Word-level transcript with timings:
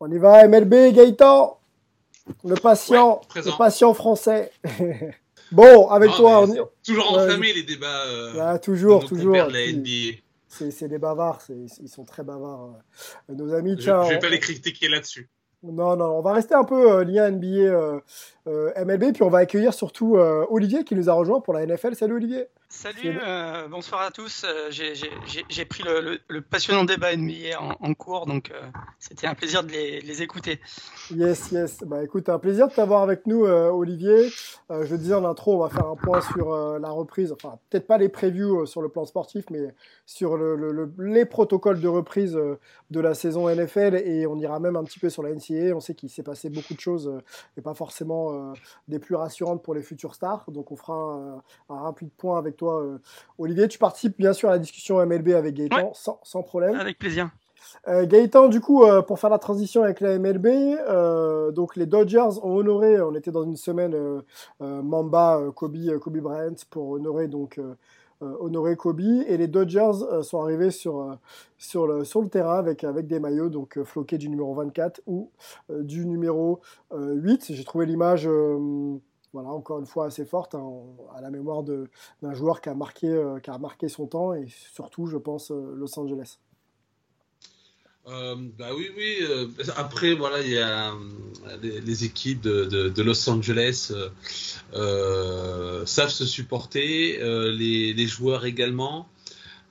On 0.00 0.10
y 0.10 0.18
va, 0.18 0.46
MLB, 0.46 0.92
Gaëtan 0.94 1.58
Le 2.44 2.54
patient, 2.54 3.20
Ouais, 3.34 3.42
le 3.42 3.56
patient 3.58 3.94
français. 3.94 4.52
bon, 5.52 5.88
avec 5.88 6.10
Non, 6.10 6.16
toi, 6.16 6.42
on 6.42 6.46
Toujours 6.86 7.12
Ouais. 7.12 7.22
enflammé 7.22 7.52
les 7.52 7.62
débats. 7.64 8.04
euh, 8.06 8.34
Ah, 8.40 8.58
toujours, 8.58 9.04
toujours. 9.06 9.32
de 9.34 9.52
la 9.52 9.72
NBA. 9.72 10.18
C'est 10.48 10.88
des 10.88 10.98
bavards, 10.98 11.42
ils 11.48 11.88
sont 11.88 12.04
très 12.04 12.22
bavards. 12.22 12.74
euh, 13.30 13.34
Nos 13.34 13.52
amis, 13.54 13.74
Je, 13.76 13.82
je 13.82 13.90
vais 13.90 14.16
on- 14.16 14.18
pas 14.20 14.28
les 14.28 14.38
critiquer 14.40 14.88
là-dessus. 14.88 15.28
Non, 15.62 15.96
non, 15.96 16.04
on 16.18 16.22
va 16.22 16.34
rester 16.34 16.54
un 16.54 16.62
peu 16.64 16.92
euh, 16.98 17.04
lié 17.04 17.18
à 17.18 17.30
NBA 17.32 17.46
euh, 17.46 17.98
euh, 18.46 18.72
MLB, 18.84 19.12
puis 19.12 19.22
on 19.24 19.28
va 19.28 19.38
accueillir 19.38 19.74
surtout 19.74 20.16
Olivier 20.16 20.84
qui 20.84 20.94
nous 20.94 21.10
a 21.10 21.12
rejoint 21.12 21.40
pour 21.40 21.52
la 21.54 21.66
NFL. 21.66 21.96
Salut 21.96 22.14
Olivier. 22.14 22.46
Salut, 22.70 23.18
euh, 23.26 23.66
bonsoir 23.68 24.02
à 24.02 24.10
tous. 24.10 24.44
Euh, 24.44 24.68
j'ai- 24.70 25.64
pris 25.64 25.82
le, 25.82 26.00
le- 26.02 26.20
le 26.28 26.42
passionnant 26.42 26.84
débat 26.84 27.16
NBA 27.16 27.58
en, 27.58 27.74
en 27.80 27.94
cours, 27.94 28.26
donc 28.26 28.50
euh, 28.50 28.60
c'était 28.98 29.26
un 29.26 29.34
plaisir 29.34 29.64
de 29.64 29.70
les, 29.72 30.00
les 30.02 30.20
écouter. 30.22 30.60
Yes, 31.10 31.50
yes. 31.50 31.78
Bah 31.86 32.04
écoute, 32.04 32.28
un 32.28 32.38
plaisir 32.38 32.68
de 32.68 32.74
t'avoir 32.74 33.02
avec 33.02 33.26
nous, 33.26 33.46
Olivier. 33.46 34.28
Je 34.70 34.90
le 34.90 34.98
disais 34.98 35.14
en 35.14 35.24
intro, 35.24 35.54
on 35.54 35.58
va 35.66 35.70
faire 35.70 35.86
un 35.86 35.96
point 35.96 36.20
sur 36.20 36.78
la 36.78 36.90
reprise. 36.90 37.32
Enfin, 37.32 37.58
peut-être 37.70 37.86
pas 37.86 37.96
les 37.96 38.10
previews 38.10 38.66
sur 38.66 38.82
le 38.82 38.90
plan 38.90 39.06
sportif, 39.06 39.46
mais 39.50 39.74
sur 40.04 40.36
le, 40.36 40.54
le- 40.54 40.72
le- 40.72 40.92
les 41.06 41.24
protocoles 41.24 41.80
de 41.80 41.88
reprise 41.88 42.38
de 42.90 43.00
la 43.00 43.14
saison 43.14 43.48
NFL. 43.48 43.94
Et 44.04 44.26
on 44.26 44.36
ira 44.36 44.60
même 44.60 44.76
un 44.76 44.84
petit 44.84 44.98
peu 44.98 45.08
sur 45.08 45.22
la 45.22 45.30
NCAA. 45.30 45.74
On 45.74 45.80
sait 45.80 45.94
qu'il 45.94 46.10
s'est 46.10 46.22
passé 46.22 46.50
beaucoup 46.50 46.74
de 46.74 46.80
choses 46.80 47.10
et 47.56 47.62
pas 47.62 47.72
forcément 47.74 48.52
des 48.88 48.98
plus 48.98 49.14
rassurantes 49.14 49.62
pour 49.62 49.74
les 49.74 49.82
futurs 49.82 50.14
stars. 50.14 50.44
Donc 50.48 50.70
on 50.70 50.76
fera 50.76 50.92
un, 50.94 51.42
un 51.70 51.80
rapide 51.80 52.10
point 52.18 52.36
avec 52.38 52.57
toi, 52.58 52.82
euh, 52.82 52.98
Olivier. 53.38 53.68
Tu 53.68 53.78
participes 53.78 54.18
bien 54.18 54.34
sûr 54.34 54.50
à 54.50 54.52
la 54.52 54.58
discussion 54.58 54.98
MLB 55.04 55.28
avec 55.30 55.54
Gaëtan, 55.54 55.76
Ouais. 55.76 55.90
sans, 55.94 56.20
sans 56.22 56.42
problème. 56.42 56.74
Avec 56.74 56.98
plaisir. 56.98 57.30
Euh, 57.86 58.06
Gaëtan, 58.06 58.48
du 58.48 58.60
coup, 58.60 58.84
euh, 58.84 59.02
pour 59.02 59.18
faire 59.18 59.30
la 59.30 59.38
transition 59.38 59.82
avec 59.82 60.00
la 60.00 60.18
MLB, 60.18 60.46
euh, 60.46 61.50
donc 61.52 61.76
les 61.76 61.86
Dodgers 61.86 62.38
ont 62.42 62.56
honoré, 62.56 63.00
on 63.00 63.14
était 63.14 63.30
dans 63.30 63.44
une 63.44 63.56
semaine 63.56 63.94
Mamba, 64.60 65.40
Kobe, 65.54 65.76
Kobe 66.00 66.18
Bryant 66.18 66.54
pour 66.70 66.90
honorer 66.90 67.28
donc 67.28 67.60
honorer 68.20 68.74
Kobe 68.74 69.00
et 69.00 69.36
les 69.36 69.46
Dodgers 69.46 69.92
sont 70.22 70.40
arrivés 70.42 70.72
sur 70.72 71.16
sur 71.56 71.86
le 71.86 72.04
sur 72.04 72.20
le 72.20 72.28
terrain 72.28 72.58
avec 72.58 72.82
avec 72.82 73.06
des 73.06 73.20
maillots 73.20 73.48
donc 73.48 73.80
floqués 73.84 74.18
du 74.18 74.28
numéro 74.28 74.54
24 74.54 75.02
ou 75.06 75.30
du 75.70 76.04
numéro 76.04 76.60
euh, 76.92 77.14
8. 77.14 77.52
J'ai 77.52 77.64
trouvé 77.64 77.86
l'image 77.86 78.28
voilà, 79.32 79.50
encore 79.50 79.78
une 79.78 79.86
fois 79.86 80.06
assez 80.06 80.24
forte 80.24 80.54
hein, 80.54 80.66
à 81.14 81.20
la 81.20 81.30
mémoire 81.30 81.62
d'un 81.62 82.34
joueur 82.34 82.60
qui 82.60 82.68
a 82.68 82.74
marqué 82.74 83.08
euh, 83.08 83.38
qui 83.40 83.50
a 83.50 83.58
marqué 83.58 83.88
son 83.88 84.06
temps 84.06 84.34
et 84.34 84.46
surtout, 84.72 85.06
je 85.06 85.16
pense, 85.18 85.50
euh, 85.50 85.74
Los 85.76 85.98
Angeles. 85.98 86.38
Euh, 88.06 88.36
bah 88.58 88.68
oui, 88.74 88.88
oui. 88.96 89.18
après, 89.76 90.14
voilà, 90.14 90.40
il 90.40 90.50
y 90.52 90.58
a 90.58 90.94
les, 91.60 92.04
équipes 92.04 92.40
de, 92.40 92.64
de- 92.64 93.02
Los 93.02 93.28
Angeles 93.28 93.92
savent 94.72 96.08
se 96.08 96.24
supporter, 96.24 97.18
les, 97.52 97.92
les 97.92 98.06
joueurs 98.06 98.46
également. 98.46 99.08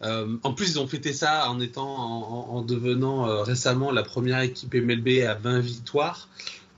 En 0.03 0.53
plus, 0.53 0.69
ils 0.73 0.79
ont 0.79 0.85
fêté 0.87 1.13
ça 1.13 1.49
en 1.49 1.59
étant, 1.59 1.89
en, 1.89 2.49
en- 2.51 2.57
en 2.57 2.61
devenant 2.61 3.41
récemment 3.43 3.89
la 3.91 4.03
première 4.03 4.41
équipe 4.41 4.75
MLB 4.75 5.23
à 5.27 5.33
20 5.33 5.59
victoires. 5.59 6.29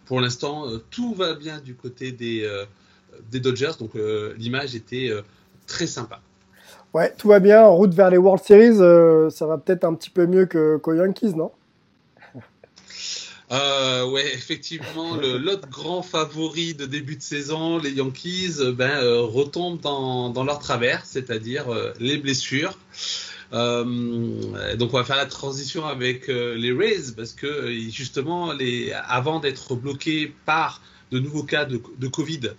Pour 0.09 0.19
l'instant, 0.19 0.67
euh, 0.67 0.83
tout 0.89 1.13
va 1.13 1.35
bien 1.35 1.59
du 1.61 1.75
côté 1.75 2.11
des, 2.11 2.43
euh, 2.43 2.65
des 3.31 3.39
Dodgers, 3.39 3.73
donc 3.79 3.91
euh, 3.95 4.33
l'image 4.37 4.73
était 4.75 5.11
très 5.67 5.85
sympa. 5.87 6.19
Ouais, 6.95 7.13
tout 7.15 7.27
va 7.27 7.39
bien. 7.39 7.61
En 7.61 7.75
route 7.75 7.93
vers 7.93 8.09
les 8.09 8.17
World 8.17 8.43
Series, 8.43 8.81
euh, 8.81 9.29
ça 9.29 9.45
va 9.45 9.59
peut-être 9.59 9.83
un 9.83 9.93
petit 9.93 10.09
peu 10.09 10.25
mieux 10.25 10.47
que 10.47 10.77
qu'aux 10.77 10.95
Yankees, 10.95 11.35
non? 11.35 11.51
Euh, 13.51 14.07
ouais, 14.09 14.25
effectivement, 14.33 15.15
le- 15.15 15.37
l'autre 15.45 15.67
grand 15.69 16.01
favori 16.01 16.73
de 16.75 16.85
début 16.85 17.15
de 17.15 17.21
saison, 17.21 17.77
les 17.77 17.91
Yankees, 17.91 18.55
ben, 18.75 18.89
euh, 19.03 19.21
retombent 19.21 19.79
dans, 19.79 20.29
dans 20.29 20.43
leur 20.43 20.59
travers, 20.59 21.05
c'est-à-dire 21.05 21.65
les 21.99 22.17
blessures. 22.17 22.77
Euh, 23.51 24.75
donc 24.75 24.93
on 24.93 24.97
va 24.97 25.03
faire 25.03 25.15
la 25.15 25.25
transition 25.25 25.85
avec 25.85 26.29
euh, 26.29 26.55
les 26.55 26.71
Rays 26.71 27.13
parce 27.15 27.33
que 27.33 27.47
euh, 27.47 27.89
justement, 27.89 28.53
les, 28.53 28.91
avant 28.91 29.39
d'être 29.39 29.75
bloqués 29.75 30.33
par 30.45 30.81
de 31.11 31.17
nouveaux 31.17 31.43
cas 31.43 31.65
de, 31.65 31.81
de 31.97 32.07
Covid 32.07 32.51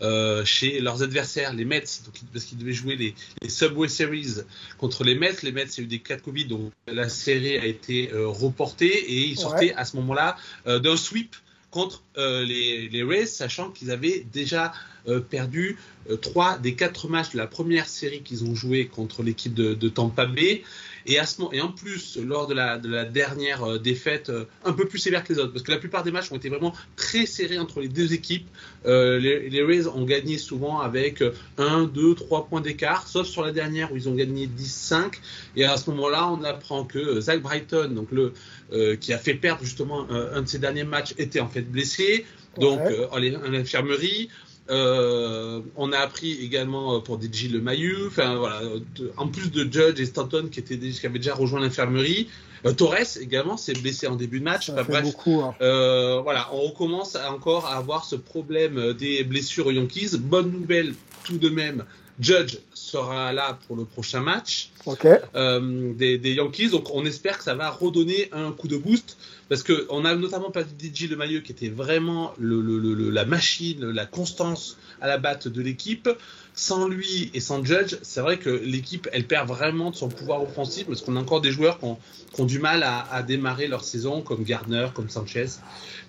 euh, 0.00 0.44
chez 0.44 0.80
leurs 0.80 1.04
adversaires, 1.04 1.52
les 1.52 1.64
Mets, 1.64 1.84
donc, 2.04 2.14
parce 2.32 2.44
qu'ils 2.44 2.58
devaient 2.58 2.72
jouer 2.72 2.96
les, 2.96 3.14
les 3.40 3.48
Subway 3.48 3.86
Series 3.88 4.38
contre 4.78 5.04
les 5.04 5.14
Mets. 5.14 5.36
Les 5.44 5.52
Mets, 5.52 5.66
il 5.76 5.78
y 5.78 5.80
a 5.82 5.84
eu 5.84 5.86
des 5.86 6.00
cas 6.00 6.16
de 6.16 6.22
Covid, 6.22 6.46
donc 6.46 6.72
la 6.88 7.08
série 7.08 7.56
a 7.58 7.64
été 7.66 8.12
euh, 8.12 8.26
reportée 8.26 8.86
et 8.88 9.26
ils 9.28 9.38
sortaient 9.38 9.66
Ouais. 9.66 9.74
à 9.74 9.84
ce 9.84 9.96
moment-là 9.98 10.36
euh, 10.66 10.80
d'un 10.80 10.96
sweep 10.96 11.36
contre 11.72 12.02
euh, 12.18 12.44
les, 12.44 13.02
Rays, 13.02 13.26
sachant 13.26 13.70
qu'ils 13.70 13.90
avaient 13.90 14.24
déjà 14.32 14.72
euh, 15.08 15.18
perdu 15.18 15.78
euh, 16.10 16.16
trois 16.16 16.58
des 16.58 16.74
quatre 16.74 17.08
matchs 17.08 17.32
de 17.32 17.38
la 17.38 17.48
première 17.48 17.88
série 17.88 18.20
qu'ils 18.20 18.44
ont 18.44 18.54
joué 18.54 18.86
contre 18.86 19.22
l'équipe 19.22 19.54
de, 19.54 19.88
Tampa 19.88 20.26
Bay. 20.26 20.62
Et, 21.06 21.18
à 21.18 21.26
ce 21.26 21.40
moment, 21.40 21.52
et 21.52 21.60
en 21.60 21.72
plus, 21.72 22.16
lors 22.18 22.46
de 22.46 22.54
la, 22.54 22.78
de 22.78 22.88
la 22.88 23.04
dernière 23.04 23.80
défaite, 23.80 24.30
un 24.64 24.72
peu 24.72 24.86
plus 24.86 25.00
sévère 25.00 25.24
que 25.24 25.32
les 25.32 25.40
autres, 25.40 25.52
parce 25.52 25.64
que 25.64 25.72
la 25.72 25.78
plupart 25.78 26.04
des 26.04 26.12
matchs 26.12 26.30
ont 26.30 26.36
été 26.36 26.48
vraiment 26.48 26.72
très 26.94 27.26
serrés 27.26 27.58
entre 27.58 27.80
les 27.80 27.88
deux 27.88 28.12
équipes. 28.12 28.46
Les, 28.84 29.50
les 29.50 29.62
Rays 29.64 29.88
ont 29.88 30.04
gagné 30.04 30.38
souvent 30.38 30.78
avec 30.78 31.24
1, 31.58 31.84
2, 31.84 32.14
3 32.14 32.46
points 32.46 32.60
d'écart, 32.60 33.08
sauf 33.08 33.26
sur 33.26 33.42
la 33.42 33.50
dernière 33.50 33.92
où 33.92 33.96
ils 33.96 34.08
ont 34.08 34.14
gagné 34.14 34.46
10-5. 34.46 35.14
Et 35.56 35.64
à 35.64 35.76
ce 35.76 35.90
moment-là, 35.90 36.28
on 36.28 36.44
apprend 36.44 36.84
que 36.84 37.20
Zach 37.20 37.42
Brighton, 37.42 37.88
donc 37.88 38.12
le, 38.12 38.32
euh, 38.72 38.96
qui 38.96 39.12
a 39.12 39.18
fait 39.18 39.34
perdre 39.34 39.62
justement 39.64 40.06
un, 40.10 40.36
un 40.36 40.42
de 40.42 40.48
ses 40.48 40.58
derniers 40.58 40.84
matchs, 40.84 41.14
était 41.18 41.40
en 41.40 41.48
fait 41.48 41.62
blessé, 41.62 42.24
donc 42.58 42.80
Ouais. 42.80 42.92
euh, 42.92 43.06
en 43.10 43.50
en 43.50 43.54
infirmerie. 43.54 44.28
Euh, 44.70 45.60
on 45.76 45.92
a 45.92 45.98
appris 45.98 46.32
également 46.42 46.96
euh, 46.96 47.00
pour 47.00 47.20
DJ 47.20 47.50
Le 47.50 47.60
Maillu, 47.60 48.06
enfin 48.06 48.36
voilà, 48.36 48.60
de- 48.96 49.12
en 49.16 49.26
plus 49.28 49.50
de 49.50 49.64
Judge 49.70 50.00
et 50.00 50.06
Stanton 50.06 50.48
qui, 50.50 50.60
étaient, 50.60 50.76
déjà- 50.76 51.00
qui 51.00 51.06
avaient 51.06 51.18
déjà 51.18 51.34
rejoint 51.34 51.60
l'infirmerie. 51.60 52.28
Euh, 52.64 52.72
Torres 52.72 53.18
également 53.20 53.56
s'est 53.56 53.72
blessé 53.74 54.06
en 54.06 54.14
début 54.14 54.38
de 54.38 54.44
match. 54.44 54.70
Enfin, 54.70 54.84
bref, 54.88 55.02
beaucoup. 55.02 55.40
hein. 55.40 55.54
euh, 55.60 56.20
voilà, 56.22 56.48
on 56.52 56.60
recommence 56.60 57.16
à- 57.16 57.32
encore 57.32 57.66
à 57.66 57.76
avoir 57.76 58.04
ce 58.04 58.14
problème 58.14 58.78
euh, 58.78 58.94
des 58.94 59.24
blessures 59.24 59.66
aux 59.66 59.72
Yankees. 59.72 60.10
Bonne 60.18 60.52
nouvelle 60.52 60.94
tout 61.24 61.38
de 61.38 61.48
même, 61.48 61.84
Judge 62.20 62.58
sera 62.74 63.32
là 63.32 63.58
pour 63.66 63.76
le 63.76 63.84
prochain 63.84 64.20
match 64.20 64.70
Ok. 64.86 65.06
euh, 65.34 65.92
des, 65.94 66.18
des 66.18 66.34
Yankees. 66.34 66.68
Donc 66.70 66.94
on 66.94 67.04
espère 67.06 67.38
que 67.38 67.44
ça 67.44 67.54
va 67.54 67.70
redonner 67.70 68.28
un 68.32 68.52
coup 68.52 68.68
de 68.68 68.76
boost 68.76 69.16
parce 69.48 69.62
que 69.62 69.86
on 69.90 70.04
a 70.04 70.14
notamment 70.14 70.50
pas 70.50 70.62
DJ 70.62 71.08
Le 71.08 71.16
Maillot 71.16 71.40
qui 71.40 71.52
était 71.52 71.68
vraiment 71.68 72.32
le, 72.38 72.60
le- 72.60 72.78
le- 72.78 72.94
le- 72.94 73.10
la 73.10 73.24
machine, 73.24 73.84
la 73.90 74.06
constance 74.06 74.76
à 75.00 75.08
la 75.08 75.18
batte 75.18 75.48
de 75.48 75.62
l'équipe. 75.62 76.08
Sans 76.54 76.86
lui 76.86 77.30
et 77.32 77.40
sans 77.40 77.64
Judge, 77.64 77.96
c'est 78.02 78.20
vrai 78.20 78.38
que 78.38 78.50
l'équipe 78.50 79.08
elle 79.12 79.26
perd 79.26 79.48
vraiment 79.48 79.90
de 79.90 79.96
son 79.96 80.10
pouvoir 80.10 80.42
offensif 80.42 80.86
parce 80.86 81.00
qu'on 81.00 81.16
a 81.16 81.20
encore 81.20 81.40
des 81.40 81.50
joueurs 81.50 81.78
qui 81.78 81.86
ont, 81.86 81.98
qui 82.34 82.40
ont 82.42 82.44
du 82.44 82.58
mal 82.58 82.82
à, 82.82 83.10
à 83.10 83.22
démarrer 83.22 83.68
leur 83.68 83.84
saison 83.84 84.20
comme 84.20 84.44
Gardner, 84.44 84.88
comme 84.94 85.08
Sanchez. 85.08 85.46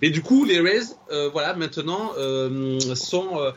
Mais 0.01 0.09
du 0.09 0.21
coup 0.21 0.43
les 0.43 0.59
Rays, 0.59 0.81
euh, 1.13 1.29
voilà 1.29 1.53
maintenant 1.53 2.11
euh, 2.17 2.77
sont 2.93 3.39
euh, 3.39 3.51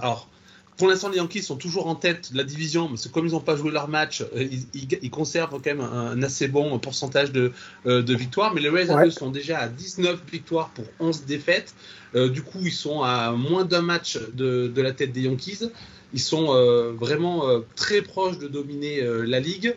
alors 0.00 0.28
pour 0.76 0.88
l'instant, 0.88 1.08
les 1.08 1.18
Yankees 1.18 1.42
sont 1.42 1.56
toujours 1.56 1.86
en 1.86 1.94
tête 1.94 2.32
de 2.32 2.38
la 2.38 2.42
division, 2.42 2.88
mais 2.88 2.96
comme 3.12 3.26
ils 3.26 3.32
n'ont 3.32 3.40
pas 3.40 3.54
joué 3.54 3.70
leur 3.70 3.88
match, 3.88 4.22
euh, 4.22 4.48
ils, 4.74 5.10
conservent 5.10 5.52
quand 5.52 5.66
même 5.66 5.80
un, 5.80 6.20
assez 6.22 6.48
bon 6.48 6.78
pourcentage 6.80 7.30
de, 7.30 7.52
euh, 7.86 8.02
de 8.02 8.14
victoires. 8.14 8.52
Mais 8.54 8.60
les 8.60 8.68
Rays 8.68 9.10
sont 9.10 9.30
déjà 9.30 9.60
à 9.60 9.68
19 9.68 10.20
victoires 10.30 10.70
pour 10.70 10.84
11 10.98 11.26
défaites. 11.26 11.74
Euh, 12.16 12.28
du 12.28 12.42
coup, 12.42 12.58
ils 12.62 12.72
sont 12.72 13.02
à 13.02 13.32
moins 13.32 13.64
d'un 13.64 13.82
match 13.82 14.18
de, 14.32 14.66
de, 14.66 14.82
la 14.82 14.92
tête 14.92 15.12
des 15.12 15.22
Yankees. 15.22 15.70
Ils 16.12 16.20
sont 16.20 16.46
vraiment 16.96 17.44
très 17.74 18.00
proches 18.00 18.38
de 18.38 18.46
dominer 18.46 19.02
la 19.26 19.40
ligue. 19.40 19.74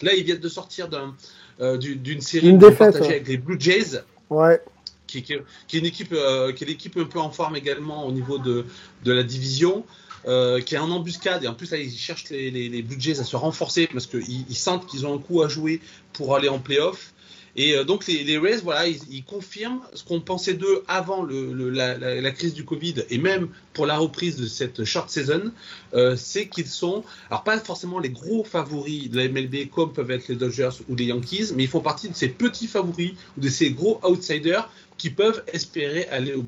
Là, 0.00 0.14
ils 0.14 0.24
viennent 0.24 0.40
de 0.40 0.48
sortir 0.48 0.88
d'une 0.88 2.20
série 2.20 2.48
une 2.48 2.58
défaite, 2.58 2.96
avec 2.96 3.28
les 3.28 3.36
Blue 3.36 3.56
Jays. 3.58 4.02
Ouais. 4.30 4.60
Qui, 5.06 5.22
qui, 5.22 5.34
qui, 5.68 5.76
est 5.76 5.80
une 5.80 5.86
équipe, 5.86 6.14
qui 6.56 6.64
est 6.64 6.66
l'équipe 6.66 6.96
un 6.96 7.04
peu 7.04 7.20
en 7.20 7.30
forme 7.30 7.56
également 7.56 8.06
au 8.06 8.12
niveau 8.12 8.38
de, 8.38 8.64
de 9.04 9.12
la 9.12 9.22
division. 9.22 9.84
Euh, 10.28 10.60
qui 10.60 10.74
est 10.74 10.78
en 10.78 10.90
embuscade 10.90 11.44
et 11.44 11.46
en 11.46 11.54
plus 11.54 11.70
là 11.70 11.78
ils 11.78 11.92
cherchent 11.92 12.30
les, 12.30 12.84
Jays 12.98 13.20
à 13.20 13.24
se 13.24 13.36
renforcer 13.36 13.86
parce 13.86 14.08
qu'ils 14.08 14.44
ils 14.48 14.56
sentent 14.56 14.84
qu'ils 14.86 15.06
ont 15.06 15.14
un 15.14 15.18
coup 15.18 15.40
à 15.42 15.48
jouer 15.48 15.80
pour 16.14 16.34
aller 16.34 16.48
en 16.48 16.58
playoff. 16.58 17.14
Et 17.54 17.74
euh, 17.74 17.84
donc 17.84 18.06
les, 18.08 18.36
Rays, 18.36 18.58
voilà, 18.58 18.88
ils, 18.88 19.24
confirment 19.24 19.80
ce 19.94 20.02
qu'on 20.02 20.20
pensait 20.20 20.54
d'eux 20.54 20.82
avant 20.88 21.24
la, 21.24 21.96
la, 21.96 22.30
crise 22.32 22.54
du 22.54 22.64
Covid 22.64 22.96
et 23.08 23.18
même 23.18 23.48
pour 23.72 23.86
la 23.86 23.96
reprise 23.96 24.36
de 24.36 24.46
cette 24.46 24.84
short 24.84 25.08
season, 25.08 25.52
euh, 25.94 26.16
c'est 26.16 26.48
qu'ils 26.48 26.66
sont, 26.66 27.04
alors 27.30 27.44
pas 27.44 27.58
forcément 27.58 27.98
les 27.98 28.10
gros 28.10 28.44
favoris 28.44 29.08
de 29.08 29.18
la 29.18 29.28
MLB 29.28 29.70
comme 29.70 29.92
peuvent 29.92 30.10
être 30.10 30.28
les 30.28 30.34
Dodgers 30.34 30.70
ou 30.88 30.96
les 30.96 31.04
Yankees, 31.04 31.52
mais 31.54 31.64
ils 31.64 31.70
font 31.70 31.80
partie 31.80 32.08
de 32.08 32.14
ces 32.14 32.28
petits 32.28 32.66
favoris 32.66 33.12
ou 33.38 33.40
de 33.40 33.48
ces 33.48 33.70
gros 33.70 34.00
outsiders 34.04 34.68
qui 34.98 35.10
peuvent 35.10 35.42
espérer 35.52 36.06
aller 36.08 36.34
au 36.34 36.44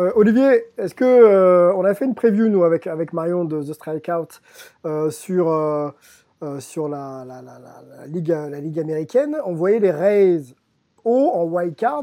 euh, 0.00 0.12
Olivier, 0.14 0.64
est-ce 0.78 0.94
que 0.94 1.04
euh, 1.04 1.74
on 1.74 1.84
a 1.84 1.92
fait 1.94 2.06
une 2.06 2.14
preview 2.14 2.48
nous 2.48 2.64
avec 2.64 2.86
avec 2.86 3.12
Marion 3.12 3.44
de 3.44 3.62
The 3.62 3.74
Strikeout 3.74 4.40
euh, 4.86 5.10
sur 5.10 5.46
sur 6.58 6.88
la, 6.88 7.24
la, 7.26 7.42
la, 7.42 7.58
la, 7.60 8.06
ligue 8.06 8.28
la 8.28 8.60
ligue 8.60 8.80
américaine? 8.80 9.36
On 9.44 9.52
voyait 9.52 9.78
les 9.78 9.90
Rays 9.90 10.40
haut 11.04 11.30
en 11.34 11.44
wild 11.44 11.76
card. 11.76 12.02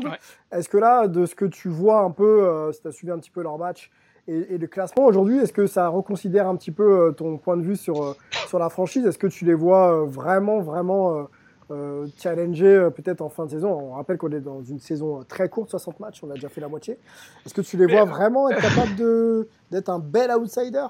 Est-ce 0.51 0.69
que 0.69 0.77
là, 0.77 1.07
de 1.07 1.25
ce 1.25 1.33
que 1.33 1.45
tu 1.45 1.69
vois 1.69 2.01
un 2.01 2.11
peu, 2.11 2.71
si 2.71 2.81
tu 2.81 2.87
as 2.87 2.91
suivi 2.91 3.11
un 3.11 3.17
petit 3.17 3.31
peu 3.31 3.41
leur 3.41 3.57
match 3.57 3.89
et, 4.27 4.53
et 4.53 4.57
le 4.59 4.67
classement 4.67 5.05
aujourd'hui, 5.05 5.39
est-ce 5.39 5.53
que 5.53 5.65
ça 5.65 5.87
reconsidère 5.87 6.47
un 6.47 6.55
petit 6.55 6.71
peu 6.71 7.15
ton 7.17 7.37
point 7.37 7.57
de 7.57 7.63
vue 7.63 7.77
sur 7.77 8.15
sur 8.47 8.59
la 8.59 8.69
franchise? 8.69 9.07
Est-ce 9.07 9.17
que 9.17 9.27
tu 9.27 9.43
les 9.43 9.55
vois 9.55 10.05
vraiment 10.05 10.59
vraiment 10.59 11.27
euh, 11.69 12.07
challenger 12.17 12.65
euh, 12.65 12.89
peut-être 12.89 13.21
en 13.21 13.29
fin 13.29 13.45
de 13.45 13.51
saison. 13.51 13.69
On 13.69 13.91
rappelle 13.93 14.17
qu'on 14.17 14.31
est 14.31 14.39
dans 14.39 14.63
une 14.63 14.79
saison 14.79 15.19
euh, 15.19 15.23
très 15.23 15.49
courte, 15.49 15.69
60 15.69 15.99
matchs, 15.99 16.23
on 16.23 16.29
a 16.31 16.35
déjà 16.35 16.49
fait 16.49 16.61
la 16.61 16.69
moitié. 16.69 16.97
Est-ce 17.45 17.53
que 17.53 17.61
tu 17.61 17.75
les 17.75 17.85
vois 17.85 18.05
vraiment 18.05 18.49
être 18.49 18.61
capables 18.61 19.45
d'être 19.71 19.89
un 19.89 19.99
bel 19.99 20.31
outsider? 20.31 20.87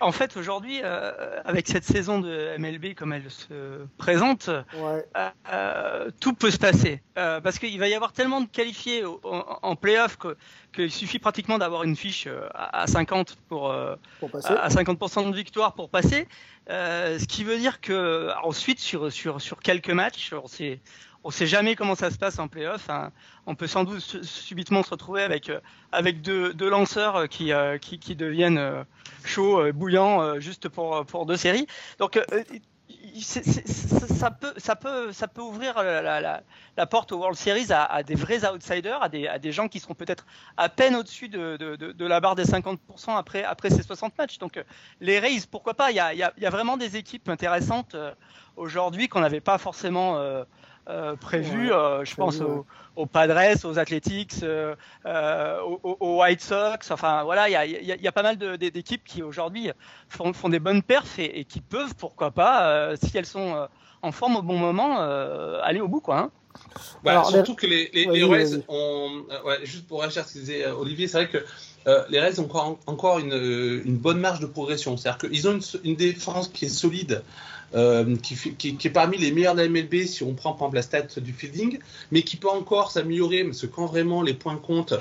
En 0.00 0.12
fait, 0.12 0.36
aujourd'hui, 0.36 0.82
avec 0.82 1.66
cette 1.68 1.84
saison 1.84 2.18
de 2.20 2.56
MLB 2.58 2.94
comme 2.94 3.12
elle 3.12 3.30
se 3.30 3.86
présente, 3.96 4.50
tout 6.20 6.32
peut 6.34 6.50
se 6.50 6.58
passer. 6.58 7.02
parce 7.14 7.58
qu'il 7.58 7.78
va 7.78 7.88
y 7.88 7.94
avoir 7.94 8.12
tellement 8.12 8.40
de 8.40 8.48
qualifiés 8.48 9.04
en, 9.04 9.76
playoff 9.76 10.18
qu'il 10.74 10.90
suffit 10.90 11.18
pratiquement 11.18 11.58
d'avoir 11.58 11.84
une 11.84 11.96
fiche 11.96 12.28
à, 12.54 12.86
50 12.86 13.36
pour, 13.48 13.74
pour 14.20 14.30
à 14.34 14.68
50% 14.68 15.30
de 15.30 15.34
victoire 15.34 15.74
pour 15.74 15.88
passer. 15.88 16.28
Euh, 16.70 17.18
ce 17.18 17.26
qui 17.26 17.44
veut 17.44 17.58
dire 17.58 17.80
que 17.80 18.30
ensuite 18.42 18.78
sur 18.78 19.10
sur 19.10 19.40
sur 19.40 19.58
quelques 19.60 19.90
matchs, 19.90 20.32
on 20.34 20.46
sait 20.46 20.80
on 21.24 21.30
sait 21.30 21.46
jamais 21.46 21.74
comment 21.76 21.94
ça 21.94 22.10
se 22.10 22.18
passe 22.18 22.38
en 22.38 22.48
playoff. 22.48 22.88
Hein. 22.90 23.10
On 23.46 23.54
peut 23.54 23.66
sans 23.66 23.84
doute 23.84 24.00
subitement 24.00 24.82
se 24.82 24.90
retrouver 24.90 25.22
avec 25.22 25.48
euh, 25.48 25.60
avec 25.92 26.22
deux, 26.22 26.52
lanceurs 26.68 27.28
qui, 27.28 27.52
euh, 27.52 27.78
qui, 27.78 27.98
qui 27.98 28.14
deviennent 28.14 28.84
chauds, 29.24 29.72
bouillants 29.72 30.38
juste 30.38 30.68
pour 30.68 31.04
pour 31.06 31.26
deux 31.26 31.36
séries. 31.36 31.66
Donc 31.98 32.20
ça 33.20 34.30
peut, 34.30 34.52
ça 34.56 34.76
peut, 34.76 35.12
ça 35.12 35.28
peut 35.28 35.40
ouvrir 35.40 35.82
la, 35.82 36.86
porte 36.86 37.12
aux 37.12 37.18
World 37.18 37.36
Series 37.36 37.70
à, 37.70 38.02
des 38.02 38.14
vrais 38.14 38.48
outsiders, 38.48 39.02
à 39.02 39.08
des, 39.08 39.26
à 39.26 39.38
des 39.38 39.52
gens 39.52 39.68
qui 39.68 39.80
seront 39.80 39.94
peut-être 39.94 40.26
à 40.56 40.68
peine 40.68 40.96
au-dessus 40.96 41.28
de, 41.28 41.56
de, 41.56 42.06
la 42.06 42.20
barre 42.20 42.34
des 42.34 42.44
50% 42.44 42.78
après, 43.16 43.44
après 43.44 43.70
ces 43.70 43.82
60 43.82 44.16
matchs. 44.18 44.38
Donc 44.38 44.62
les 45.00 45.18
Rays, 45.18 45.40
pourquoi 45.50 45.74
pas 45.74 45.90
Il 45.90 45.96
y 45.96 46.00
a, 46.00 46.14
y, 46.14 46.18
y 46.18 46.46
a, 46.46 46.50
vraiment 46.50 46.76
des 46.76 46.96
équipes 46.96 47.28
intéressantes 47.28 47.94
euh, 47.94 48.12
aujourd'hui 48.56 49.08
qu'on 49.08 49.20
n'avait 49.20 49.40
pas 49.40 49.58
forcément 49.58 50.18
euh, 50.88 51.12
euh, 51.12 51.16
prévu. 51.16 51.72
Euh, 51.72 52.04
je 52.04 52.14
pense 52.14 52.40
aux, 52.40 52.66
aux, 52.96 53.06
Padres, 53.06 53.64
aux 53.64 53.78
Athletics, 53.78 54.42
euh, 54.42 54.74
aux, 55.62 56.20
White 56.20 56.40
Sox. 56.40 56.90
Enfin 56.90 57.24
voilà, 57.24 57.48
il 57.48 57.52
y 57.52 57.56
a, 57.56 57.66
y, 57.66 58.02
y 58.02 58.08
a, 58.08 58.12
pas 58.12 58.22
mal 58.22 58.36
d'équipes 58.36 59.04
qui 59.04 59.22
aujourd'hui 59.22 59.70
font, 60.08 60.32
font, 60.32 60.48
des 60.48 60.58
bonnes 60.58 60.82
perfs 60.82 61.18
et, 61.18 61.40
et 61.40 61.44
qui 61.44 61.60
peuvent, 61.60 61.94
pourquoi 61.96 62.30
pas, 62.30 62.96
si 62.96 63.16
elles 63.16 63.26
sont 63.26 63.68
en 64.02 64.12
forme 64.12 64.36
au 64.36 64.42
bon 64.42 64.58
moment, 64.58 65.00
aller 65.62 65.80
au 65.80 65.88
bout 65.88 66.00
quoi. 66.00 66.18
Hein. 66.18 66.30
Surtout 67.30 67.54
que 67.54 67.66
les, 67.66 67.90
les, 67.92 68.06
les 68.06 68.24
Rays 68.24 68.64
ont, 68.68 69.24
ouais, 69.44 69.64
juste 69.64 69.86
pour 69.86 70.00
réagir 70.00 70.22
à 70.22 70.26
ce 70.26 70.34
que 70.34 70.38
disait 70.40 70.66
Olivier, 70.66 71.06
c'est 71.06 71.18
vrai 71.18 71.28
que 71.28 71.44
euh, 71.86 72.04
les 72.10 72.20
Rays 72.20 72.38
ont 72.40 72.44
encore, 72.44 72.78
encore 72.86 73.18
une, 73.18 73.32
une, 73.84 73.96
bonne 73.96 74.18
marge 74.18 74.40
de 74.40 74.46
progression. 74.46 74.96
C'est-à-dire 74.96 75.30
qu'ils 75.30 75.48
ont 75.48 75.52
une, 75.52 75.62
une, 75.84 75.96
défense 75.96 76.48
qui 76.48 76.66
est 76.66 76.68
solide, 76.68 77.22
euh, 77.74 78.16
qui, 78.16 78.78
est 78.82 78.90
parmi 78.90 79.18
les 79.18 79.30
meilleurs 79.30 79.54
de 79.54 79.66
MLB 79.66 80.06
si 80.06 80.22
on 80.22 80.32
prend 80.32 80.52
par 80.52 80.68
exemple 80.68 80.76
la 80.76 80.82
stat 80.82 81.20
du 81.20 81.32
fielding, 81.32 81.78
mais 82.10 82.22
qui 82.22 82.36
peut 82.36 82.48
encore 82.48 82.90
s'améliorer, 82.90 83.44
parce 83.44 83.60
que 83.60 83.66
quand 83.66 83.86
vraiment 83.86 84.22
les 84.22 84.34
points 84.34 84.56
comptent, 84.56 84.94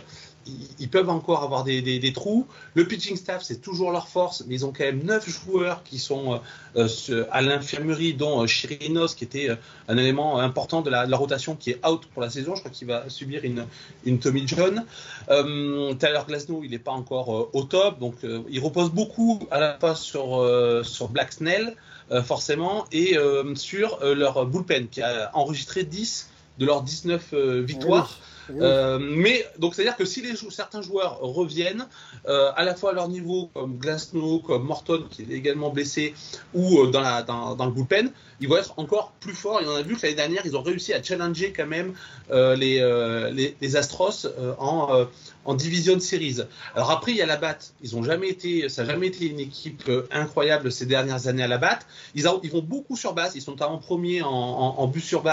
ils, 0.80 0.90
peuvent 0.90 1.10
encore 1.10 1.44
avoir 1.44 1.64
des, 1.64 2.14
trous. 2.14 2.48
Le 2.74 2.88
pitching 2.88 3.16
staff, 3.16 3.44
c'est 3.44 3.62
toujours 3.62 3.92
leur 3.92 4.08
force, 4.08 4.44
mais 4.48 4.56
ils 4.56 4.66
ont 4.66 4.72
quand 4.72 4.86
même 4.86 5.04
neuf 5.04 5.30
joueurs 5.30 5.84
qui 5.84 6.00
sont 6.00 6.40
euh, 6.76 6.88
euh 7.10 7.26
à 7.32 7.42
l'infirmerie, 7.42 8.14
dont 8.14 8.46
Chirinos, 8.48 9.14
qui 9.14 9.26
était 9.26 9.50
un 9.88 9.98
élément 9.98 10.40
important 10.40 10.82
de 10.82 10.90
la, 10.90 11.06
de 11.06 11.12
la, 11.12 11.18
rotation, 11.18 11.56
qui 11.56 11.72
est 11.72 11.86
out 11.86 12.06
pour 12.14 12.22
la 12.22 12.30
saison. 12.30 12.56
Je 12.56 12.62
crois 12.62 12.72
qu'il 12.72 12.88
va 12.88 13.10
subir 13.10 13.44
une, 13.44 13.66
une 14.06 14.20
Tommy 14.20 14.48
John. 14.48 14.86
Euh, 15.30 15.94
Tyler 15.96 16.22
Glasnow, 16.28 16.62
il 16.64 16.72
n'est 16.72 16.80
pas 16.80 16.92
encore 16.92 17.50
au 17.54 17.64
top, 17.64 18.00
donc 18.00 18.16
il 18.50 18.60
repose 18.60 18.90
beaucoup 18.90 19.40
à 19.52 19.60
la 19.60 19.78
fois 19.78 19.96
sur, 19.96 20.82
sur 20.84 21.10
Black 21.10 21.34
Snell. 21.34 21.76
Euh, 22.10 22.24
forcément, 22.24 22.86
et 22.94 23.18
euh, 23.18 23.54
sur 23.56 24.02
euh, 24.02 24.16
leur 24.16 24.46
bullpen, 24.46 24.88
qui 24.88 25.02
a 25.02 25.30
enregistré 25.34 25.84
10 25.84 26.30
de 26.58 26.66
leurs 26.66 26.82
19 26.82 27.34
victoires. 27.66 28.18
Euh, 28.50 28.98
mais 29.00 29.46
donc 29.60 29.76
c'est-à-dire 29.76 29.98
que 29.98 30.06
si 30.06 30.22
les 30.22 30.34
certains 30.50 30.82
joueurs 30.82 31.20
reviennent 31.20 31.88
euh, 32.28 32.52
à 32.56 32.64
la 32.64 32.76
fois 32.76 32.92
à 32.92 32.94
leur 32.94 33.10
niveau, 33.10 33.50
comme 33.54 33.78
Glasnow, 33.78 34.40
comme 34.40 34.64
Morton 34.64 35.06
qui 35.10 35.24
est 35.24 35.32
également 35.32 35.70
blessé, 35.70 36.14
ou 36.54 36.80
euh, 36.80 36.88
dans, 36.88 37.02
la, 37.02 37.24
dans, 37.24 37.56
dans, 37.56 37.66
le 37.66 37.72
bullpen, 37.72 38.12
ils 38.40 38.48
vont 38.48 38.58
être 38.58 38.74
encore 38.78 39.12
plus 39.20 39.34
forts. 39.34 39.62
Et 39.62 39.68
on 39.68 39.76
a 39.76 39.82
vu 39.82 39.96
que 39.96 40.04
l'année 40.04 40.16
dernière, 40.16 40.44
ils 40.46 40.56
ont 40.56 40.62
réussi 40.62 40.94
à 40.94 41.02
challenger 41.04 41.52
quand 41.52 41.68
même 41.68 41.94
les, 42.30 42.80
les, 43.34 43.56
les, 43.60 43.76
Astros 43.76 44.28
en, 44.60 45.06
en 45.48 45.56
Division 45.56 46.00
Series. 46.00 46.42
Alors 46.76 46.92
après, 46.92 47.12
il 47.12 47.18
y 47.18 47.22
a 47.22 47.26
la 47.26 47.38
batte. 47.38 47.74
Ils 47.82 47.96
ont 47.96 48.04
jamais 48.04 48.30
été, 48.30 48.70
ça 48.70 48.84
n'a 48.84 48.92
jamais 48.92 49.08
été 49.08 49.26
une 49.26 49.40
équipe 49.40 49.90
incroyable 50.12 50.72
ces 50.72 50.86
dernières 50.86 51.28
années 51.28 51.44
à 51.44 51.48
la 51.48 51.58
batte. 51.58 51.88
Ils, 52.14 52.28
ils 52.44 52.52
vont 52.52 52.62
beaucoup 52.62 52.96
sur 52.96 53.14
base. 53.14 53.36
Ils 53.36 53.42
sont 53.42 53.64
en 53.64 53.78
premier 53.78 54.22
en, 54.22 54.30
en 54.30 54.88
but 54.88 55.02
sur 55.02 55.24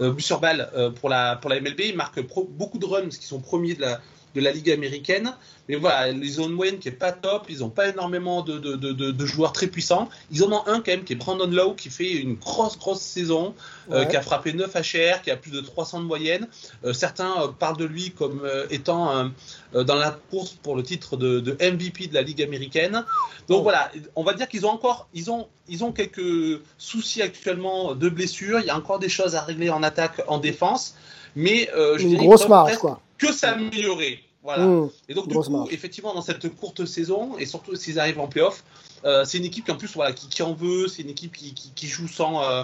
euh, 0.00 0.12
but 0.12 0.22
sur 0.22 0.40
balle 0.40 0.70
euh, 0.76 0.90
pour, 0.90 1.08
la, 1.08 1.36
pour 1.36 1.50
la 1.50 1.60
MLB. 1.60 1.80
Ils 1.80 1.96
marquent 1.96 2.24
beaucoup 2.50 2.78
de 2.78 2.86
runs 2.86 3.08
qu'ils 3.08 3.22
sont 3.22 3.40
premiers 3.40 3.74
de 3.74 3.80
la, 3.80 4.00
de 4.34 4.40
la 4.40 4.52
Ligue 4.52 4.70
américaine. 4.70 5.34
Mais 5.68 5.76
voilà, 5.76 6.10
ils 6.10 6.40
ont 6.40 6.46
une 6.46 6.52
moyenne 6.52 6.78
qui 6.78 6.88
est 6.88 6.92
pas 6.92 7.12
top, 7.12 7.46
ils 7.48 7.60
n'ont 7.60 7.70
pas 7.70 7.88
énormément 7.88 8.42
de, 8.42 8.58
de, 8.58 8.76
de, 8.76 8.92
de, 8.92 9.26
joueurs 9.26 9.52
très 9.52 9.66
puissants. 9.66 10.10
Ils 10.30 10.44
en 10.44 10.52
ont 10.52 10.66
un 10.66 10.80
quand 10.80 10.88
même 10.88 11.04
qui 11.04 11.14
est 11.14 11.16
Brandon 11.16 11.46
Lowe 11.46 11.74
qui 11.74 11.88
fait 11.88 12.12
une 12.12 12.34
grosse 12.34 12.78
grosse 12.78 13.00
saison, 13.00 13.54
euh, 13.90 13.92
ouais. 13.92 14.00
euh, 14.02 14.04
qui 14.04 14.16
a 14.16 14.20
frappé 14.20 14.52
9 14.52 14.74
HR, 14.74 15.22
qui 15.22 15.30
a 15.30 15.36
plus 15.36 15.50
de 15.50 15.60
300 15.60 16.00
de 16.00 16.04
moyenne. 16.04 16.48
Euh, 16.84 16.92
certains 16.92 17.32
euh, 17.40 17.48
parlent 17.48 17.78
de 17.78 17.86
lui 17.86 18.10
comme 18.10 18.42
étant 18.70 19.30
dans 19.72 19.94
la 19.94 20.10
course 20.30 20.50
pour 20.62 20.76
le 20.76 20.82
titre 20.82 21.16
de, 21.16 21.56
MVP 21.60 22.08
de 22.08 22.14
la 22.14 22.22
Ligue 22.22 22.42
américaine. 22.42 23.04
Donc 23.48 23.60
oh. 23.60 23.62
voilà, 23.62 23.90
on 24.16 24.22
va 24.22 24.34
dire 24.34 24.48
qu'ils 24.48 24.66
ont 24.66 24.70
encore, 24.70 25.08
ils 25.14 25.30
ont, 25.30 25.48
ils 25.68 25.82
ont 25.82 25.92
quelques 25.92 26.60
soucis 26.76 27.22
actuellement 27.22 27.94
de 27.94 28.08
blessures. 28.10 28.60
Il 28.60 28.66
y 28.66 28.70
a 28.70 28.76
encore 28.76 28.98
des 28.98 29.08
choses 29.08 29.34
à 29.34 29.40
régler 29.40 29.70
en 29.70 29.82
attaque, 29.82 30.20
en 30.28 30.38
défense. 30.38 30.94
Mais 31.36 31.70
je 31.74 32.02
une 32.02 32.16
grosse 32.18 32.48
marge 32.48 32.76
quoi 32.76 33.00
que 33.18 33.32
s'améliorer. 33.32 34.24
Voilà. 34.44 34.66
Mmh, 34.66 34.90
et 35.08 35.14
donc, 35.14 35.28
du 35.28 35.34
coup, 35.34 35.50
marche. 35.50 35.72
effectivement, 35.72 36.14
dans 36.14 36.20
cette 36.20 36.54
courte 36.54 36.84
saison, 36.84 37.38
et 37.38 37.46
surtout 37.46 37.74
s'ils 37.76 37.98
arrivent 37.98 38.20
en 38.20 38.28
playoff, 38.28 38.62
euh, 39.04 39.24
c'est 39.24 39.38
une 39.38 39.46
équipe 39.46 39.64
qui, 39.64 39.72
en 39.72 39.76
plus, 39.76 39.92
voilà, 39.94 40.12
qui, 40.12 40.28
qui 40.28 40.42
en 40.42 40.52
veut, 40.52 40.86
c'est 40.86 41.02
une 41.02 41.08
équipe 41.08 41.32
qui, 41.32 41.54
qui, 41.54 41.72
qui 41.74 41.86
joue 41.88 42.08
sans. 42.08 42.42
Euh, 42.42 42.62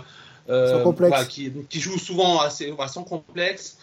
sans 0.48 0.82
complexe. 0.82 1.10
Voilà, 1.10 1.24
qui, 1.24 1.80
joue 1.80 1.98
souvent 1.98 2.40
assez, 2.40 2.70
voilà, 2.70 2.90
sans 2.90 3.02
complexe. 3.02 3.78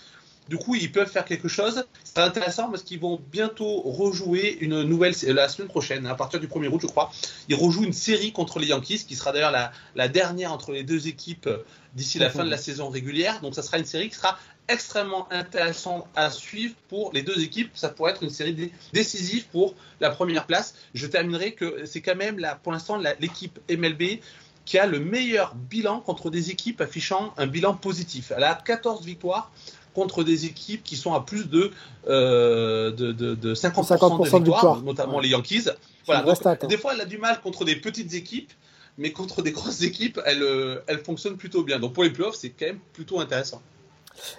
Du 0.48 0.58
coup, 0.58 0.76
ils 0.76 0.92
peuvent 0.92 1.10
faire 1.10 1.26
quelque 1.26 1.48
chose. 1.48 1.86
C'est 2.04 2.20
intéressant 2.20 2.70
parce 2.70 2.84
qu'ils 2.84 3.00
vont 3.00 3.20
bientôt 3.32 3.82
rejouer 3.82 4.58
une 4.62 4.84
nouvelle 4.84 5.14
la 5.28 5.50
semaine 5.50 5.68
prochaine, 5.68 6.06
à 6.06 6.16
partir 6.16 6.40
du 6.40 6.48
1er 6.48 6.68
août, 6.68 6.80
je 6.82 6.88
crois. 6.88 7.12
Ils 7.50 7.56
rejouent 7.56 7.84
une 7.84 7.94
série 7.94 8.32
contre 8.32 8.60
les 8.60 8.68
Yankees, 8.68 9.06
qui 9.08 9.16
sera 9.16 9.32
d'ailleurs 9.34 9.52
la, 9.52 9.72
la, 9.96 10.08
dernière 10.08 10.54
entre 10.54 10.72
les 10.72 10.84
deux 10.84 11.08
équipes 11.08 11.50
d'ici 11.96 12.18
la 12.18 12.30
fin 12.30 12.46
de 12.46 12.50
la 12.50 12.58
saison 12.58 12.90
régulière. 12.90 13.42
Donc, 13.42 13.56
ça 13.56 13.62
sera 13.62 13.78
une 13.78 13.86
série 13.86 14.10
qui 14.10 14.16
sera 14.16 14.38
extrêmement 14.68 15.32
intéressante 15.32 16.06
à 16.16 16.30
suivre 16.30 16.76
pour 16.90 17.12
les 17.14 17.22
deux 17.22 17.42
équipes. 17.42 17.72
Ça 17.74 17.90
pourrait 17.90 18.12
être 18.12 18.24
une 18.24 18.30
série 18.30 18.72
décisive 18.94 19.48
pour 19.48 19.76
la 20.00 20.10
première 20.10 20.46
place. 20.46 20.76
Je 20.94 21.08
terminerai 21.08 21.54
que 21.54 21.86
c'est 21.86 22.02
quand 22.02 22.16
même, 22.16 22.40
là, 22.40 22.60
pour 22.62 22.72
l'instant, 22.72 22.98
l'équipe 23.20 23.60
MLB 23.70 24.20
qui 24.66 24.78
a 24.78 24.86
le 24.86 25.00
meilleur 25.00 25.56
bilan 25.56 26.02
contre 26.02 26.30
des 26.30 26.52
équipes 26.52 26.82
affichant 26.82 27.34
un 27.38 27.48
bilan 27.48 27.74
positif. 27.74 28.34
Elle 28.36 28.44
a 28.44 28.54
14 28.54 29.06
victoires 29.06 29.50
contre 29.94 30.24
des 30.24 30.46
équipes 30.46 30.84
qui 30.84 30.98
sont 30.98 31.14
à 31.14 31.22
plus 31.22 31.50
de, 31.50 31.72
euh, 32.08 32.92
de, 32.92 33.14
de, 33.14 33.56
50%, 33.56 34.40
de 34.40 34.46
victoires, 34.46 34.82
notamment 34.84 35.20
les 35.20 35.30
Yankees. 35.30 35.70
Voilà, 36.06 36.24
des 36.70 36.78
fois, 36.78 36.94
elle 36.94 37.02
a 37.02 37.06
du 37.06 37.18
mal 37.18 37.42
contre 37.42 37.66
des 37.66 37.78
petites 37.78 38.14
équipes, 38.14 38.52
mais 38.98 39.12
contre 39.12 39.42
des 39.42 39.52
grosses 39.52 39.82
équipes, 39.90 40.20
elle, 40.26 40.44
euh, 40.44 40.82
elle 40.88 41.00
fonctionne 41.00 41.38
plutôt 41.38 41.64
bien. 41.64 41.80
Donc 41.80 41.94
pour 41.94 42.04
les 42.04 42.12
playoffs, 42.12 42.36
c'est 42.36 42.50
quand 42.50 42.68
même 42.68 42.80
plutôt 42.94 43.20
intéressant. 43.20 43.62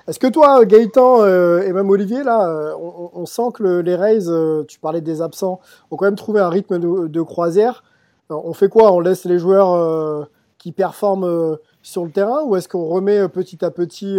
Est-ce 0.07 0.19
que 0.19 0.27
toi, 0.27 0.65
Gaëtan 0.65 1.23
euh, 1.23 1.63
et 1.63 1.73
même 1.73 1.91
Olivier, 1.91 2.23
là, 2.23 2.75
on, 2.79 3.27
sent 3.27 3.51
que 3.55 3.81
les 3.81 3.95
Rays, 3.95 4.27
tu 4.67 4.79
parlais 4.79 5.01
des 5.01 5.23
absents, 5.23 5.61
ont 5.91 5.97
quand 5.97 6.07
même 6.07 6.17
trouvé 6.17 6.41
un 6.41 6.49
rythme 6.49 6.79
de 7.09 7.23
croisière. 7.23 7.83
On 8.31 8.53
fait 8.53 8.69
quoi? 8.69 8.93
On 8.93 9.01
laisse 9.01 9.25
les 9.25 9.39
joueurs 9.39 9.73
euh, 9.73 10.25
qui 10.59 10.73
performent 10.73 11.25
euh, 11.25 11.57
sur 11.83 12.05
le 12.05 12.11
terrain 12.11 12.43
ou 12.45 12.57
est-ce 12.57 12.69
qu'on 12.69 12.87
remet 12.87 13.19
euh, 13.19 13.29
petit 13.29 13.65
à 13.65 13.71
petit 13.71 14.19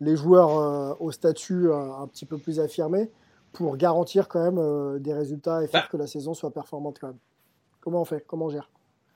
les 0.00 0.16
joueurs 0.16 1.00
au 1.00 1.12
statut 1.12 1.72
un 1.72 2.06
petit 2.08 2.26
peu 2.26 2.36
plus 2.36 2.58
affirmé 2.58 3.10
pour 3.52 3.76
garantir 3.76 4.28
quand 4.28 4.42
même 4.42 4.98
des 4.98 5.14
résultats 5.14 5.62
et 5.62 5.68
faire 5.68 5.82
bah. 5.82 5.88
que 5.90 5.96
la 5.96 6.08
saison 6.08 6.34
soit 6.34 6.50
performante 6.50 6.98
quand 7.00 7.08
même? 7.08 7.18
Comment 7.80 8.00
on 8.00 8.04
fait? 8.04 8.24
Comment 8.26 8.46
on 8.46 8.50
gère? 8.50 8.68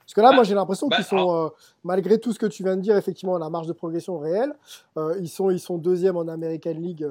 Parce 0.07 0.13
que 0.15 0.21
là, 0.21 0.29
moi, 0.29 0.37
bah. 0.37 0.43
j'ai 0.43 0.55
l'impression 0.55 0.87
qu'ils 0.87 1.03
bah, 1.03 1.03
sont, 1.03 1.51
malgré 1.83 2.17
tout 2.17 2.31
ce 2.31 2.39
que 2.39 2.45
tu 2.45 2.63
viens 2.63 2.77
de 2.77 2.81
dire, 2.81 2.95
effectivement, 2.95 3.37
la 3.37 3.49
marge 3.49 3.67
de 3.67 3.73
progression 3.73 4.17
réelle. 4.17 4.53
ils 5.19 5.27
sont, 5.27 5.49
ils 5.49 5.59
sont 5.59 5.77
deuxième 5.77 6.15
en 6.15 6.27
American 6.29 6.71
League 6.71 7.05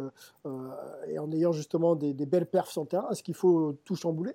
et 1.06 1.18
en 1.18 1.30
ayant 1.30 1.52
justement 1.52 1.94
des, 1.94 2.14
des 2.14 2.26
belles 2.26 2.46
perfs 2.46 2.70
sur 2.70 2.82
le 2.82 2.88
terrain. 2.88 3.06
Est-ce 3.10 3.22
qu'il 3.22 3.34
faut 3.34 3.76
tout 3.84 3.96
chambouler? 3.96 4.34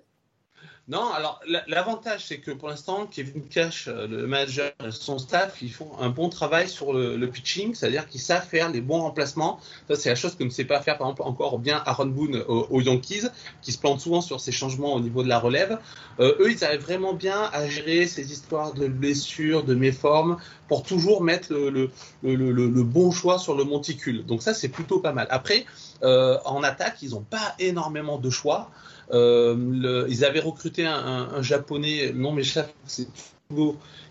Non, 0.88 1.12
alors 1.12 1.40
l'avantage, 1.68 2.26
c'est 2.26 2.38
que 2.38 2.50
pour 2.50 2.68
l'instant, 2.68 3.06
Kevin 3.06 3.46
Cash, 3.46 3.86
euh, 3.86 4.08
le 4.08 4.26
manager, 4.26 4.72
son 4.90 5.18
staff, 5.18 5.62
ils 5.62 5.72
font 5.72 5.92
un 6.00 6.08
bon 6.08 6.28
travail 6.28 6.68
sur 6.68 6.92
le, 6.92 7.24
pitching, 7.28 7.74
c'est-à-dire 7.74 8.08
qu'ils 8.08 8.20
savent 8.20 8.44
faire 8.44 8.68
les 8.68 8.80
bons 8.80 9.00
remplacements. 9.00 9.60
Ça, 9.88 9.94
c'est 9.94 10.08
la 10.08 10.16
chose 10.16 10.34
que 10.34 10.42
ne 10.42 10.50
sait 10.50 10.64
pas 10.64 10.82
faire, 10.82 10.98
par 10.98 11.06
exemple, 11.06 11.22
encore 11.22 11.60
bien 11.60 11.80
Aaron 11.86 12.06
Boone 12.06 12.42
aux, 12.48 12.80
Yankees, 12.80 13.28
qui 13.62 13.70
se 13.70 13.78
plante 13.78 14.00
souvent 14.00 14.20
sur 14.20 14.40
ces 14.40 14.50
changements 14.50 14.94
au 14.94 15.00
niveau 15.00 15.22
de 15.22 15.28
la 15.28 15.38
relève. 15.38 15.78
Euh, 16.18 16.34
eux, 16.40 16.50
ils 16.50 16.64
arrivent 16.64 16.82
vraiment 16.82 17.14
bien 17.14 17.48
à 17.52 17.68
gérer 17.68 18.08
ces 18.08 18.32
histoires 18.32 18.74
de 18.74 18.88
blessures, 18.88 19.62
de 19.62 19.76
méformes, 19.76 20.36
pour 20.66 20.82
toujours 20.82 21.22
mettre 21.22 21.54
le, 21.54 21.90
le 22.22 22.82
bon 22.82 23.12
choix 23.12 23.38
sur 23.38 23.54
le 23.54 23.62
monticule. 23.62 24.26
Donc 24.26 24.42
ça, 24.42 24.52
c'est 24.52 24.68
plutôt 24.68 24.98
pas 24.98 25.12
mal. 25.12 25.28
Après, 25.30 25.64
euh, 26.02 26.38
en 26.44 26.62
attaque, 26.62 26.96
ils 27.02 27.10
n'ont 27.10 27.22
pas 27.22 27.54
énormément 27.58 28.18
de 28.18 28.30
choix. 28.30 28.70
Euh, 29.12 30.06
ils 30.08 30.24
avaient 30.24 30.40
recruté 30.40 30.86
un, 30.86 31.42
japonais, 31.42 32.12
non 32.14 32.32
mais 32.32 32.44
chef, 32.44 32.72
c'est 32.86 33.06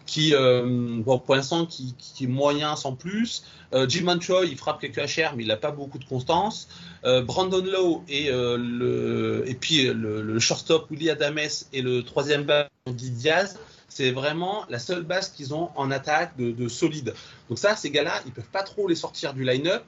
qui, 0.05 0.35
euh, 0.35 0.63
bon, 1.01 1.19
pour 1.19 1.35
l'instant, 1.35 1.65
qui, 1.65 1.95
est 2.21 2.27
moyen 2.27 2.75
sans 2.75 2.93
plus. 2.93 3.43
Euh, 3.73 3.87
Jim 3.87 4.03
Manchoy, 4.03 4.49
il 4.49 4.57
frappe 4.57 4.81
quelques 4.81 4.97
HR, 4.97 5.35
mais 5.35 5.43
il 5.43 5.47
n'a 5.47 5.57
pas 5.57 5.71
beaucoup 5.71 5.97
de 5.97 6.05
constance. 6.05 6.67
Euh, 7.05 7.21
Brandon 7.21 7.63
Lowe 7.63 8.03
et, 8.09 8.29
le, 8.29 9.43
et 9.47 9.55
puis 9.55 9.85
le, 9.85 10.39
shortstop 10.39 10.89
Willie 10.91 11.09
Adames 11.09 11.39
et 11.73 11.81
le 11.81 12.03
troisième 12.03 12.43
bas 12.43 12.69
Diaz 12.87 13.57
c'est 13.91 14.11
vraiment 14.11 14.63
la 14.69 14.79
seule 14.79 15.03
base 15.03 15.29
qu'ils 15.31 15.53
ont 15.53 15.69
en 15.75 15.91
attaque 15.91 16.37
de, 16.37 16.67
solide. 16.69 17.13
Donc 17.49 17.59
ça, 17.59 17.75
ces 17.75 17.89
gars-là, 17.89 18.13
ils 18.25 18.31
peuvent 18.31 18.45
pas 18.45 18.63
trop 18.63 18.87
les 18.87 18.95
sortir 18.95 19.33
du 19.33 19.43
line-up, 19.43 19.83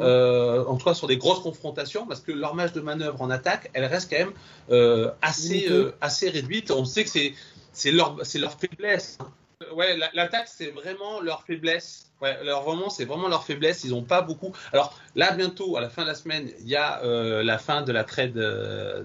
euh, 0.00 0.64
en 0.64 0.76
tout 0.76 0.86
cas 0.86 0.94
sur 0.94 1.06
des 1.06 1.18
grosses 1.18 1.40
confrontations, 1.40 2.06
parce 2.06 2.20
que 2.20 2.32
leur 2.32 2.54
marge 2.54 2.72
de 2.72 2.80
manœuvre 2.80 3.20
en 3.20 3.28
attaque, 3.28 3.68
elle 3.74 3.84
reste 3.84 4.08
quand 4.10 4.18
même 4.18 4.32
euh, 4.70 5.10
assez, 5.20 5.66
euh, 5.70 5.92
assez 6.00 6.30
réduite. 6.30 6.70
On 6.70 6.86
sait 6.86 7.04
que 7.04 7.10
c'est, 7.10 7.34
c'est 7.74 7.92
leur, 7.92 8.16
c'est 8.22 8.38
leur 8.38 8.58
faiblesse. 8.58 9.18
Hein. 9.20 9.30
Ouais, 9.74 9.98
l'attaque, 10.14 10.48
c'est 10.48 10.70
vraiment 10.70 11.20
leur 11.20 11.42
faiblesse. 11.42 12.10
Ouais, 12.22 12.42
leur, 12.42 12.62
vraiment, 12.62 12.88
c'est 12.88 13.04
vraiment 13.04 13.28
leur 13.28 13.44
faiblesse. 13.44 13.84
Ils 13.84 13.90
n'ont 13.90 14.02
pas 14.02 14.22
beaucoup. 14.22 14.52
Alors 14.72 14.98
là, 15.14 15.32
bientôt, 15.32 15.76
à 15.76 15.82
la 15.82 15.90
fin 15.90 16.02
de 16.02 16.08
la 16.08 16.14
semaine, 16.14 16.50
il 16.60 16.68
y 16.68 16.76
a 16.76 17.02
la 17.04 17.58
fin 17.58 17.82
de 17.82 17.92
la 17.92 18.02
trade 18.02 18.32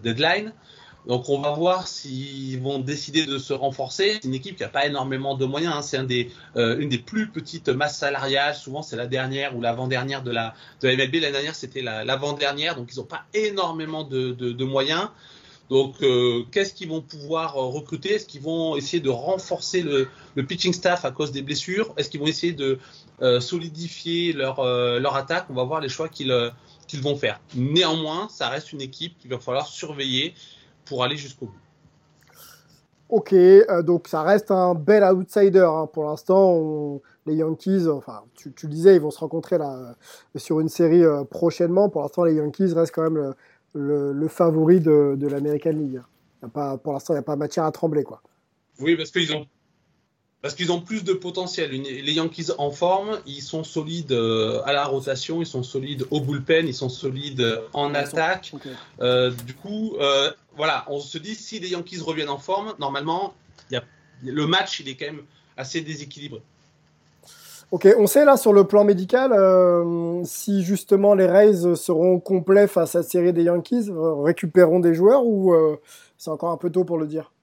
deadline. 0.01 0.53
Donc 1.07 1.29
on 1.29 1.39
va 1.39 1.51
voir 1.51 1.87
s'ils 1.87 2.59
vont 2.59 2.79
décider 2.79 3.25
de 3.25 3.37
se 3.37 3.53
renforcer. 3.53 4.19
C'est 4.21 4.27
une 4.27 4.33
équipe 4.33 4.57
qui 4.57 4.63
n'a 4.63 4.69
pas 4.69 4.85
énormément 4.85 5.35
de 5.35 5.45
moyens. 5.45 5.73
Hein. 5.77 5.81
C'est 5.81 6.27
euh, 6.57 6.77
une 6.79 6.89
des 6.89 6.97
plus 6.97 7.29
petites 7.29 7.69
masses 7.69 7.97
salariales. 7.97 8.55
Souvent 8.55 8.81
c'est 8.81 8.97
la 8.97 9.07
dernière 9.07 9.55
ou 9.55 9.61
l'avant-dernière 9.61 10.21
de 10.21 10.31
la, 10.31 10.53
de 10.81 10.89
la 10.89 11.31
dernière 11.31 11.55
c'était 11.55 11.81
l'avant-dernière. 11.81 12.75
donc 12.75 12.89
ils 12.93 12.97
n'ont 12.97 13.05
pas 13.05 13.23
énormément 13.33 14.03
de, 14.03 14.63
moyens. 14.65 15.09
Donc 15.69 15.95
euh, 16.01 16.43
qu'est-ce 16.51 16.73
qu'ils 16.73 16.89
vont 16.89 17.01
pouvoir 17.01 17.55
euh, 17.55 17.67
recruter? 17.67 18.15
Est-ce 18.15 18.25
qu'ils 18.25 18.41
vont 18.41 18.75
essayer 18.75 19.01
de 19.01 19.09
renforcer 19.09 19.83
le, 19.83 20.09
pitching 20.43 20.73
staff 20.73 21.05
à 21.05 21.11
cause 21.11 21.31
des 21.31 21.41
blessures? 21.41 21.93
Est-ce 21.95 22.09
qu'ils 22.09 22.19
vont 22.19 22.27
essayer 22.27 22.53
de 22.53 22.79
solidifier 23.39 24.33
leur, 24.33 24.59
attaque? 25.15 25.45
On 25.49 25.53
va 25.53 25.63
voir 25.63 25.79
les 25.79 25.89
choix 25.89 26.09
qu'ils 26.09 26.33
vont 27.01 27.15
faire. 27.15 27.39
Néanmoins, 27.55 28.27
ça 28.29 28.49
reste 28.49 28.73
une 28.73 28.81
équipe 28.81 29.17
qu'il 29.19 29.29
va 29.29 29.39
falloir 29.39 29.67
surveiller 29.67 30.33
pour 30.87 31.03
aller 31.03 31.17
jusqu'au 31.17 31.47
bout. 31.47 31.55
Ok, 33.09 33.31
euh, 33.31 33.83
donc 33.83 34.09
ça 34.09 34.21
reste 34.21 34.51
un 34.51 34.75
bel 34.75 35.03
outsider 35.03 35.67
hein. 35.69 35.87
pour 35.91 36.05
l'instant. 36.05 37.01
Les 37.25 37.35
Yankees, 37.35 37.87
enfin, 37.87 38.23
tu, 38.35 38.53
tu, 38.53 38.67
disais, 38.67 38.95
ils 38.95 39.01
vont 39.01 39.11
se 39.11 39.19
rencontrer 39.19 39.57
là 39.57 39.95
euh, 40.35 40.39
sur 40.39 40.59
une 40.59 40.69
série 40.69 41.03
euh, 41.03 41.23
prochainement. 41.23 41.89
Pour 41.89 42.01
l'instant, 42.01 42.23
les 42.23 42.35
Yankees 42.35 42.73
restent 42.73 42.93
quand 42.93 43.09
même 43.09 43.33
le, 43.73 44.27
favori 44.27 44.79
de, 44.79 45.15
de 45.17 45.27
l'American 45.27 45.71
League. 45.71 46.01
pas, 46.53 46.77
pour 46.77 46.93
l'instant, 46.93 47.13
il 47.13 47.17
n'y 47.17 47.21
a 47.21 47.23
pas 47.23 47.35
matière 47.35 47.65
à 47.65 47.71
trembler, 47.71 48.03
quoi. 48.03 48.21
Oui, 48.79 48.95
parce 48.95 49.11
qu'ils 49.11 49.33
ont 49.33 49.45
parce 50.41 50.53
qu'ils 50.53 50.71
ont 50.71 50.81
plus 50.81 51.03
de 51.03 51.13
potentiel. 51.13 51.71
Les 51.71 52.13
Yankees 52.13 52.51
en 52.57 52.71
forme, 52.71 53.19
ils 53.25 53.41
sont 53.41 53.63
solides 53.63 54.11
euh, 54.11 54.61
à 54.65 54.73
la 54.73 54.85
rotation, 54.85 55.41
ils 55.41 55.47
sont 55.47 55.63
solides 55.63 56.05
au 56.11 56.21
bullpen, 56.21 56.67
ils 56.67 56.73
sont 56.73 56.89
solides 56.89 57.61
en 57.73 57.93
attaque. 57.95 58.53
Euh, 59.01 59.31
du 59.45 59.53
coup, 59.53 59.95
euh, 59.99 60.31
voilà, 60.55 60.85
on 60.87 60.99
se 60.99 61.17
dit 61.17 61.35
si 61.35 61.59
les 61.59 61.69
Yankees 61.69 62.01
reviennent 62.01 62.29
en 62.29 62.37
forme, 62.37 62.73
normalement, 62.79 63.33
y 63.71 63.75
a, 63.75 63.83
le 64.23 64.45
match 64.45 64.79
il 64.79 64.89
est 64.89 64.95
quand 64.95 65.07
même 65.07 65.23
assez 65.57 65.81
déséquilibré. 65.81 66.41
Ok, 67.71 67.87
on 67.97 68.07
sait 68.07 68.23
là 68.23 68.37
sur 68.37 68.53
le 68.53 68.63
plan 68.63 68.85
médical 68.85 69.33
si 70.23 70.63
justement 70.63 71.15
les 71.15 71.25
Rays 71.25 71.75
seront 71.75 72.17
complets 72.17 72.67
face 72.67 72.95
à 72.95 72.99
la 72.99 73.03
série 73.03 73.33
des 73.33 73.43
Yankees, 73.43 73.91
récupéreront 74.23 74.79
des 74.79 74.93
joueurs 74.93 75.25
ou 75.25 75.53
c'est 76.17 76.29
encore 76.29 76.51
un 76.51 76.57
peu 76.57 76.69
tôt 76.69 76.85
pour 76.85 76.97
le 76.97 77.07
dire? 77.07 77.33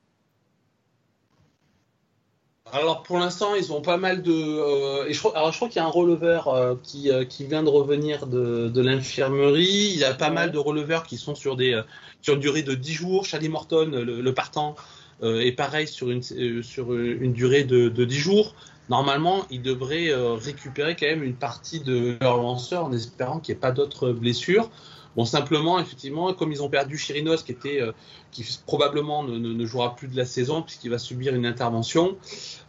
Alors 2.75 3.05
pour 3.05 3.19
l'instant, 3.19 3.55
ils 3.55 3.73
ont 3.73 3.81
pas 3.81 3.99
mal 3.99 4.23
de. 4.23 4.33
Euh, 4.33 5.07
et 5.07 5.13
je, 5.13 5.21
alors 5.35 5.53
je 5.53 5.57
crois 5.57 5.69
qu'il 5.69 5.77
y 5.77 5.85
a 5.85 5.87
un 5.87 5.91
releveur 5.91 6.49
euh, 6.49 6.75
qui, 6.83 7.09
euh, 7.09 7.25
qui 7.25 7.45
vient 7.47 7.63
de 7.63 7.69
revenir 7.69 8.27
de, 8.27 8.69
de 8.69 8.81
l'infirmerie. 8.81 9.91
Il 9.93 9.99
y 9.99 10.05
a 10.05 10.13
pas 10.13 10.31
mal 10.31 10.51
de 10.51 10.59
releveurs 10.59 11.05
qui 11.05 11.17
sont 11.17 11.37
sur 11.37 11.55
des 11.55 11.81
sur 12.21 12.35
une 12.35 12.41
durée 12.41 12.65
de 12.65 12.75
10 12.75 12.93
jours. 12.93 13.25
Charlie 13.27 13.49
Morton, 13.49 13.91
le, 13.93 14.35
partant, 14.35 14.75
est 15.23 15.53
pareil 15.53 15.87
sur 15.87 16.11
une 16.11 16.23
sur 16.63 16.93
une 16.95 17.33
durée 17.33 17.63
de, 17.63 17.89
de 17.89 18.05
10 18.05 18.19
jours. 18.19 18.55
Normalement, 18.89 19.47
ils 19.51 19.63
devraient 19.63 20.13
récupérer 20.35 20.97
quand 20.97 21.07
même 21.07 21.23
une 21.23 21.37
partie 21.37 21.81
de 21.81 22.17
leur 22.21 22.39
lanceur 22.39 22.87
en 22.87 22.93
espérant 22.93 23.39
qu'il 23.39 23.55
n'y 23.55 23.59
ait 23.59 23.61
pas 23.61 23.73
d'autres 23.73 24.11
blessures. 24.11 24.69
Bon, 25.17 25.25
simplement, 25.25 25.79
effectivement, 25.79 26.33
comme 26.35 26.51
ils 26.51 26.63
ont 26.63 26.69
perdu 26.69 26.99
Chirinos, 26.99 27.43
qui 27.45 27.53
était, 27.53 27.81
euh, 27.81 27.93
qui 28.33 28.45
probablement 28.67 29.23
ne, 29.23 29.65
jouera 29.65 29.95
plus 29.95 30.09
de 30.09 30.17
la 30.17 30.25
saison 30.25 30.63
puisqu'il 30.63 30.91
va 30.91 30.99
subir 30.99 31.35
une 31.35 31.47
intervention, 31.47 32.17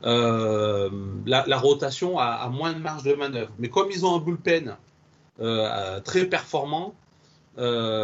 euh, 0.04 0.90
la, 1.26 1.58
rotation 1.58 2.20
a, 2.20 2.48
moins 2.50 2.74
de 2.74 2.80
marge 2.80 3.04
de 3.04 3.14
manœuvre. 3.14 3.52
Mais 3.58 3.70
comme 3.70 3.90
ils 3.90 4.06
ont 4.06 4.16
un 4.16 4.20
bullpen 4.20 4.78
euh, 5.40 6.00
très 6.02 6.26
performant, 6.26 6.94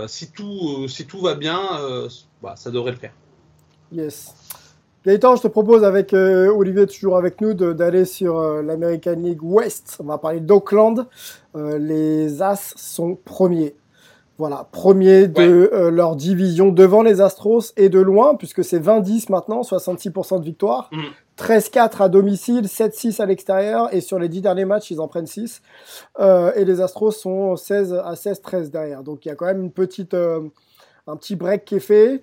si 0.07 0.31
tout, 0.31 0.87
si 0.87 1.05
tout 1.05 1.21
va 1.21 1.35
bien, 1.35 1.59
bah, 2.41 2.55
ça 2.55 2.71
devrait 2.71 2.91
le 2.91 2.97
faire. 2.97 3.13
Yes. 3.91 4.33
Gaëtan, 5.05 5.35
je 5.35 5.41
te 5.41 5.47
propose 5.47 5.83
avec 5.83 6.13
Olivier 6.13 6.87
toujours 6.87 7.17
avec 7.17 7.41
nous 7.41 7.53
d'aller 7.53 8.05
sur 8.05 8.39
l'American 8.61 9.17
League 9.17 9.43
West. 9.43 9.97
On 9.99 10.05
va 10.05 10.17
parler 10.17 10.39
d'Oakland. 10.39 11.05
les 11.53 12.41
As 12.41 12.73
sont 12.77 13.15
premiers. 13.15 13.75
Voilà, 14.37 14.67
premier 14.71 15.27
de 15.27 15.69
euh, 15.71 15.91
leur 15.91 16.15
division 16.15 16.71
devant 16.71 17.03
les 17.03 17.21
Astros 17.21 17.73
et 17.77 17.89
de 17.89 17.99
loin, 17.99 18.35
puisque 18.35 18.63
c'est 18.63 18.79
20-10 18.79 19.31
maintenant, 19.31 19.61
66% 19.61 20.39
de 20.39 20.45
victoire. 20.45 20.89
13-4 21.37 22.03
à 22.03 22.09
domicile, 22.09 22.65
7-6 22.65 23.21
à 23.21 23.25
l'extérieur, 23.25 23.93
et 23.93 24.01
sur 24.01 24.19
les 24.19 24.29
10 24.29 24.41
derniers 24.41 24.65
matchs, 24.65 24.91
ils 24.91 24.99
en 24.99 25.07
prennent 25.07 25.27
6. 25.27 25.61
et 26.19 26.65
les 26.65 26.81
Astros 26.81 27.11
sont 27.11 27.55
16 27.55 27.93
à 27.93 28.13
16-13 28.13 28.69
derrière. 28.69 29.03
Donc 29.03 29.25
il 29.25 29.29
y 29.29 29.31
a 29.31 29.35
quand 29.35 29.45
même 29.45 29.61
une 29.61 29.71
petite, 29.71 30.13
un 30.13 31.15
petit 31.17 31.35
break 31.35 31.65
qui 31.65 31.75
est 31.75 31.79
fait, 31.79 32.21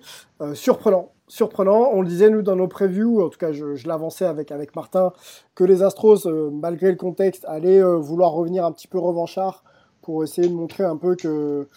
surprenant 0.53 1.11
surprenant. 1.29 1.91
On 1.93 2.01
le 2.01 2.07
disait, 2.07 2.29
nous, 2.29 2.41
dans 2.41 2.57
nos 2.57 2.67
previews, 2.67 3.21
en 3.21 3.29
tout 3.29 3.37
cas, 3.37 3.53
je, 3.53 3.87
l'avançais 3.87 4.25
avec, 4.25 4.51
avec 4.51 4.75
Martin, 4.75 5.13
que 5.55 5.63
les 5.63 5.81
Astros, 5.81 6.27
euh, 6.27 6.49
malgré 6.51 6.89
le 6.89 6.97
contexte, 6.97 7.45
allaient 7.47 7.81
euh, 7.81 7.95
vouloir 7.95 8.33
revenir 8.33 8.65
un 8.65 8.73
petit 8.73 8.87
peu 8.87 8.99
revanchard 8.99 9.63
pour 10.01 10.23
essayer 10.23 10.49
de 10.49 10.53
montrer 10.53 10.83
un 10.83 10.97
peu 10.97 11.15
que 11.15 11.67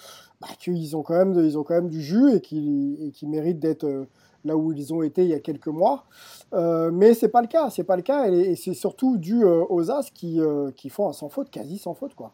bah, 0.42 0.54
qu'ils 0.58 0.96
ont, 0.96 1.02
quand 1.02 1.14
même, 1.14 1.32
ils 1.44 1.56
ont 1.56 1.62
quand 1.62 1.74
même 1.74 1.88
du 1.88 2.02
jus 2.02 2.34
et 2.34 2.40
qu'ils 2.40 3.28
méritent 3.28 3.60
d'être 3.60 3.84
euh, 3.84 4.04
là 4.44 4.56
où 4.56 4.72
ils 4.72 4.92
ont 4.92 5.02
été 5.02 5.22
il 5.22 5.30
y 5.30 5.34
a 5.34 5.40
quelques 5.40 5.68
mois. 5.68 6.04
mais 6.52 7.14
c'est 7.14 7.28
pas 7.28 7.40
le 7.40 7.48
cas, 7.48 7.70
c'est 7.70 7.84
pas 7.84 7.96
le 7.96 8.02
cas, 8.02 8.28
et, 8.28 8.56
c'est 8.56 8.74
surtout 8.74 9.16
dû 9.16 9.44
aux 9.44 9.90
As 9.90 10.10
qui, 10.10 10.40
qui 10.76 10.90
font 10.90 11.08
un 11.08 11.12
sans 11.12 11.28
faute, 11.28 11.50
quasi 11.50 11.78
sans 11.78 11.94
faute, 11.94 12.14
quoi. 12.14 12.32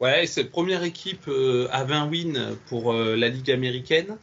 Ouais, 0.00 0.26
c'est 0.26 0.44
première 0.44 0.84
équipe 0.84 1.28
à 1.70 1.84
20 1.84 2.10
wins 2.10 2.56
pour 2.68 2.92
la 2.92 3.28
Ligue 3.28 3.50
américaine. 3.50 4.16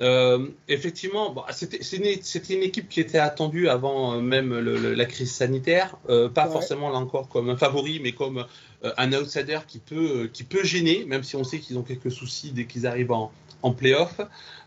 Euh, 0.00 0.48
effectivement, 0.68 1.32
bon, 1.32 1.42
c'était 1.50 1.78
une, 1.96 2.04
une, 2.04 2.62
équipe 2.62 2.88
qui 2.88 3.00
était 3.00 3.18
attendue 3.18 3.68
avant 3.68 4.14
euh, 4.14 4.20
même 4.20 4.56
le, 4.56 4.94
la 4.94 5.04
crise 5.06 5.32
sanitaire, 5.32 5.96
euh, 6.08 6.28
pas 6.28 6.46
forcément 6.46 6.90
là 6.90 6.98
encore 6.98 7.28
comme 7.28 7.50
un 7.50 7.56
favori, 7.56 7.98
mais 8.00 8.12
comme 8.12 8.46
euh, 8.84 8.92
un 8.96 9.12
outsider 9.12 9.58
qui 9.66 9.80
peut, 9.80 10.30
qui 10.32 10.44
peut 10.44 10.62
gêner, 10.62 11.04
même 11.04 11.24
si 11.24 11.34
on 11.34 11.42
sait 11.42 11.58
qu'ils 11.58 11.78
ont 11.78 11.82
quelques 11.82 12.12
soucis 12.12 12.52
dès 12.52 12.66
qu'ils 12.66 12.86
arrivent 12.86 13.10
en, 13.10 13.32
en 13.62 13.72
playoff. 13.72 14.20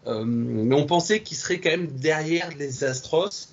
mais 0.05 0.75
on 0.75 0.85
pensait 0.85 1.21
qu'ils 1.21 1.37
seraient 1.37 1.59
quand 1.59 1.69
même 1.69 1.87
derrière 1.87 2.49
les 2.57 2.83
Astros. 2.83 3.47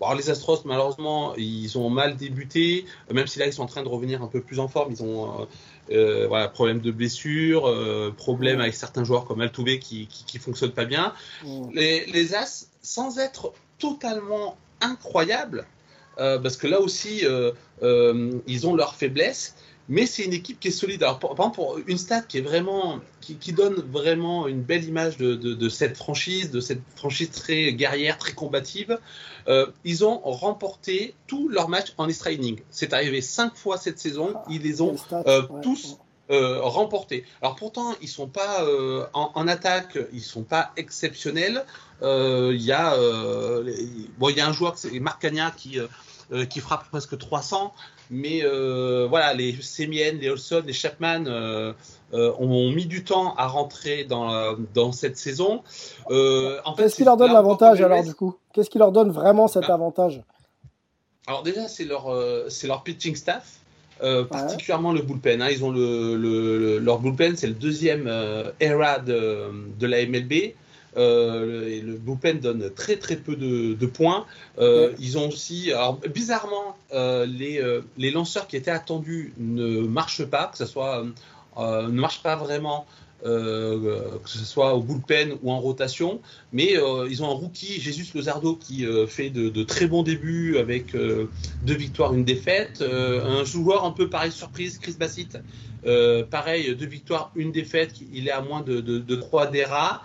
Bon, 0.00 0.12
les 0.14 0.30
Astros, 0.30 0.62
malheureusement, 0.64 1.36
ils 1.36 1.78
ont 1.78 1.90
mal 1.90 2.16
débuté, 2.16 2.86
même 3.12 3.26
si 3.26 3.38
là 3.38 3.46
ils 3.46 3.52
sont 3.52 3.62
en 3.62 3.66
train 3.66 3.82
de 3.82 3.88
revenir 3.88 4.22
un 4.22 4.28
peu 4.28 4.40
plus 4.40 4.58
en 4.58 4.66
forme. 4.66 4.92
Ils 4.92 5.02
ont 5.02 5.46
euh, 5.90 6.26
voilà, 6.28 6.48
problème 6.48 6.80
de 6.80 6.90
blessure, 6.90 7.68
euh, 7.68 8.14
problème 8.16 8.60
avec 8.60 8.74
certains 8.74 9.04
joueurs 9.04 9.24
comme 9.24 9.40
Altuve 9.40 9.78
qui, 9.78 10.06
qui, 10.06 10.24
qui 10.24 10.38
fonctionnent 10.38 10.72
pas 10.72 10.84
bien. 10.84 11.14
Les, 11.72 12.06
les, 12.06 12.34
As, 12.34 12.68
sans 12.82 13.18
être 13.18 13.52
totalement 13.78 14.56
incroyables, 14.80 15.66
euh, 16.18 16.38
parce 16.38 16.56
que 16.56 16.66
là 16.66 16.80
aussi, 16.80 17.24
ils 17.82 18.66
ont 18.66 18.74
leurs 18.74 18.94
faiblesses, 18.94 19.54
mais 19.90 20.06
c'est 20.06 20.22
une 20.22 20.32
équipe 20.32 20.60
qui 20.60 20.68
est 20.68 20.70
solide. 20.70 21.02
Alors, 21.02 21.18
par 21.18 21.32
exemple, 21.32 21.56
pour 21.56 21.78
une 21.84 21.98
stat 21.98 22.22
qui 22.22 22.38
est 22.38 22.42
vraiment, 22.42 23.00
qui, 23.20 23.34
qui 23.34 23.52
donne 23.52 23.74
vraiment 23.74 24.46
une 24.46 24.62
belle 24.62 24.84
image 24.84 25.16
de, 25.16 25.34
de, 25.34 25.52
de, 25.52 25.68
cette 25.68 25.96
franchise, 25.96 26.52
de 26.52 26.60
cette 26.60 26.80
franchise 26.94 27.30
très 27.32 27.72
guerrière, 27.72 28.16
très 28.16 28.32
combative. 28.32 28.98
Euh, 29.48 29.66
ils 29.84 30.04
ont 30.04 30.18
remporté 30.18 31.14
tous 31.26 31.48
leurs 31.48 31.68
matchs 31.68 31.92
en 31.98 32.08
extra 32.08 32.30
inning. 32.30 32.60
C'est 32.70 32.92
arrivé 32.92 33.20
cinq 33.20 33.56
fois 33.56 33.78
cette 33.78 33.98
saison. 33.98 34.34
Ah, 34.36 34.44
ils 34.48 34.62
les 34.62 34.80
ont 34.80 34.94
euh, 35.26 35.42
tous 35.60 35.98
euh, 36.30 36.60
remportés. 36.60 37.24
Alors 37.42 37.56
pourtant, 37.56 37.96
ils 38.00 38.08
sont 38.08 38.28
pas 38.28 38.64
en, 39.12 39.32
en, 39.34 39.48
attaque, 39.48 39.98
ils 40.12 40.22
sont 40.22 40.44
pas 40.44 40.70
exceptionnels. 40.76 41.64
Il 42.00 42.62
y 42.62 42.70
a 42.70 42.94
bon, 44.18 44.28
il 44.28 44.36
y 44.36 44.40
a 44.40 44.46
un 44.46 44.52
joueur, 44.52 44.78
c'est 44.78 45.00
Marc 45.00 45.22
Cagna 45.22 45.50
qui 45.50 45.80
qui 46.48 46.60
frappe 46.60 46.88
presque 46.90 47.18
300, 47.18 47.74
mais 48.10 48.42
voilà, 49.08 49.32
les 49.34 49.54
Semien, 49.60 50.12
les 50.12 50.28
Olson, 50.28 50.62
les 50.66 50.72
Chapman 50.72 51.24
euh, 52.12 52.32
ont 52.38 52.70
mis 52.72 52.86
du 52.86 53.04
temps 53.04 53.34
à 53.36 53.46
rentrer 53.46 54.04
dans, 54.04 54.56
dans 54.74 54.92
cette 54.92 55.16
saison. 55.16 55.62
Euh, 56.10 56.58
Qu'est-ce 56.76 56.96
qui 56.96 57.04
leur 57.04 57.16
donne 57.16 57.32
l'avantage 57.32 57.80
alors 57.80 58.02
du 58.02 58.14
coup? 58.14 58.34
Qu'est-ce 58.52 58.70
qui 58.70 58.78
leur 58.78 58.92
donne 58.92 59.10
vraiment 59.10 59.46
cet 59.46 59.64
ah. 59.68 59.74
avantage? 59.74 60.20
Alors 61.26 61.42
déjà, 61.42 61.68
c'est 61.68 61.84
leur, 61.84 62.08
euh, 62.08 62.46
c'est 62.48 62.66
leur 62.66 62.82
pitching 62.82 63.14
staff. 63.14 63.58
Euh, 64.02 64.24
particulièrement 64.24 64.92
le 64.92 65.02
bullpen. 65.02 65.42
Hein. 65.42 65.48
Ils 65.50 65.62
ont 65.62 65.70
le, 65.70 66.16
le, 66.16 66.78
leur 66.78 67.00
bullpen, 67.00 67.36
c'est 67.36 67.46
le 67.46 67.52
deuxième 67.52 68.06
euh, 68.06 68.50
era 68.58 68.98
de, 68.98 69.52
de 69.78 69.86
la 69.86 70.04
MLB. 70.06 70.54
Euh, 70.96 71.80
le, 71.80 71.92
le, 71.92 71.98
bullpen 71.98 72.40
donne 72.40 72.70
très 72.70 72.96
très 72.96 73.16
peu 73.16 73.36
de, 73.36 73.74
de 73.74 73.86
points. 73.86 74.26
Euh. 74.58 74.92
Ils 74.98 75.18
ont 75.18 75.28
aussi, 75.28 75.70
alors 75.72 76.00
bizarrement, 76.12 76.76
euh, 76.92 77.26
les, 77.26 77.62
les 77.96 78.10
lanceurs 78.10 78.46
qui 78.46 78.56
étaient 78.56 78.70
attendus 78.70 79.32
ne 79.38 79.80
marchent 79.80 80.24
pas, 80.24 80.46
que 80.46 80.58
ce 80.58 80.66
soit 80.66 81.04
ne 81.56 81.88
marche 81.88 82.22
pas 82.22 82.36
vraiment. 82.36 82.86
Que 83.22 84.08
ce 84.24 84.46
soit 84.46 84.72
au 84.74 84.80
bullpen 84.80 85.36
ou 85.42 85.52
en 85.52 85.60
rotation, 85.60 86.22
mais 86.54 86.76
ils 87.10 87.22
ont 87.22 87.28
un 87.28 87.34
rookie, 87.34 87.78
Jesus 87.78 88.12
Lozardo, 88.14 88.56
qui 88.56 88.86
fait 89.08 89.28
de, 89.28 89.50
de, 89.50 89.62
très 89.62 89.86
bons 89.86 90.02
débuts 90.02 90.56
avec 90.56 90.96
deux 90.96 91.74
victoires, 91.74 92.14
une 92.14 92.24
défaite. 92.24 92.82
un 92.82 93.44
joueur 93.44 93.84
un 93.84 93.90
peu 93.90 94.08
pareil 94.08 94.32
surprise, 94.32 94.78
Chris 94.78 94.96
Bassett, 94.98 95.38
pareil, 96.30 96.74
deux 96.74 96.86
victoires, 96.86 97.30
une 97.36 97.52
défaite, 97.52 97.92
il 98.10 98.26
est 98.26 98.32
à 98.32 98.40
moins 98.40 98.62
de, 98.62 98.80
de, 98.80 98.98
de 98.98 99.16
3 99.16 99.48
DERA. 99.48 100.00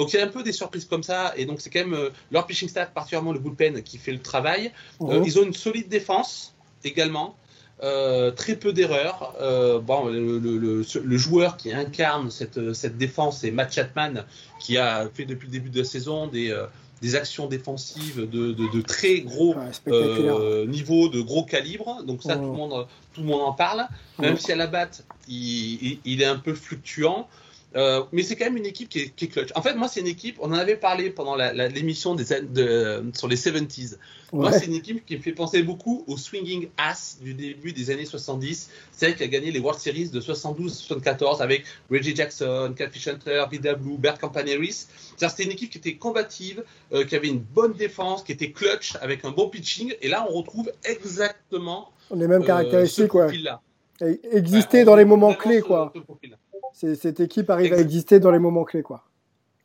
Donc 0.00 0.12
il 0.12 0.16
y 0.16 0.18
a 0.18 0.24
un 0.24 0.28
peu 0.28 0.42
des 0.42 0.52
surprises 0.52 0.86
comme 0.86 1.02
ça, 1.02 1.34
et 1.36 1.44
donc 1.44 1.60
c'est 1.60 1.68
quand 1.68 1.86
même 1.86 2.10
leur 2.30 2.46
pitching 2.46 2.70
staff, 2.70 2.90
particulièrement 2.94 3.32
le 3.32 3.38
bullpen, 3.38 3.82
qui 3.82 3.98
fait 3.98 4.12
le 4.12 4.22
travail. 4.22 4.72
Mmh. 4.98 5.22
ils 5.26 5.38
ont 5.38 5.44
une 5.44 5.52
solide 5.52 5.88
défense 5.88 6.54
également. 6.84 7.36
Euh, 7.82 8.30
très 8.30 8.56
peu 8.56 8.72
d'erreurs. 8.74 9.34
Euh, 9.40 9.78
bon, 9.78 10.06
le, 10.06 10.38
le, 10.38 10.58
le, 10.58 10.84
le, 11.02 11.16
joueur 11.16 11.56
qui 11.56 11.72
incarne 11.72 12.30
cette, 12.30 12.74
cette 12.74 12.98
défense, 12.98 13.40
c'est 13.40 13.50
Matt 13.50 13.72
Chapman, 13.72 14.24
qui 14.60 14.76
a 14.76 15.08
fait 15.14 15.24
depuis 15.24 15.46
le 15.46 15.52
début 15.52 15.70
de 15.70 15.78
la 15.78 15.84
saison 15.84 16.26
des, 16.26 16.50
euh, 16.50 16.66
des 17.00 17.14
actions 17.14 17.46
défensives 17.46 18.28
de, 18.28 18.52
de, 18.52 18.70
de 18.70 18.80
très 18.82 19.20
gros 19.20 19.54
ouais, 19.54 20.66
niveau, 20.66 21.08
de 21.08 21.22
gros 21.22 21.44
calibre. 21.44 22.02
Donc 22.04 22.22
ça, 22.22 22.36
mmh. 22.36 22.40
tout, 22.40 22.46
le 22.50 22.56
monde, 22.56 22.86
tout 23.14 23.20
le 23.22 23.26
monde 23.26 23.42
en 23.42 23.52
parle. 23.52 23.86
Même 24.18 24.34
mmh. 24.34 24.38
si 24.38 24.52
à 24.52 24.56
la 24.56 24.66
batte, 24.66 25.04
il, 25.26 25.82
il, 25.82 25.98
il, 26.04 26.22
est 26.22 26.26
un 26.26 26.38
peu 26.38 26.52
fluctuant. 26.52 27.28
Euh, 27.76 28.02
mais 28.10 28.22
c'est 28.22 28.34
quand 28.36 28.46
même 28.46 28.56
une 28.56 28.66
équipe 28.66 28.88
qui 28.88 29.00
est, 29.00 29.08
qui 29.10 29.26
est, 29.26 29.28
clutch. 29.28 29.50
En 29.54 29.62
fait, 29.62 29.74
moi, 29.74 29.86
c'est 29.86 30.00
une 30.00 30.08
équipe, 30.08 30.36
on 30.40 30.48
en 30.48 30.54
avait 30.54 30.76
parlé 30.76 31.10
pendant 31.10 31.36
l'émission 31.36 32.14
de, 32.14 32.24
sur 33.14 33.28
les 33.28 33.36
70s. 33.36 33.92
Ouais. 33.92 33.98
Moi, 34.32 34.52
c'est 34.52 34.66
une 34.66 34.74
équipe 34.74 35.04
qui 35.04 35.16
me 35.16 35.22
fait 35.22 35.32
penser 35.32 35.62
beaucoup 35.62 36.04
au 36.06 36.16
swinging 36.16 36.68
ass 36.76 37.18
du 37.20 37.34
début 37.34 37.72
des 37.72 37.90
années 37.90 38.04
70. 38.04 38.70
Celle 38.92 39.14
qui 39.14 39.22
a 39.22 39.28
gagné 39.28 39.50
les 39.52 39.60
World 39.60 39.80
Series 39.80 40.08
de 40.08 40.20
72-74 40.20 41.42
avec 41.42 41.64
Reggie 41.90 42.14
Jackson, 42.14 42.74
Cathy 42.76 43.08
Hunter, 43.08 43.44
Vida 43.50 43.74
Blue, 43.74 43.96
Bert 43.98 44.18
Campaneris. 44.18 44.86
C'était 45.16 45.44
une 45.44 45.52
équipe 45.52 45.70
qui 45.70 45.78
était 45.78 45.96
combative, 45.96 46.64
euh, 46.92 47.04
qui 47.04 47.14
avait 47.14 47.28
une 47.28 47.40
bonne 47.40 47.74
défense, 47.74 48.22
qui 48.24 48.32
était 48.32 48.50
clutch 48.50 48.96
avec 49.00 49.24
un 49.24 49.30
bon 49.30 49.48
pitching. 49.48 49.94
Et 50.00 50.08
là, 50.08 50.26
on 50.28 50.34
retrouve 50.34 50.72
exactement 50.84 51.92
les 52.12 52.26
mêmes 52.26 52.44
caractéristiques, 52.44 53.14
euh, 53.14 53.28
ouais. 53.28 54.20
Exister 54.32 54.78
ouais, 54.78 54.84
dans 54.84 54.96
les 54.96 55.04
moments 55.04 55.34
clés, 55.34 55.60
quoi. 55.60 55.92
Cette 56.72 57.20
équipe 57.20 57.50
arrive 57.50 57.66
Exactement. 57.66 57.78
à 57.78 57.86
exister 57.86 58.20
dans 58.20 58.30
les 58.30 58.38
moments 58.38 58.64
clés, 58.64 58.82
quoi. 58.82 59.04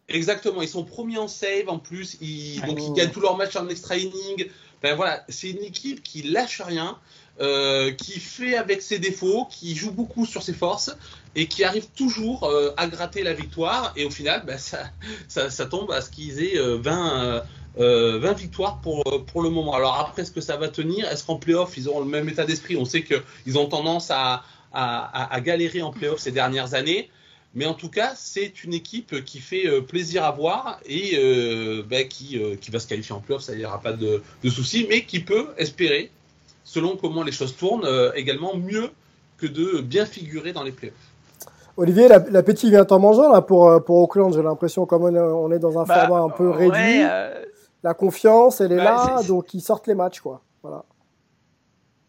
Exactement, 0.08 0.62
ils 0.62 0.68
sont 0.68 0.84
premiers 0.84 1.18
en 1.18 1.28
save 1.28 1.68
en 1.68 1.80
plus, 1.80 2.18
ils, 2.22 2.62
donc 2.62 2.80
ils 2.80 2.94
gagnent 2.94 3.10
tous 3.10 3.22
leurs 3.22 3.38
matchs 3.38 3.56
en 3.56 3.68
extra 3.70 3.98
inning. 3.98 4.48
Ben 4.84 4.96
voilà, 4.96 5.24
c'est 5.30 5.50
une 5.50 5.64
équipe 5.64 6.04
qui 6.04 6.22
lâche 6.22 6.62
rien, 6.62 7.00
euh, 7.42 7.92
qui 7.92 8.20
fait 8.20 8.56
avec 8.56 8.84
ses 8.84 9.00
défauts, 9.00 9.48
qui 9.50 9.76
joue 9.76 9.92
beaucoup 9.92 10.28
sur 10.28 10.44
ses 10.44 10.54
forces 10.54 10.96
et 11.36 11.48
qui 11.48 11.64
arrive 11.64 11.88
toujours 11.96 12.44
euh, 12.44 12.72
à 12.78 12.86
gratter 12.86 13.24
la 13.24 13.34
victoire. 13.34 13.94
Et 13.96 14.06
au 14.06 14.12
final, 14.12 14.44
ben 14.46 14.60
ça, 14.60 14.84
ça, 15.28 15.50
ça, 15.50 15.66
tombe 15.66 15.92
à 15.92 16.02
ce 16.02 16.12
qu'ils 16.12 16.44
aient 16.44 16.60
euh, 16.60 16.78
20, 16.78 17.42
20 17.78 18.34
victoires 18.34 18.80
pour, 18.82 19.04
pour 19.26 19.42
le 19.42 19.50
moment. 19.50 19.74
Alors 19.74 20.00
après, 20.00 20.22
est-ce 20.22 20.32
que 20.32 20.40
ça 20.40 20.56
va 20.56 20.70
tenir? 20.70 21.10
Est-ce 21.10 21.24
qu'en 21.24 21.38
playoff, 21.38 21.76
ils 21.78 21.90
auront 21.90 22.02
le 22.02 22.06
même 22.06 22.30
état 22.30 22.46
d'esprit? 22.46 22.78
On 22.78 22.86
sait 22.86 23.04
qu'ils 23.04 23.58
ont 23.58 23.66
tendance 23.66 24.12
à, 24.12 24.44
à, 24.76 25.24
à, 25.24 25.34
à 25.34 25.42
galérer 25.42 25.82
en 25.82 25.92
playoff 25.92 26.20
ces 26.20 26.32
dernières 26.32 26.74
années. 26.74 27.10
Mais 27.56 27.66
en 27.66 27.74
tout 27.74 27.90
cas, 27.90 28.12
c'est 28.16 28.66
une 28.66 28.74
équipe 28.74 29.24
qui 29.24 29.40
fait 29.40 29.66
euh, 29.68 29.80
plaisir 29.80 30.26
à 30.26 30.32
voir 30.32 30.80
et 30.86 31.18
euh, 31.18 31.84
bah, 31.90 32.04
qui, 32.04 32.38
euh, 32.38 32.56
qui, 32.60 32.70
va 32.70 32.80
se 32.80 32.88
qualifier 32.88 33.16
en 33.16 33.22
playoff, 33.22 33.44
ça 33.44 33.56
n'y 33.56 33.64
aura 33.64 33.80
pas 33.80 33.94
de, 33.94 34.22
de 34.44 34.50
souci, 34.50 34.86
mais 34.90 35.06
qui 35.06 35.22
peut 35.22 35.48
espérer, 35.58 36.12
selon 36.66 36.98
comment 36.98 37.24
les 37.24 37.32
choses 37.32 37.56
tournent, 37.56 37.86
euh, 37.86 38.12
également 38.16 38.58
mieux 38.58 38.90
que 39.38 39.48
de 39.48 39.80
bien 39.80 40.06
figurer 40.06 40.52
dans 40.52 40.64
les 40.64 40.74
playoffs. 40.74 40.96
Olivier, 41.78 42.10
l'appétit 42.30 42.70
vient 42.70 42.86
en 42.90 43.00
mangeant 43.00 43.32
là 43.32 43.42
pour, 43.42 43.84
pour 43.86 43.98
Auckland. 43.98 44.34
J'ai 44.34 44.44
l'impression 44.44 44.86
comme 44.86 45.04
on 45.04 45.52
est 45.52 45.60
dans 45.60 45.80
un 45.80 45.84
bah, 45.84 46.08
format 46.08 46.24
un 46.24 46.30
peu 46.30 46.50
réduit. 46.50 46.72
Ouais, 46.72 47.32
la 47.84 47.94
confiance, 47.94 48.62
elle 48.62 48.74
est 48.74 48.78
bah, 48.78 49.18
là, 49.18 49.24
donc 49.28 49.54
ils 49.54 49.62
sortent 49.62 49.88
les 49.88 49.96
matchs, 49.96 50.20
quoi. 50.20 50.42
Voilà. 50.62 50.84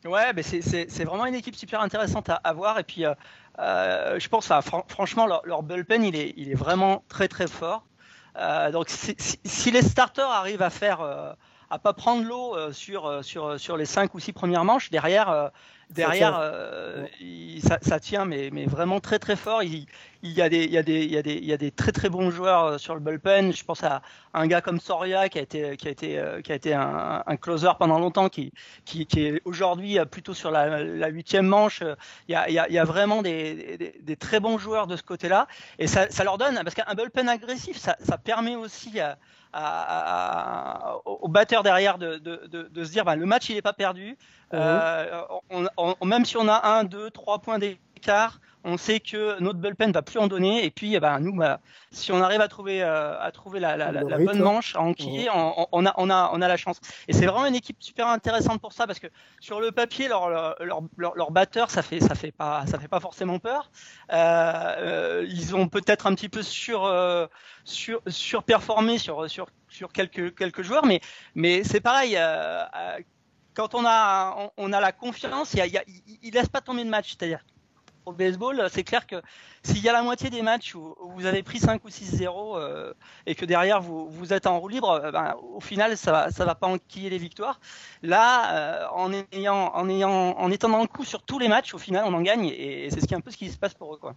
Ouais, 0.06 0.32
mais 0.34 0.42
c'est 0.42 1.04
vraiment 1.04 1.26
une 1.26 1.34
équipe 1.34 1.56
super 1.56 1.80
intéressante 1.80 2.28
à, 2.28 2.34
à 2.36 2.52
voir. 2.52 2.78
Et 2.78 2.84
puis, 2.84 3.04
euh, 3.04 3.14
euh, 3.58 4.18
je 4.18 4.28
pense, 4.28 4.50
franchement, 4.88 5.26
leur, 5.26 5.42
leur, 5.44 5.62
bullpen, 5.62 6.04
il 6.04 6.16
est, 6.16 6.34
il 6.36 6.50
est 6.50 6.54
vraiment 6.54 7.04
très 7.08 7.28
très 7.28 7.46
fort. 7.46 7.84
Euh, 8.36 8.70
donc, 8.70 8.88
si, 8.88 9.16
si, 9.18 9.70
les 9.70 9.82
starters 9.82 10.28
arrivent 10.28 10.62
à 10.62 10.70
faire, 10.70 11.00
à 11.70 11.78
pas 11.78 11.92
prendre 11.92 12.24
l'eau 12.24 12.72
sur, 12.72 13.24
sur, 13.24 13.58
sur 13.58 13.76
les 13.76 13.86
cinq 13.86 14.14
ou 14.14 14.20
six 14.20 14.32
premières 14.32 14.64
manches, 14.64 14.90
derrière, 14.90 15.50
Derrière, 15.90 16.52
ça, 17.62 17.78
ça, 17.80 18.00
tient, 18.00 18.24
mais, 18.24 18.50
mais 18.52 18.66
vraiment 18.66 19.00
très 19.00 19.18
très 19.18 19.36
fort. 19.36 19.62
Il, 19.62 19.86
il 20.22 20.32
y, 20.32 20.42
a 20.42 20.48
des, 20.48 20.64
il, 20.64 20.72
y 20.72 20.78
a 20.78 20.82
des, 20.82 21.04
il, 21.04 21.12
y 21.12 21.16
a 21.16 21.22
des, 21.22 21.34
il 21.34 21.44
y 21.44 21.52
a 21.52 21.56
des 21.56 21.70
très 21.70 21.92
très 21.92 22.08
bons 22.08 22.30
joueurs 22.30 22.80
sur 22.80 22.94
le 22.94 23.00
bullpen. 23.00 23.52
Je 23.52 23.64
pense 23.64 23.84
à 23.84 24.02
un 24.34 24.46
gars 24.46 24.60
comme 24.60 24.80
Soria 24.80 25.28
qui 25.28 25.38
a 25.38 25.42
été, 25.42 25.76
qui 25.76 25.86
a 25.86 25.90
été, 25.90 26.22
qui 26.42 26.52
a 26.52 26.54
été 26.54 26.74
un, 26.74 27.22
un 27.24 27.36
closer 27.36 27.70
pendant 27.78 27.98
longtemps, 27.98 28.28
qui, 28.28 28.52
qui, 28.84 29.06
qui 29.06 29.26
est 29.26 29.40
aujourd'hui 29.44 29.98
plutôt 30.10 30.34
sur 30.34 30.50
la 30.50 31.08
huitième 31.08 31.46
manche. 31.46 31.82
Il 32.28 32.32
y, 32.32 32.34
a, 32.34 32.48
il, 32.48 32.54
y 32.54 32.58
a, 32.58 32.68
il 32.68 32.74
y 32.74 32.78
a 32.78 32.84
vraiment 32.84 33.22
des, 33.22 33.76
des, 33.76 33.94
des, 34.00 34.16
très 34.16 34.40
bons 34.40 34.58
joueurs 34.58 34.88
de 34.88 34.96
ce 34.96 35.02
côté-là. 35.02 35.46
Et 35.78 35.86
ça, 35.86 36.10
ça 36.10 36.24
leur 36.24 36.36
donne, 36.36 36.60
parce 36.64 36.74
qu'un 36.74 36.94
bullpen 36.94 37.28
agressif, 37.28 37.76
ça, 37.76 37.96
ça 38.00 38.18
permet 38.18 38.56
aussi 38.56 38.98
à, 39.00 39.18
à, 39.52 40.96
au 41.04 41.28
batteur 41.28 41.62
derrière 41.62 41.98
de, 41.98 42.16
de, 42.16 42.46
de, 42.46 42.62
de 42.64 42.84
se 42.84 42.90
dire 42.90 43.04
bah, 43.04 43.16
le 43.16 43.26
match 43.26 43.48
il 43.48 43.54
n'est 43.54 43.62
pas 43.62 43.72
perdu. 43.72 44.16
Euh, 44.54 45.22
on, 45.50 46.06
même 46.06 46.24
si 46.24 46.36
on 46.36 46.48
a 46.48 46.66
un, 46.68 46.84
deux, 46.84 47.10
trois 47.10 47.40
points 47.40 47.58
d'écart, 47.58 48.40
on 48.68 48.76
sait 48.76 48.98
que 48.98 49.40
notre 49.40 49.60
bullpen 49.60 49.92
va 49.92 50.02
plus 50.02 50.18
en 50.18 50.26
donner. 50.26 50.64
Et 50.64 50.70
puis, 50.70 50.94
eh 50.96 51.00
ben, 51.00 51.20
nous, 51.20 51.34
bah, 51.34 51.60
si 51.92 52.10
on 52.10 52.20
arrive 52.20 52.40
à 52.40 52.48
trouver, 52.48 52.82
euh, 52.82 53.18
à 53.20 53.30
trouver 53.30 53.60
la, 53.60 53.76
la, 53.76 53.92
la, 53.92 54.18
bonne 54.18 54.40
manche 54.40 54.74
à 54.74 54.80
enquiller, 54.80 55.28
on, 55.32 55.68
on, 55.70 55.86
a, 55.86 55.94
on, 55.96 56.10
a, 56.10 56.30
on 56.32 56.42
a 56.42 56.48
la 56.48 56.56
chance. 56.56 56.80
Et 57.06 57.12
c'est 57.12 57.26
vraiment 57.26 57.46
une 57.46 57.54
équipe 57.54 57.76
super 57.80 58.08
intéressante 58.08 58.60
pour 58.60 58.72
ça 58.72 58.88
parce 58.88 58.98
que 58.98 59.06
sur 59.40 59.60
le 59.60 59.70
papier, 59.70 60.08
leur, 60.08 60.28
leur, 60.28 60.82
leur, 60.96 61.14
leur 61.14 61.30
batteur, 61.30 61.70
ça 61.70 61.82
fait, 61.82 62.00
ça 62.00 62.16
fait 62.16 62.32
pas, 62.32 62.66
ça 62.66 62.80
fait 62.80 62.88
pas 62.88 62.98
forcément 62.98 63.38
peur. 63.38 63.70
Euh, 64.12 65.24
ils 65.28 65.54
ont 65.54 65.68
peut-être 65.68 66.08
un 66.08 66.14
petit 66.16 66.28
peu 66.28 66.42
sur, 66.42 66.84
euh, 66.86 67.26
sur, 67.62 68.02
surperformé 68.08 68.98
sur, 68.98 69.30
sur, 69.30 69.46
sur 69.68 69.92
quelques, 69.92 70.34
quelques 70.34 70.62
joueurs, 70.62 70.86
mais, 70.86 71.00
mais 71.36 71.62
c'est 71.62 71.80
pareil. 71.80 72.18
Quand 73.56 73.74
on 73.74 73.86
a, 73.86 74.52
on, 74.58 74.72
a 74.74 74.80
la 74.80 74.92
confiance, 74.92 75.54
il, 75.54 75.66
y 75.66 75.78
a, 75.78 75.82
il, 76.22 76.34
laisse 76.34 76.48
pas 76.48 76.60
tomber 76.60 76.84
de 76.84 76.90
match. 76.90 77.16
C'est-à-dire 77.18 77.40
au 78.04 78.12
baseball, 78.12 78.68
c'est 78.70 78.84
clair 78.84 79.06
que 79.06 79.16
s'il 79.64 79.82
y 79.82 79.88
a 79.88 79.92
la 79.92 80.02
moitié 80.02 80.28
des 80.28 80.42
matchs 80.42 80.74
où, 80.74 80.94
vous 81.00 81.24
avez 81.24 81.42
pris 81.42 81.58
5 81.58 81.82
ou 81.82 81.88
6-0 81.88 82.58
euh, 82.58 82.92
et 83.24 83.34
que 83.34 83.46
derrière 83.46 83.80
vous, 83.80 84.08
vous 84.10 84.34
êtes 84.34 84.46
en 84.46 84.60
roue 84.60 84.68
libre, 84.68 84.90
euh, 84.90 85.10
ben, 85.10 85.34
au 85.54 85.60
final 85.60 85.96
ça 85.96 86.12
va, 86.12 86.30
ça 86.30 86.44
va 86.44 86.54
pas 86.54 86.68
enquiller 86.68 87.08
les 87.08 87.18
victoires. 87.18 87.58
Là, 88.02 88.54
euh, 88.54 88.86
en 88.92 89.10
ayant, 89.32 89.72
en 89.74 89.88
ayant, 89.88 90.38
en 90.38 90.50
étant 90.52 90.68
dans 90.68 90.82
le 90.82 90.86
coup 90.86 91.04
sur 91.04 91.22
tous 91.22 91.38
les 91.38 91.48
matchs, 91.48 91.74
au 91.74 91.78
final 91.78 92.04
on 92.06 92.12
en 92.12 92.20
gagne 92.20 92.46
et, 92.46 92.88
c'est 92.90 93.00
ce 93.00 93.06
qui 93.06 93.14
est 93.14 93.16
un 93.16 93.20
peu 93.20 93.30
ce 93.30 93.38
qui 93.38 93.50
se 93.50 93.58
passe 93.58 93.74
pour 93.74 93.94
eux, 93.94 93.98
quoi. 93.98 94.14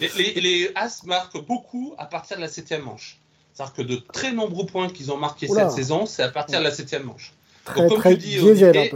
Les, 0.00 0.08
les, 0.08 0.40
les 0.40 0.72
As 0.74 1.04
marquent 1.04 1.46
beaucoup 1.46 1.94
à 1.98 2.06
partir 2.06 2.36
de 2.36 2.42
la 2.42 2.48
septième 2.48 2.82
manche. 2.82 3.18
C'est-à-dire 3.54 3.74
que 3.74 3.82
de 3.82 3.96
très 3.96 4.32
nombreux 4.32 4.66
points 4.66 4.88
qu'ils 4.88 5.12
ont 5.12 5.16
marqués 5.16 5.46
cette 5.46 5.70
saison, 5.70 6.04
c'est 6.04 6.22
à 6.22 6.30
partir 6.30 6.58
de 6.58 6.64
la 6.64 6.70
septième 6.70 7.04
manche. 7.04 7.32
Donc, 7.76 8.02
comme 8.02 8.12
tu 8.14 8.18
dis, 8.18 8.38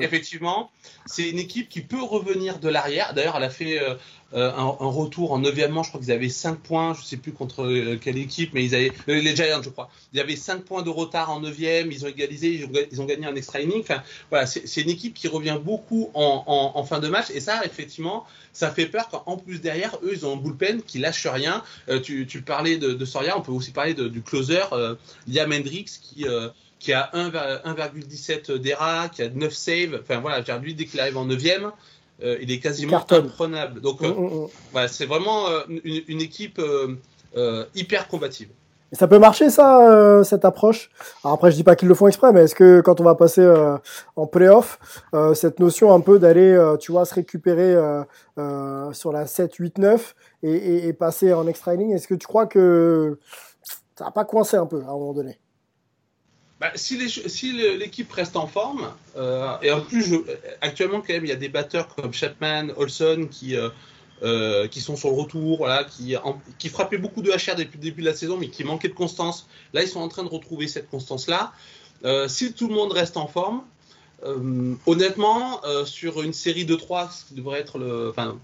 effectivement, 0.00 0.70
c'est 1.06 1.28
une 1.28 1.38
équipe 1.38 1.68
qui 1.68 1.80
peut 1.80 2.02
revenir 2.02 2.58
de 2.58 2.68
l'arrière. 2.68 3.14
D'ailleurs, 3.14 3.36
elle 3.36 3.44
a 3.44 3.50
fait 3.50 3.80
euh, 3.80 3.94
euh, 4.34 4.50
un, 4.52 4.64
un, 4.64 4.90
retour 4.90 5.32
en 5.32 5.38
9 5.38 5.68
manche. 5.70 5.86
Je 5.86 5.90
crois 5.90 6.00
qu'ils 6.00 6.12
avaient 6.12 6.28
5 6.28 6.58
points. 6.58 6.94
Je 6.94 7.04
sais 7.04 7.16
plus 7.16 7.32
contre 7.32 7.64
euh, 7.64 7.96
quelle 8.00 8.18
équipe, 8.18 8.50
mais 8.54 8.64
ils 8.64 8.74
avaient 8.74 8.92
les 9.06 9.36
Giants, 9.36 9.62
je 9.62 9.70
crois. 9.70 9.88
Il 10.12 10.18
y 10.18 10.20
avait 10.20 10.34
5 10.34 10.62
points 10.64 10.82
de 10.82 10.90
retard 10.90 11.30
en 11.30 11.40
9 11.40 11.54
Ils 11.58 12.04
ont 12.04 12.08
égalisé. 12.08 12.54
Ils 12.54 12.64
ont, 12.64 12.70
ils 12.90 13.00
ont 13.00 13.04
gagné 13.04 13.26
un 13.26 13.36
extra 13.36 13.60
inning. 13.60 13.80
Enfin, 13.80 14.02
voilà, 14.30 14.46
c'est 14.46 14.80
une 14.80 14.90
équipe 14.90 15.14
qui 15.14 15.28
revient 15.28 15.58
beaucoup 15.62 16.10
en, 16.14 16.42
en, 16.46 16.72
en, 16.78 16.84
fin 16.84 16.98
de 16.98 17.08
match. 17.08 17.26
Et 17.32 17.40
ça, 17.40 17.64
effectivement, 17.64 18.26
ça 18.52 18.70
fait 18.70 18.86
peur 18.86 19.08
qu'en 19.08 19.36
plus 19.36 19.60
derrière, 19.60 19.96
eux, 20.02 20.10
ils 20.12 20.26
ont 20.26 20.32
un 20.32 20.36
bullpen 20.36 20.82
qui 20.82 20.98
lâche 20.98 21.26
rien. 21.26 21.62
tu, 22.02 22.26
tu 22.26 22.42
parlais 22.42 22.78
de, 22.78 22.94
de, 22.94 23.04
Soria. 23.04 23.38
On 23.38 23.42
peut 23.42 23.52
aussi 23.52 23.70
parler 23.70 23.94
de, 23.94 24.08
du 24.08 24.22
closer 24.22 24.62
Liam 25.28 25.52
Hendricks 25.52 26.00
qui 26.02 26.26
qui 26.86 26.92
a 26.92 27.10
1,17 27.14 28.58
d'ERA, 28.58 29.08
qui 29.08 29.20
a 29.22 29.28
9 29.28 29.52
saves. 29.52 30.00
Enfin 30.00 30.20
voilà, 30.20 30.40
lui, 30.58 30.72
dès 30.72 30.84
qu'il 30.84 31.00
arrive 31.00 31.16
en 31.16 31.24
9 31.24 31.42
euh, 32.22 32.38
il 32.40 32.52
est 32.52 32.60
quasiment 32.60 33.04
imprenable. 33.10 33.80
Donc 33.80 34.02
euh, 34.02 34.08
mm, 34.08 34.20
mm, 34.20 34.44
mm. 34.44 34.48
voilà, 34.70 34.88
c'est 34.88 35.04
vraiment 35.04 35.48
euh, 35.48 35.62
une, 35.68 36.02
une, 36.06 36.20
équipe 36.20 36.60
euh, 36.60 37.64
hyper 37.74 38.06
combative. 38.06 38.48
Et 38.92 38.94
ça 38.94 39.08
peut 39.08 39.18
marcher 39.18 39.50
ça, 39.50 40.22
cette 40.22 40.44
approche? 40.44 40.90
Alors 41.24 41.34
après, 41.34 41.50
je 41.50 41.56
dis 41.56 41.64
pas 41.64 41.74
qu'ils 41.74 41.88
le 41.88 41.94
font 41.94 42.06
exprès, 42.06 42.32
mais 42.32 42.44
est-ce 42.44 42.54
que 42.54 42.80
quand 42.80 43.00
on 43.00 43.04
va 43.04 43.16
passer 43.16 43.44
en 44.14 44.28
playoff, 44.28 44.78
cette 45.34 45.58
notion 45.58 45.92
un 45.92 45.98
peu 45.98 46.20
d'aller, 46.20 46.56
tu 46.78 46.92
vois, 46.92 47.04
se 47.04 47.12
récupérer 47.12 47.74
sur 48.92 49.10
la 49.10 49.26
7, 49.26 49.52
8, 49.56 49.78
9 49.78 50.14
et, 50.44 50.52
et, 50.52 50.86
et 50.86 50.92
passer 50.92 51.34
en 51.34 51.48
extra 51.48 51.74
inning, 51.74 51.94
est-ce 51.94 52.06
que 52.06 52.14
tu 52.14 52.28
crois 52.28 52.46
que 52.46 53.18
ça 53.98 54.04
va 54.04 54.12
pas 54.12 54.24
coincer 54.24 54.56
un 54.56 54.66
peu 54.66 54.82
à 54.82 54.90
un 54.90 54.92
moment 54.92 55.14
donné? 55.14 55.40
Bah, 56.58 56.72
si 56.74 56.96
l'équipe 57.76 58.10
reste 58.10 58.34
en 58.36 58.46
forme, 58.46 58.90
euh, 59.16 59.56
et 59.60 59.70
en 59.70 59.82
plus, 59.82 60.14
actuellement, 60.62 61.02
quand 61.02 61.12
même, 61.12 61.24
il 61.24 61.28
y 61.28 61.32
a 61.32 61.36
des 61.36 61.50
batteurs 61.50 61.88
comme 61.94 62.14
Chapman, 62.14 62.68
Olson 62.78 63.28
qui, 63.30 63.54
euh, 63.54 63.68
euh, 64.22 64.66
qui 64.66 64.80
sont 64.80 64.96
sur 64.96 65.10
le 65.10 65.16
retour, 65.16 65.58
voilà, 65.58 65.84
qui, 65.84 66.14
qui 66.58 66.70
frappaient 66.70 66.96
beaucoup 66.96 67.20
de 67.20 67.30
HR 67.30 67.56
depuis 67.56 67.76
le 67.76 67.82
début 67.82 68.00
de 68.00 68.06
la 68.06 68.14
saison, 68.14 68.38
mais 68.38 68.48
qui 68.48 68.64
manquaient 68.64 68.88
de 68.88 68.94
constance. 68.94 69.46
Là, 69.74 69.82
ils 69.82 69.88
sont 69.88 70.00
en 70.00 70.08
train 70.08 70.24
de 70.24 70.30
retrouver 70.30 70.66
cette 70.66 70.88
constance-là. 70.88 71.52
Si 72.28 72.52
tout 72.54 72.68
le 72.68 72.74
monde 72.74 72.92
reste 72.92 73.18
en 73.18 73.26
forme, 73.26 73.62
honnêtement, 74.86 75.60
sur 75.84 76.22
une 76.22 76.32
série 76.32 76.64
de 76.64 76.74
3, 76.74 77.10
qui 77.28 77.34
devrait 77.34 77.60
être 77.60 77.78
le, 77.78 78.08
enfin, 78.08 78.38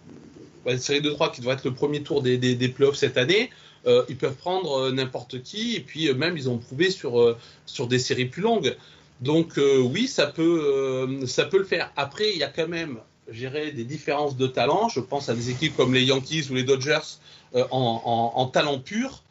une 0.66 0.79
série 0.79 1.01
de 1.01 1.11
3 1.11 1.33
qui 1.33 1.40
devrait 1.40 1.55
être 1.55 1.64
le 1.64 1.72
premier 1.72 2.03
tour 2.03 2.20
des, 2.20 2.37
des, 2.37 2.57
des 2.57 2.68
playoffs 2.68 2.96
cette 2.96 3.16
année, 3.16 3.48
euh, 3.87 4.05
ils 4.09 4.16
peuvent 4.16 4.37
prendre 4.37 4.79
euh, 4.79 4.92
n'importe 4.92 5.42
qui, 5.42 5.75
et 5.75 5.81
puis 5.81 6.09
euh, 6.09 6.14
même 6.14 6.37
ils 6.37 6.49
ont 6.49 6.59
prouvé 6.59 6.90
sur, 6.90 7.37
sur 7.66 7.88
des 7.88 7.99
séries 7.99 8.27
plus 8.27 8.42
longues. 8.42 8.77
Donc 9.21 9.53
oui, 9.57 10.09
ça 10.09 10.27
peut, 10.27 11.21
ça 11.29 11.45
peut 11.45 11.59
le 11.59 11.64
faire. 11.64 11.92
Après, 11.95 12.33
il 12.33 12.38
y 12.38 12.42
a 12.42 12.49
quand 12.49 12.66
même, 12.66 12.99
gérer 13.31 13.71
des 13.71 13.85
différences 13.85 14.37
de 14.37 14.49
talent. 14.49 14.88
Je 14.88 14.99
pense 14.99 15.29
à 15.29 15.35
des 15.35 15.49
équipes 15.49 15.77
comme 15.77 15.95
les 15.95 16.03
Yankees 16.03 16.49
ou 16.51 16.55
les 16.55 16.64
Dodgers 16.64 17.18
en, 17.55 17.62
en, 17.71 18.33
en, 18.35 18.47
talent 18.47 18.81
pur. 18.81 19.23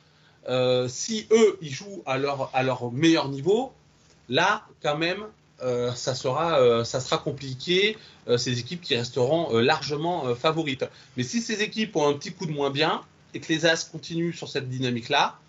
Si 0.87 1.27
eux, 1.31 1.57
ils 1.61 1.73
jouent 1.73 2.03
à 2.05 2.17
leur, 2.17 2.49
à 2.53 2.63
leur 2.63 2.89
meilleur 2.93 3.27
niveau, 3.27 3.73
là, 4.29 4.63
quand 4.81 4.97
même, 4.97 5.25
ça, 5.59 6.15
sera, 6.15 6.85
ça 6.85 7.01
sera 7.01 7.17
compliqué. 7.17 7.97
ces 8.37 8.59
équipes 8.59 8.79
qui 8.79 8.95
resteront 8.95 9.57
largement 9.57 10.33
favorites. 10.35 10.85
Mais 11.17 11.23
si 11.23 11.41
ces 11.41 11.61
équipes 11.63 11.97
ont 11.97 12.07
un 12.07 12.13
petit 12.13 12.31
coup 12.31 12.45
de 12.45 12.53
moins 12.53 12.69
bien, 12.69 13.01
et 13.33 13.39
que 13.39 13.51
les 13.51 13.65
As 13.65 13.83
continuent 13.85 14.33
sur 14.33 14.49
cette 14.49 14.69
dynamique-là, 14.69 15.39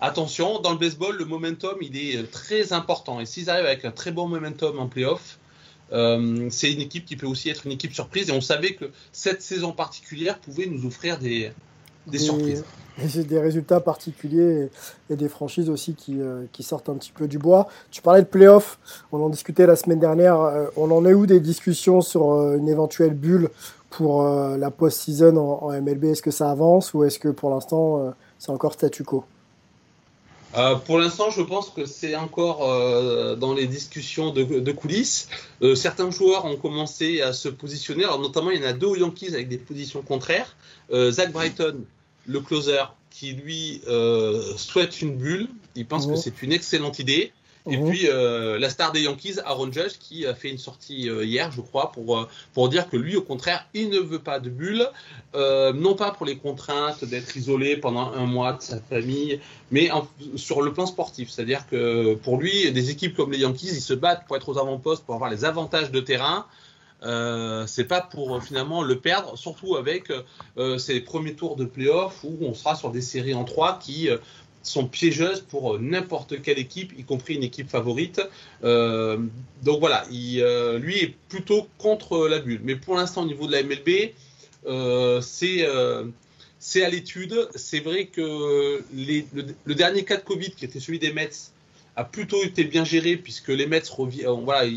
attention, 0.00 0.60
dans 0.60 0.72
le 0.72 0.78
baseball, 0.78 1.16
le 1.16 1.24
momentum, 1.24 1.78
il 1.80 1.96
est 1.96 2.16
euh, 2.16 2.26
très 2.30 2.72
important. 2.72 3.20
Et 3.20 3.26
s'ils 3.26 3.50
arrivent 3.50 3.66
avec 3.66 3.84
un 3.84 3.90
très 3.90 4.12
bon 4.12 4.28
momentum 4.28 4.78
en 4.78 4.88
playoff, 4.88 5.38
euh, 5.92 6.48
c'est 6.50 6.72
une 6.72 6.80
équipe 6.80 7.04
qui 7.04 7.16
peut 7.16 7.26
aussi 7.26 7.50
être 7.50 7.66
une 7.66 7.72
équipe 7.72 7.94
surprise. 7.94 8.28
Et 8.28 8.32
on 8.32 8.40
savait 8.40 8.74
que 8.74 8.90
cette 9.12 9.42
saison 9.42 9.72
particulière 9.72 10.38
pouvait 10.38 10.66
nous 10.66 10.86
offrir 10.86 11.18
des, 11.18 11.52
des, 12.06 12.18
surprises. 12.18 12.64
Des 12.98 13.38
résultats 13.38 13.80
particuliers 13.80 14.68
et, 15.08 15.16
des 15.16 15.28
franchises 15.28 15.70
aussi 15.70 15.94
qui, 15.94 16.20
euh, 16.20 16.44
qui, 16.52 16.62
sortent 16.62 16.90
un 16.90 16.94
petit 16.94 17.12
peu 17.12 17.26
du 17.26 17.38
bois. 17.38 17.66
Tu 17.90 18.02
parlais 18.02 18.20
de 18.20 18.26
playoff, 18.26 18.78
on 19.12 19.22
en 19.22 19.30
discutait 19.30 19.66
la 19.66 19.76
semaine 19.76 19.98
dernière. 19.98 20.40
Euh, 20.40 20.66
on 20.76 20.90
en 20.90 21.06
est 21.06 21.14
où 21.14 21.24
des 21.24 21.40
discussions 21.40 22.02
sur 22.02 22.32
euh, 22.32 22.58
une 22.58 22.68
éventuelle 22.68 23.14
bulle 23.14 23.48
pour 23.88 24.24
la 24.24 24.70
post-season 24.70 25.36
en, 25.36 25.70
MLB 25.70 26.04
Est-ce 26.04 26.22
que 26.22 26.30
ça 26.30 26.50
avance 26.50 26.94
ou 26.94 27.04
est-ce 27.04 27.18
que 27.18 27.28
pour 27.28 27.50
l'instant 27.50 28.14
c'est 28.38 28.50
encore 28.50 28.72
statu 28.72 29.04
quo? 29.04 29.22
Pour 30.86 30.98
l'instant, 30.98 31.28
je 31.28 31.42
pense 31.42 31.68
que 31.68 31.84
c'est 31.84 32.16
encore 32.16 32.60
dans 33.36 33.52
les 33.52 33.66
discussions 33.66 34.30
de, 34.30 34.72
coulisses. 34.72 35.28
Certains 35.74 36.10
joueurs 36.10 36.46
ont 36.46 36.56
commencé 36.56 37.20
à 37.20 37.34
se 37.34 37.50
positionner. 37.50 38.04
Alors, 38.04 38.18
notamment, 38.18 38.50
il 38.50 38.62
y 38.62 38.64
en 38.64 38.68
a 38.70 38.72
deux 38.72 38.86
aux 38.86 38.96
Yankees 38.96 39.34
avec 39.34 39.50
des 39.50 39.58
positions 39.58 40.00
contraires. 40.00 40.56
Zach 41.10 41.30
Brighton, 41.30 41.84
le 42.26 42.40
closer, 42.40 42.84
qui 43.10 43.32
lui 43.32 43.82
souhaite 44.56 45.02
une 45.02 45.16
bulle. 45.16 45.48
Il 45.74 45.86
pense 45.86 46.06
que 46.06 46.16
c'est 46.16 46.42
une 46.42 46.52
excellente 46.52 46.98
idée. 46.98 47.32
Et 47.66 47.76
mhm. 47.76 47.90
puis 47.90 48.08
euh, 48.08 48.58
la 48.58 48.70
star 48.70 48.90
des 48.90 49.02
Yankees, 49.02 49.38
Aaron 49.44 49.70
Judge, 49.70 49.92
qui 50.00 50.26
a 50.26 50.34
fait 50.34 50.50
une 50.50 50.58
sortie 50.58 51.08
euh, 51.08 51.24
hier, 51.24 51.52
je 51.52 51.60
crois, 51.60 51.92
pour, 51.92 52.18
euh, 52.18 52.28
pour 52.54 52.68
dire 52.68 52.88
que 52.88 52.96
lui, 52.96 53.16
au 53.16 53.22
contraire, 53.22 53.68
il 53.72 53.88
ne 53.88 54.00
veut 54.00 54.18
pas 54.18 54.40
de 54.40 54.50
bulle, 54.50 54.88
euh, 55.36 55.72
non 55.72 55.94
pas 55.94 56.10
pour 56.10 56.26
les 56.26 56.36
contraintes 56.36 57.04
d'être 57.04 57.36
isolé 57.36 57.76
pendant 57.76 58.12
un 58.12 58.26
mois 58.26 58.54
de 58.54 58.62
sa 58.62 58.80
famille, 58.80 59.40
mais 59.70 59.92
en, 59.92 60.08
sur 60.34 60.62
le 60.62 60.72
plan 60.72 60.86
sportif. 60.86 61.30
C'est-à-dire 61.30 61.68
que 61.68 62.14
pour 62.14 62.38
lui, 62.38 62.72
des 62.72 62.90
équipes 62.90 63.16
comme 63.16 63.30
les 63.30 63.38
Yankees, 63.38 63.70
ils 63.70 63.80
se 63.80 63.94
battent 63.94 64.26
pour 64.26 64.36
être 64.36 64.48
aux 64.48 64.58
avant-postes, 64.58 65.04
pour 65.04 65.14
avoir 65.14 65.30
les 65.30 65.44
avantages 65.44 65.92
de 65.92 66.00
terrain. 66.00 66.46
Euh, 67.04 67.66
c'est 67.66 67.84
pas 67.84 68.00
pour 68.00 68.42
finalement 68.42 68.82
le 68.82 68.98
perdre, 68.98 69.36
surtout 69.36 69.76
avec 69.76 70.12
euh, 70.56 70.78
ces 70.78 71.00
premiers 71.00 71.34
tours 71.34 71.56
de 71.56 71.64
playoff 71.64 72.22
où 72.24 72.36
on 72.42 72.54
sera 72.54 72.76
sur 72.76 72.90
des 72.90 73.00
séries 73.00 73.34
en 73.34 73.44
trois 73.44 73.78
qui 73.78 74.08
sont 74.62 74.86
piégeuses 74.86 75.40
pour 75.40 75.74
euh, 75.74 75.78
n'importe 75.80 76.40
quelle 76.42 76.58
équipe, 76.58 76.92
y 76.98 77.04
compris 77.04 77.34
une 77.34 77.42
équipe 77.42 77.68
favorite. 77.68 78.20
Euh, 78.64 79.18
donc 79.62 79.80
voilà, 79.80 80.04
il, 80.10 80.40
euh, 80.40 80.78
lui 80.78 80.98
est 80.98 81.14
plutôt 81.28 81.68
contre 81.78 82.28
la 82.28 82.38
bulle. 82.38 82.60
Mais 82.62 82.76
pour 82.76 82.96
l'instant, 82.96 83.22
au 83.22 83.26
niveau 83.26 83.46
de 83.46 83.52
la 83.52 83.62
MLB, 83.62 84.12
euh, 84.66 85.20
c'est 85.20 85.66
euh, 85.66 86.04
à 86.76 86.88
l'étude. 86.88 87.48
C'est 87.54 87.80
vrai 87.80 88.06
que 88.06 88.82
le, 88.94 89.44
le, 89.64 89.74
dernier 89.74 90.04
cas 90.04 90.16
de 90.16 90.22
Covid, 90.22 90.52
qui 90.52 90.64
était 90.64 90.80
celui 90.80 90.98
des 90.98 91.12
Mets, 91.12 91.30
a 91.96 92.04
plutôt 92.04 92.42
été 92.42 92.64
bien 92.64 92.84
géré 92.84 93.16
puisque 93.16 93.48
les 93.48 93.66
Mets 93.66 93.82
reviennent, 93.90 94.44
voilà, 94.44 94.70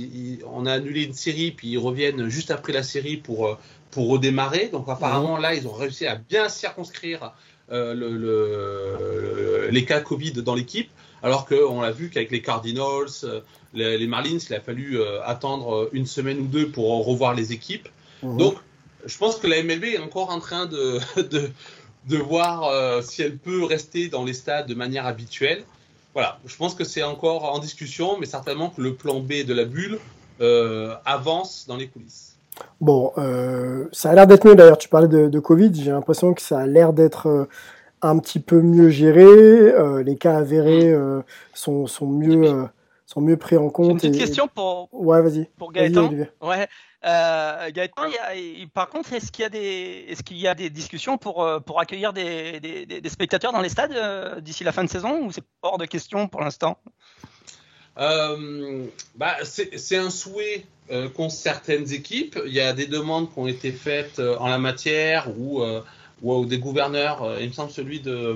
on 0.45 0.65
a 0.65 0.73
annulé 0.73 1.04
une 1.04 1.13
série 1.13 1.51
puis 1.51 1.69
ils 1.69 1.78
reviennent 1.78 2.28
juste 2.30 2.51
après 2.51 2.73
la 2.73 2.84
série 2.84 3.17
pour 3.17 3.58
pour 3.91 4.10
redémarrer. 4.10 4.69
Donc 4.71 4.89
apparemment 4.89 5.38
là, 5.38 5.54
ils 5.54 5.67
ont 5.67 5.73
réussi 5.73 6.06
à 6.06 6.15
bien 6.15 6.49
circonscrire 6.49 7.34
le, 7.69 8.49
les 9.71 9.86
cas 9.86 10.01
Covid 10.01 10.34
dans 10.34 10.56
l'équipe, 10.56 10.89
alors 11.23 11.45
qu'on 11.45 11.82
l'a 11.82 11.91
vu 11.91 12.10
qu'avec 12.10 12.32
les 12.32 12.41
Cardinals, 12.41 13.08
les, 13.73 14.08
Marlins, 14.08 14.39
il 14.49 14.54
a 14.54 14.60
fallu 14.60 14.99
attendre 15.23 15.89
une 15.93 16.06
semaine 16.06 16.39
ou 16.39 16.47
deux 16.47 16.67
pour 16.69 17.06
revoir 17.06 17.34
les 17.34 17.54
équipes. 17.54 17.88
Mhm. 18.23 18.38
Donc 18.38 18.58
je 19.06 19.17
pense 19.17 19.38
que 19.38 19.47
la 19.47 19.63
MLB 19.63 19.86
est 19.86 19.99
encore 19.99 20.30
en 20.32 20.39
train 20.39 20.65
de, 20.65 20.99
de, 21.21 21.49
de 22.08 22.17
voir 22.17 22.65
euh, 22.65 23.01
si 23.01 23.21
elle 23.21 23.38
peut 23.38 23.63
rester 23.63 24.10
dans 24.10 24.23
les 24.23 24.34
stades 24.34 24.67
de 24.67 24.75
manière 24.75 25.06
habituelle. 25.06 25.63
Voilà, 26.15 26.39
je 26.45 26.56
pense 26.56 26.73
que 26.73 26.84
c'est 26.84 27.04
encore 27.04 27.54
en 27.54 27.60
discussion, 27.60 28.17
mais 28.19 28.25
certainement 28.25 28.69
que 28.69 28.82
le 28.82 28.95
plan 28.95 29.19
B 29.19 29.45
de 29.45 29.54
la 29.54 29.65
bulle 29.65 29.99
euh, 30.41 30.95
avance 31.06 31.65
dans 31.67 31.75
les 31.75 31.88
coulisses. 31.88 32.38
Bon, 32.82 33.12
euh, 33.17 33.86
ça 33.91 34.10
a 34.10 34.15
l'air 34.15 34.25
d'être 34.25 34.47
mieux 34.47 34.56
d'ailleurs. 34.56 34.78
Tu 34.78 34.89
parlais 34.89 35.10
de, 35.10 35.28
de 35.28 35.39
Covid, 35.39 35.71
j'ai 35.75 35.91
l'impression 35.91 36.34
que 36.34 36.41
ça 36.41 36.60
a 36.60 36.65
l'air 36.65 36.93
d'être 36.93 37.47
un 38.01 38.17
petit 38.19 38.39
peu 38.39 38.62
mieux 38.62 38.89
géré. 38.89 39.73
les 40.04 40.15
cas 40.15 40.38
avérés 40.38 40.95
mm. 40.95 41.23
sont, 41.54 41.86
sont, 41.86 42.08
mieux, 42.08 42.65
sont 43.15 43.21
mieux 43.21 43.38
pris 43.38 43.58
en 43.58 43.69
compte. 43.69 44.04
Une 44.04 44.12
petite 44.12 44.17
question 44.17 44.47
pour, 44.54 44.89
ouais, 44.93 45.21
vas-y. 45.21 45.45
pour 45.58 45.71
Gaëtan. 45.71 46.12
ouais. 46.41 46.67
Euh, 47.06 47.71
Gaëtan, 47.71 48.04
par 48.73 48.89
contre, 48.89 49.13
est-ce 49.13 49.32
qu'il 49.32 49.43
y 49.43 49.45
a 49.45 49.49
des, 49.49 50.06
est-ce 50.10 50.21
qu'il 50.21 50.38
y 50.38 50.47
a 50.47 50.56
des 50.56 50.69
discussions 50.69 51.17
pour, 51.17 51.43
euh, 51.43 51.60
pour 51.60 51.80
accueillir 51.80 52.12
des, 52.13 52.60
des, 52.60 52.86
des 52.86 53.10
spectateurs 53.10 53.54
dans 53.54 53.62
les 53.62 53.69
stades 53.69 53.93
euh, 53.93 54.41
d'ici 54.41 54.63
la 54.63 54.71
fin 54.73 54.84
de 54.84 54.89
saison 54.89 55.25
ou 55.25 55.32
c'est 55.32 55.43
hors 55.62 55.78
de 55.78 55.86
question 55.86 56.28
pour 56.28 56.41
l'instant? 56.41 56.78
Euh, 57.97 58.86
bah, 59.15 59.36
c'est 59.43 59.97
un 59.97 60.10
souhait 60.10 60.65
qu'ont 61.15 61.30
certaines 61.30 61.93
équipes. 61.93 62.38
Il 62.45 62.54
y 62.54 62.60
a 62.60 62.73
des 62.73 62.86
demandes 62.86 63.32
qui 63.32 63.39
ont 63.39 63.47
été 63.47 63.71
faites 63.71 64.19
en 64.19 64.49
la 64.49 64.58
matière 64.58 65.30
ou, 65.39 65.63
ou 66.21 66.45
des 66.45 66.58
gouverneurs. 66.60 67.38
il 67.39 67.47
me 67.47 67.54
semble 67.54 67.71
celui 67.71 68.01
de 68.01 68.36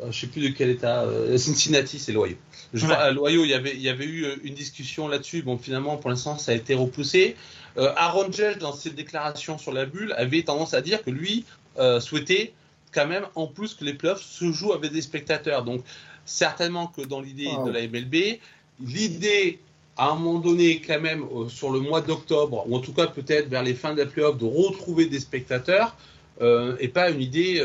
je 0.00 0.06
ne 0.06 0.12
sais 0.12 0.26
plus 0.26 0.40
de 0.40 0.48
quel 0.56 0.70
état, 0.70 1.04
Cincinnati, 1.36 1.98
c'est 1.98 2.12
l'Ohio. 2.12 2.36
Je 2.72 2.86
à 2.86 3.10
l'Ohio, 3.10 3.44
il 3.44 3.50
y 3.50 3.54
avait, 3.54 3.74
il 3.74 3.82
y 3.82 3.88
avait 3.88 4.04
eu 4.04 4.26
une 4.44 4.54
discussion 4.54 5.08
là-dessus. 5.08 5.42
Bon, 5.42 5.58
finalement, 5.58 5.96
pour 5.96 6.10
l'instant, 6.10 6.38
ça 6.38 6.52
a 6.52 6.54
été 6.54 6.74
repoussé. 6.74 7.36
Euh, 7.78 7.92
Aaron 7.96 8.30
Judge, 8.30 8.58
dans 8.58 8.72
ses 8.72 8.90
déclarations 8.90 9.58
sur 9.58 9.72
la 9.72 9.86
bulle, 9.86 10.14
avait 10.16 10.42
tendance 10.42 10.74
à 10.74 10.80
dire 10.80 11.02
que 11.02 11.10
lui 11.10 11.44
euh, 11.78 12.00
souhaitait 12.00 12.52
quand 12.92 13.06
même, 13.06 13.24
en 13.34 13.46
plus, 13.46 13.74
que 13.74 13.84
les 13.84 13.94
playoffs 13.94 14.22
se 14.22 14.50
jouent 14.52 14.72
avec 14.72 14.92
des 14.92 15.02
spectateurs. 15.02 15.64
Donc, 15.64 15.82
certainement 16.24 16.88
que 16.88 17.02
dans 17.02 17.20
l'idée 17.20 17.50
de 17.64 17.70
la 17.70 17.86
MLB, 17.86 18.38
l'idée 18.84 19.58
à 19.96 20.10
un 20.10 20.14
moment 20.14 20.38
donné, 20.38 20.80
quand 20.80 21.00
même, 21.00 21.24
euh, 21.34 21.48
sur 21.48 21.70
le 21.70 21.80
mois 21.80 22.00
d'octobre, 22.00 22.64
ou 22.68 22.76
en 22.76 22.80
tout 22.80 22.94
cas 22.94 23.06
peut-être 23.06 23.48
vers 23.48 23.62
les 23.62 23.74
fins 23.74 23.92
de 23.92 23.98
la 23.98 24.06
playoff, 24.06 24.38
de 24.38 24.46
retrouver 24.46 25.06
des 25.06 25.20
spectateurs, 25.20 25.94
euh, 26.40 26.76
et 26.80 26.88
pas 26.88 27.10
une 27.10 27.20
idée 27.20 27.62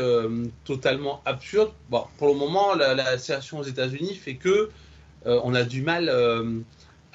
totalement 0.64 1.22
absurde. 1.24 1.72
Bon, 1.88 2.04
pour 2.18 2.28
le 2.28 2.34
moment, 2.34 2.74
la, 2.74 2.94
la 2.94 3.16
situation 3.16 3.60
aux 3.60 3.64
États-Unis 3.64 4.16
fait 4.16 4.34
que 4.34 4.70
on 5.26 5.54
a 5.54 5.64
du 5.64 5.82
mal 5.82 6.08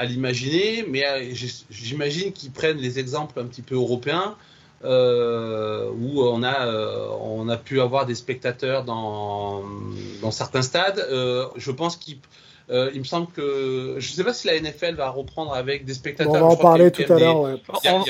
à 0.01 0.05
l'imaginer, 0.05 0.83
mais 0.89 1.05
euh, 1.05 1.31
j'imagine 1.69 2.33
qu'ils 2.33 2.51
prennent 2.51 2.79
les 2.79 2.97
exemples 2.97 3.39
un 3.39 3.45
petit 3.45 3.61
peu 3.61 3.75
européens. 3.75 4.35
Euh, 4.83 5.91
où 5.91 6.23
on 6.23 6.41
a, 6.41 6.65
euh, 6.65 7.57
pu 7.57 7.79
avoir 7.79 8.07
des 8.07 8.15
spectateurs 8.15 8.83
dans, 8.83 9.63
certains 10.31 10.63
stades. 10.63 11.05
je 11.55 11.71
pense 11.71 11.97
qu'il 12.71 12.95
il 12.95 12.99
me 12.99 13.05
semble 13.05 13.27
que 13.31 13.95
je 13.97 14.11
ne 14.11 14.15
sais 14.15 14.23
pas 14.23 14.33
si 14.33 14.47
la 14.47 14.59
NFL 14.59 14.95
va 14.95 15.09
reprendre 15.09 15.53
avec 15.53 15.85
des 15.85 15.93
spectateurs. 15.93 16.33
on 16.33 16.39
va 16.39 16.45
en 16.45 16.55
parler 16.55 16.91
tout 16.91 17.11
à 17.11 17.19
l'heure. 17.19 17.37
On, 17.37 17.43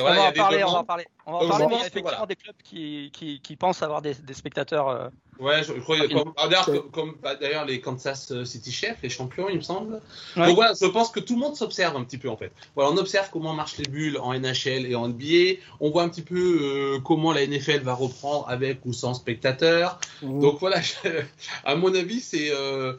va 0.03 0.27
en 0.27 0.31
parler, 0.31 0.63
on 0.63 0.71
va 0.71 0.79
en 0.79 0.83
parler. 0.83 1.05
On 1.25 1.39
va 1.39 1.47
parler, 1.47 1.65
mais 1.69 1.75
il 1.75 1.79
y 1.79 1.83
a 1.83 1.87
effectivement 1.87 2.25
des 2.25 2.35
clubs 2.35 2.55
qui, 2.63 3.11
qui, 3.13 3.41
qui 3.41 3.55
pensent 3.55 3.81
avoir 3.81 4.01
des, 4.01 4.13
des 4.15 4.33
spectateurs. 4.33 4.89
Euh, 4.89 5.09
ouais, 5.39 5.63
je, 5.63 5.73
crois 5.73 5.97
comme, 6.07 6.33
ah, 6.37 6.47
d'ailleurs, 6.47 6.91
comme, 6.91 7.15
bah, 7.21 7.35
d'ailleurs 7.35 7.65
les 7.65 7.81
Kansas 7.81 8.43
City 8.43 8.71
Chiefs, 8.71 8.97
les 9.03 9.09
champions, 9.09 9.49
il 9.49 9.57
me 9.57 9.61
semble. 9.61 10.01
Donc 10.35 10.55
voilà, 10.55 10.73
je 10.79 10.87
pense 10.87 11.09
que 11.09 11.19
tout 11.19 11.35
le 11.35 11.39
monde 11.39 11.55
s'observe 11.55 11.95
un 11.95 12.03
petit 12.03 12.17
peu 12.17 12.29
en 12.29 12.37
fait. 12.37 12.51
Voilà, 12.75 12.91
on 12.91 12.97
observe 12.97 13.29
comment 13.31 13.53
marchent 13.53 13.77
les 13.77 13.89
bulles 13.89 14.17
en 14.17 14.33
NHL 14.33 14.85
et 14.85 14.95
en 14.95 15.07
NBA. 15.07 15.61
On 15.79 15.91
voit 15.91 16.03
un 16.03 16.09
petit 16.09 16.21
peu 16.21 16.59
euh, 16.61 16.99
comment 17.03 17.33
la 17.33 17.45
NFL 17.45 17.81
va 17.81 17.93
reprendre 17.93 18.47
avec 18.49 18.85
ou 18.85 18.93
sans 18.93 19.13
spectateurs. 19.13 19.99
Mmh. 20.21 20.39
Donc 20.39 20.59
voilà, 20.59 20.77
à 21.65 21.75
mon 21.75 21.93
avis, 21.93 22.19
c'est 22.19 22.51
euh, 22.51 22.93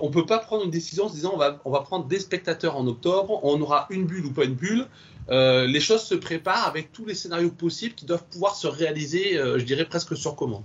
on 0.00 0.08
ne 0.08 0.12
peut 0.12 0.26
pas 0.26 0.38
prendre 0.38 0.64
une 0.64 0.70
décision 0.70 1.04
en 1.04 1.08
se 1.08 1.14
disant 1.14 1.32
on 1.34 1.38
va, 1.38 1.60
on 1.64 1.70
va 1.70 1.80
prendre 1.80 2.06
des 2.06 2.18
spectateurs 2.18 2.76
en 2.76 2.86
octobre, 2.86 3.40
on 3.42 3.60
aura 3.60 3.86
une 3.90 4.04
bulle 4.04 4.26
ou 4.26 4.30
pas 4.30 4.44
une 4.44 4.54
bulle. 4.54 4.86
Euh, 5.30 5.66
les 5.66 5.80
choses 5.80 6.02
se 6.02 6.14
préparent 6.14 6.66
avec 6.66 6.92
tous 6.92 7.04
les 7.04 7.14
scénarios 7.14 7.50
possibles 7.50 7.94
qui 7.94 8.04
doivent 8.04 8.24
pouvoir 8.24 8.56
se 8.56 8.66
réaliser, 8.66 9.38
euh, 9.38 9.58
je 9.58 9.64
dirais 9.64 9.84
presque 9.84 10.16
sur 10.16 10.34
commande. 10.34 10.64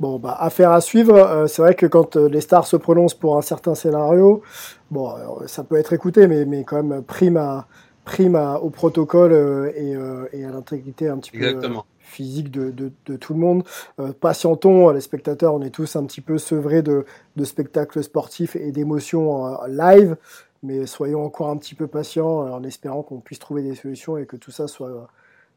Bon, 0.00 0.18
bah, 0.18 0.36
affaire 0.38 0.70
à 0.70 0.80
suivre. 0.80 1.16
Euh, 1.16 1.46
c'est 1.46 1.60
vrai 1.60 1.74
que 1.74 1.86
quand 1.86 2.16
les 2.16 2.40
stars 2.40 2.66
se 2.66 2.76
prononcent 2.76 3.18
pour 3.18 3.36
un 3.36 3.42
certain 3.42 3.74
scénario, 3.74 4.42
bon, 4.90 5.12
ça 5.46 5.64
peut 5.64 5.76
être 5.76 5.92
écouté, 5.92 6.26
mais, 6.26 6.44
mais 6.44 6.64
quand 6.64 6.82
même 6.82 7.02
prime, 7.02 7.36
à, 7.36 7.66
prime 8.04 8.36
au 8.62 8.70
protocole 8.70 9.32
et, 9.76 9.96
et, 10.32 10.44
à 10.44 10.50
l'intégrité 10.50 11.08
un 11.08 11.18
petit 11.18 11.36
Exactement 11.36 11.84
physique 12.08 12.50
de, 12.50 12.70
de, 12.70 13.16
tout 13.16 13.34
le 13.34 13.40
monde. 13.40 13.62
Euh, 14.00 14.12
patientons, 14.18 14.90
les 14.90 15.00
spectateurs, 15.00 15.54
on 15.54 15.62
est 15.62 15.70
tous 15.70 15.96
un 15.96 16.04
petit 16.04 16.20
peu 16.20 16.38
sevrés 16.38 16.82
de, 16.82 17.04
de 17.36 17.44
spectacles 17.44 18.02
sportifs 18.02 18.56
et 18.56 18.72
d'émotions 18.72 19.46
euh, 19.46 19.68
live, 19.68 20.16
mais 20.62 20.86
soyons 20.86 21.24
encore 21.24 21.50
un 21.50 21.56
petit 21.56 21.74
peu 21.74 21.86
patients 21.86 22.46
euh, 22.46 22.50
en 22.50 22.64
espérant 22.64 23.02
qu'on 23.02 23.20
puisse 23.20 23.38
trouver 23.38 23.62
des 23.62 23.74
solutions 23.74 24.16
et 24.16 24.26
que 24.26 24.36
tout 24.36 24.50
ça 24.50 24.66
soit, 24.68 25.08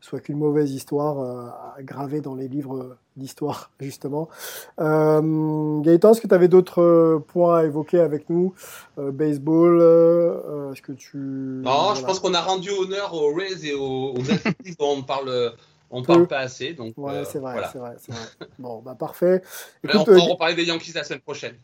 soit 0.02 0.20
qu'une 0.20 0.38
mauvaise 0.38 0.72
histoire 0.72 1.76
gravée 1.80 2.22
dans 2.22 2.36
les 2.36 2.48
livres 2.48 2.98
d'histoire, 3.16 3.72
justement. 3.80 4.30
Gaëtan, 4.78 6.12
est-ce 6.12 6.22
que 6.22 6.28
tu 6.28 6.36
avais 6.36 6.48
d'autres 6.48 7.24
points 7.28 7.60
à 7.60 7.64
évoquer 7.64 8.00
avec 8.00 8.30
nous? 8.30 8.54
Baseball 8.98 9.78
Est-ce 10.72 10.82
que 10.82 10.92
tu... 10.92 11.18
Non, 11.18 11.96
je 11.96 12.04
pense 12.04 12.20
qu'on 12.20 12.34
a 12.34 12.42
rendu 12.42 12.70
honneur 12.72 13.14
aux 13.14 13.34
Rays 13.34 13.66
et 13.66 13.74
aux, 13.74 14.16
aux 14.16 14.22
dont 14.80 14.98
on 14.98 15.04
parle 15.04 15.54
on 15.92 16.00
ne 16.00 16.06
parle 16.06 16.28
pas 16.28 16.40
assez. 16.40 16.74
Donc, 16.74 16.94
ouais, 16.98 17.12
euh, 17.14 17.26
c'est 17.26 17.40
vrai, 17.40 17.62
c'est 17.72 17.80
vrai, 17.80 17.96
Bon, 18.60 18.82
bah 18.82 18.96
parfait. 18.96 19.42
Écoute, 19.84 20.08
on 20.08 20.12
va 20.12 20.18
euh, 20.18 20.32
reparler 20.32 20.56
des 20.56 20.66
Yankees 20.66 20.94
la 20.96 21.04
semaine 21.04 21.20
prochaine. 21.20 21.56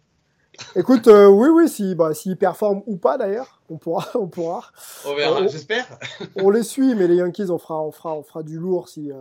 Écoute, 0.75 1.07
euh, 1.07 1.27
oui, 1.27 1.47
oui, 1.49 1.69
si, 1.69 1.95
bah, 1.95 2.13
s'ils 2.13 2.35
performent 2.35 2.81
ou 2.87 2.97
pas 2.97 3.17
d'ailleurs, 3.17 3.61
on 3.69 3.77
pourra, 3.77 4.05
on 4.15 4.27
pourra. 4.27 4.65
On 5.05 5.15
verra, 5.15 5.47
j'espère. 5.47 5.85
on 6.35 6.49
les 6.49 6.63
suit, 6.63 6.93
mais 6.95 7.07
les 7.07 7.15
Yankees, 7.15 7.49
on 7.49 7.57
fera, 7.57 7.81
on 7.81 7.91
fera, 7.91 8.15
on 8.15 8.23
fera 8.23 8.43
du 8.43 8.59
lourd 8.59 8.89
si, 8.89 9.11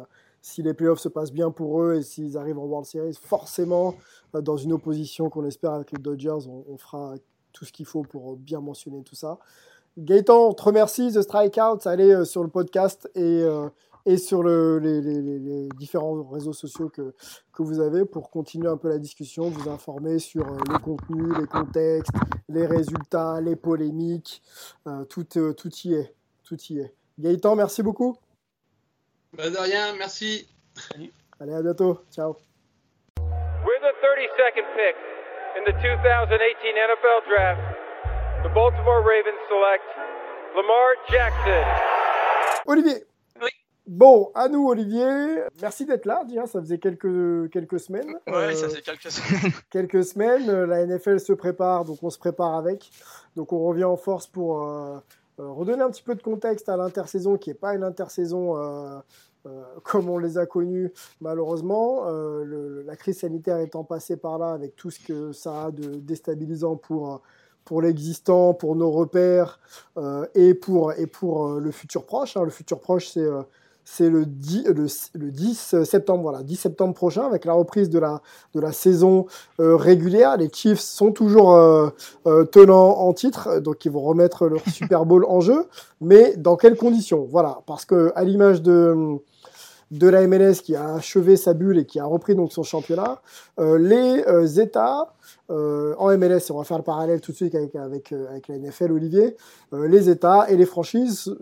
si 0.42 0.62
les 0.62 0.74
playoffs 0.74 1.00
se 1.00 1.08
passent 1.08 1.32
bien 1.32 1.50
pour 1.50 1.82
eux 1.82 1.96
et 1.96 2.02
s'ils 2.02 2.36
arrivent 2.36 2.58
en 2.58 2.64
World 2.64 2.86
Series. 2.86 3.18
Forcément, 3.22 3.94
dans 4.34 4.56
une 4.56 4.72
opposition 4.72 5.30
qu'on 5.30 5.44
espère 5.44 5.72
avec 5.72 5.92
les 5.92 5.98
Dodgers, 5.98 6.48
on, 6.68 6.76
fera 6.78 7.14
tout 7.52 7.64
ce 7.64 7.72
qu'il 7.72 7.86
faut 7.86 8.02
pour 8.02 8.36
bien 8.36 8.60
mentionner 8.60 9.02
tout 9.04 9.14
ça. 9.14 9.38
Gaëtan, 9.98 10.48
on 10.48 10.52
te 10.52 10.62
remercie. 10.62 11.12
The 11.12 11.22
Strikeout, 11.22 11.86
allez 11.86 12.24
sur 12.24 12.42
le 12.42 12.48
podcast 12.48 13.08
et, 13.14 13.44
et 14.06 14.18
sur 14.18 14.44
le, 14.44 14.78
les, 14.78 15.00
les, 15.00 15.20
les, 15.20 15.68
différents 15.76 16.22
réseaux 16.30 16.52
sociaux 16.52 16.88
que, 16.88 17.12
que 17.52 17.62
vous 17.62 17.80
avez 17.80 18.04
pour 18.04 18.30
continuer 18.30 18.68
un 18.68 18.76
peu 18.76 18.88
la 18.88 18.98
discussion, 18.98 19.50
vous 19.50 19.68
informer 19.68 20.20
sur 20.20 20.46
euh, 20.46 20.56
les 20.70 20.78
contenus, 20.78 21.36
les 21.38 21.46
contextes, 21.46 22.12
les 22.48 22.66
résultats, 22.66 23.40
les 23.40 23.56
polémiques, 23.56 24.42
euh, 24.86 25.04
tout, 25.04 25.26
euh, 25.36 25.52
tout 25.52 25.72
y 25.84 25.94
est. 25.94 26.14
Tout 26.44 26.56
y 26.70 26.78
est. 26.78 26.94
Gaëtan, 27.18 27.56
merci 27.56 27.82
beaucoup. 27.82 28.16
Bah 29.32 29.50
de 29.50 29.56
rien, 29.56 29.92
merci. 29.98 30.48
Allez, 31.40 31.54
à 31.54 31.62
bientôt. 31.62 31.98
Ciao. 32.12 32.36
With 33.18 33.82
the 33.82 33.92
32nd 34.00 34.66
pick 34.76 34.94
in 35.58 35.64
the 35.66 35.74
2018 35.82 36.76
NFL 36.76 37.26
Draft, 37.28 37.60
the 38.44 38.54
Baltimore 38.54 39.02
Ravens 39.02 39.42
select 39.48 39.84
Lamar 40.54 40.94
Jackson. 41.10 41.64
Olivier. 42.68 43.15
Bon, 43.86 44.32
à 44.34 44.48
nous, 44.48 44.66
Olivier. 44.68 45.44
Merci 45.62 45.86
d'être 45.86 46.06
là, 46.06 46.24
déjà. 46.24 46.46
Ça 46.46 46.60
faisait 46.60 46.78
quelques, 46.78 47.50
quelques 47.50 47.78
semaines. 47.78 48.16
Ouais, 48.26 48.52
ça 48.54 48.64
euh, 48.64 48.68
faisait 48.68 48.82
quelques 48.82 49.10
semaines. 49.12 49.52
quelques 49.70 50.04
semaines. 50.04 50.64
La 50.64 50.84
NFL 50.84 51.20
se 51.20 51.32
prépare, 51.32 51.84
donc 51.84 51.98
on 52.02 52.10
se 52.10 52.18
prépare 52.18 52.54
avec. 52.54 52.90
Donc 53.36 53.52
on 53.52 53.64
revient 53.64 53.84
en 53.84 53.96
force 53.96 54.26
pour 54.26 54.64
euh, 54.64 54.98
euh, 55.38 55.50
redonner 55.50 55.82
un 55.82 55.90
petit 55.90 56.02
peu 56.02 56.16
de 56.16 56.22
contexte 56.22 56.68
à 56.68 56.76
l'intersaison, 56.76 57.36
qui 57.36 57.50
n'est 57.50 57.54
pas 57.54 57.74
une 57.74 57.84
intersaison 57.84 58.54
comme 59.84 60.08
on 60.08 60.18
les 60.18 60.38
a 60.38 60.46
connus, 60.46 60.92
malheureusement. 61.20 62.06
la 62.08 62.96
crise 62.96 63.20
sanitaire 63.20 63.58
étant 63.58 63.84
passée 63.84 64.16
par 64.16 64.38
là, 64.38 64.50
avec 64.50 64.74
tout 64.74 64.90
ce 64.90 64.98
que 64.98 65.30
ça 65.30 65.66
a 65.66 65.70
de 65.70 66.00
déstabilisant 66.00 66.74
pour 66.74 67.22
pour 67.64 67.82
l'existant, 67.82 68.54
pour 68.54 68.76
nos 68.76 68.90
repères 68.90 69.60
et 70.34 70.54
pour, 70.54 70.92
et 70.92 71.06
pour 71.06 71.60
le 71.60 71.70
futur 71.70 72.06
proche. 72.06 72.36
Hein. 72.36 72.44
Le 72.44 72.50
futur 72.50 72.80
proche, 72.80 73.08
c'est 73.08 73.28
c'est 73.88 74.10
le 74.10 74.26
10, 74.26 74.64
le, 75.14 75.30
10 75.30 75.84
septembre, 75.84 76.22
voilà, 76.22 76.42
10 76.42 76.56
septembre 76.56 76.92
prochain, 76.92 77.24
avec 77.24 77.44
la 77.44 77.54
reprise 77.54 77.88
de 77.88 77.98
la, 77.98 78.20
de 78.52 78.60
la 78.60 78.72
saison 78.72 79.26
régulière. 79.58 80.36
Les 80.36 80.50
Chiefs 80.52 80.80
sont 80.80 81.12
toujours 81.12 81.56
tenants 82.50 82.98
en 82.98 83.12
titre, 83.12 83.60
donc 83.60 83.84
ils 83.84 83.92
vont 83.92 84.02
remettre 84.02 84.48
leur 84.48 84.60
Super 84.72 85.06
Bowl 85.06 85.24
en 85.28 85.40
jeu, 85.40 85.66
mais 86.00 86.36
dans 86.36 86.56
quelles 86.56 86.76
conditions? 86.76 87.26
Voilà, 87.30 87.60
parce 87.66 87.84
que 87.84 88.12
à 88.16 88.24
l'image 88.24 88.60
de 88.60 89.18
de 89.90 90.08
la 90.08 90.26
MLS 90.26 90.62
qui 90.62 90.74
a 90.74 90.94
achevé 90.94 91.36
sa 91.36 91.54
bulle 91.54 91.78
et 91.78 91.84
qui 91.84 92.00
a 92.00 92.04
repris 92.04 92.34
donc 92.34 92.52
son 92.52 92.62
championnat, 92.62 93.20
euh, 93.60 93.78
les 93.78 94.24
euh, 94.26 94.46
États 94.46 95.14
euh, 95.50 95.94
en 95.98 96.16
MLS, 96.16 96.48
et 96.48 96.50
on 96.50 96.58
va 96.58 96.64
faire 96.64 96.78
le 96.78 96.82
parallèle 96.82 97.20
tout 97.20 97.32
de 97.32 97.36
suite 97.36 97.54
avec, 97.54 97.74
avec, 97.76 98.12
avec 98.12 98.48
la 98.48 98.58
NFL, 98.58 98.92
Olivier, 98.92 99.36
les 99.72 100.10
États 100.10 100.50
et 100.50 100.56
les 100.56 100.66
franchises 100.66 101.36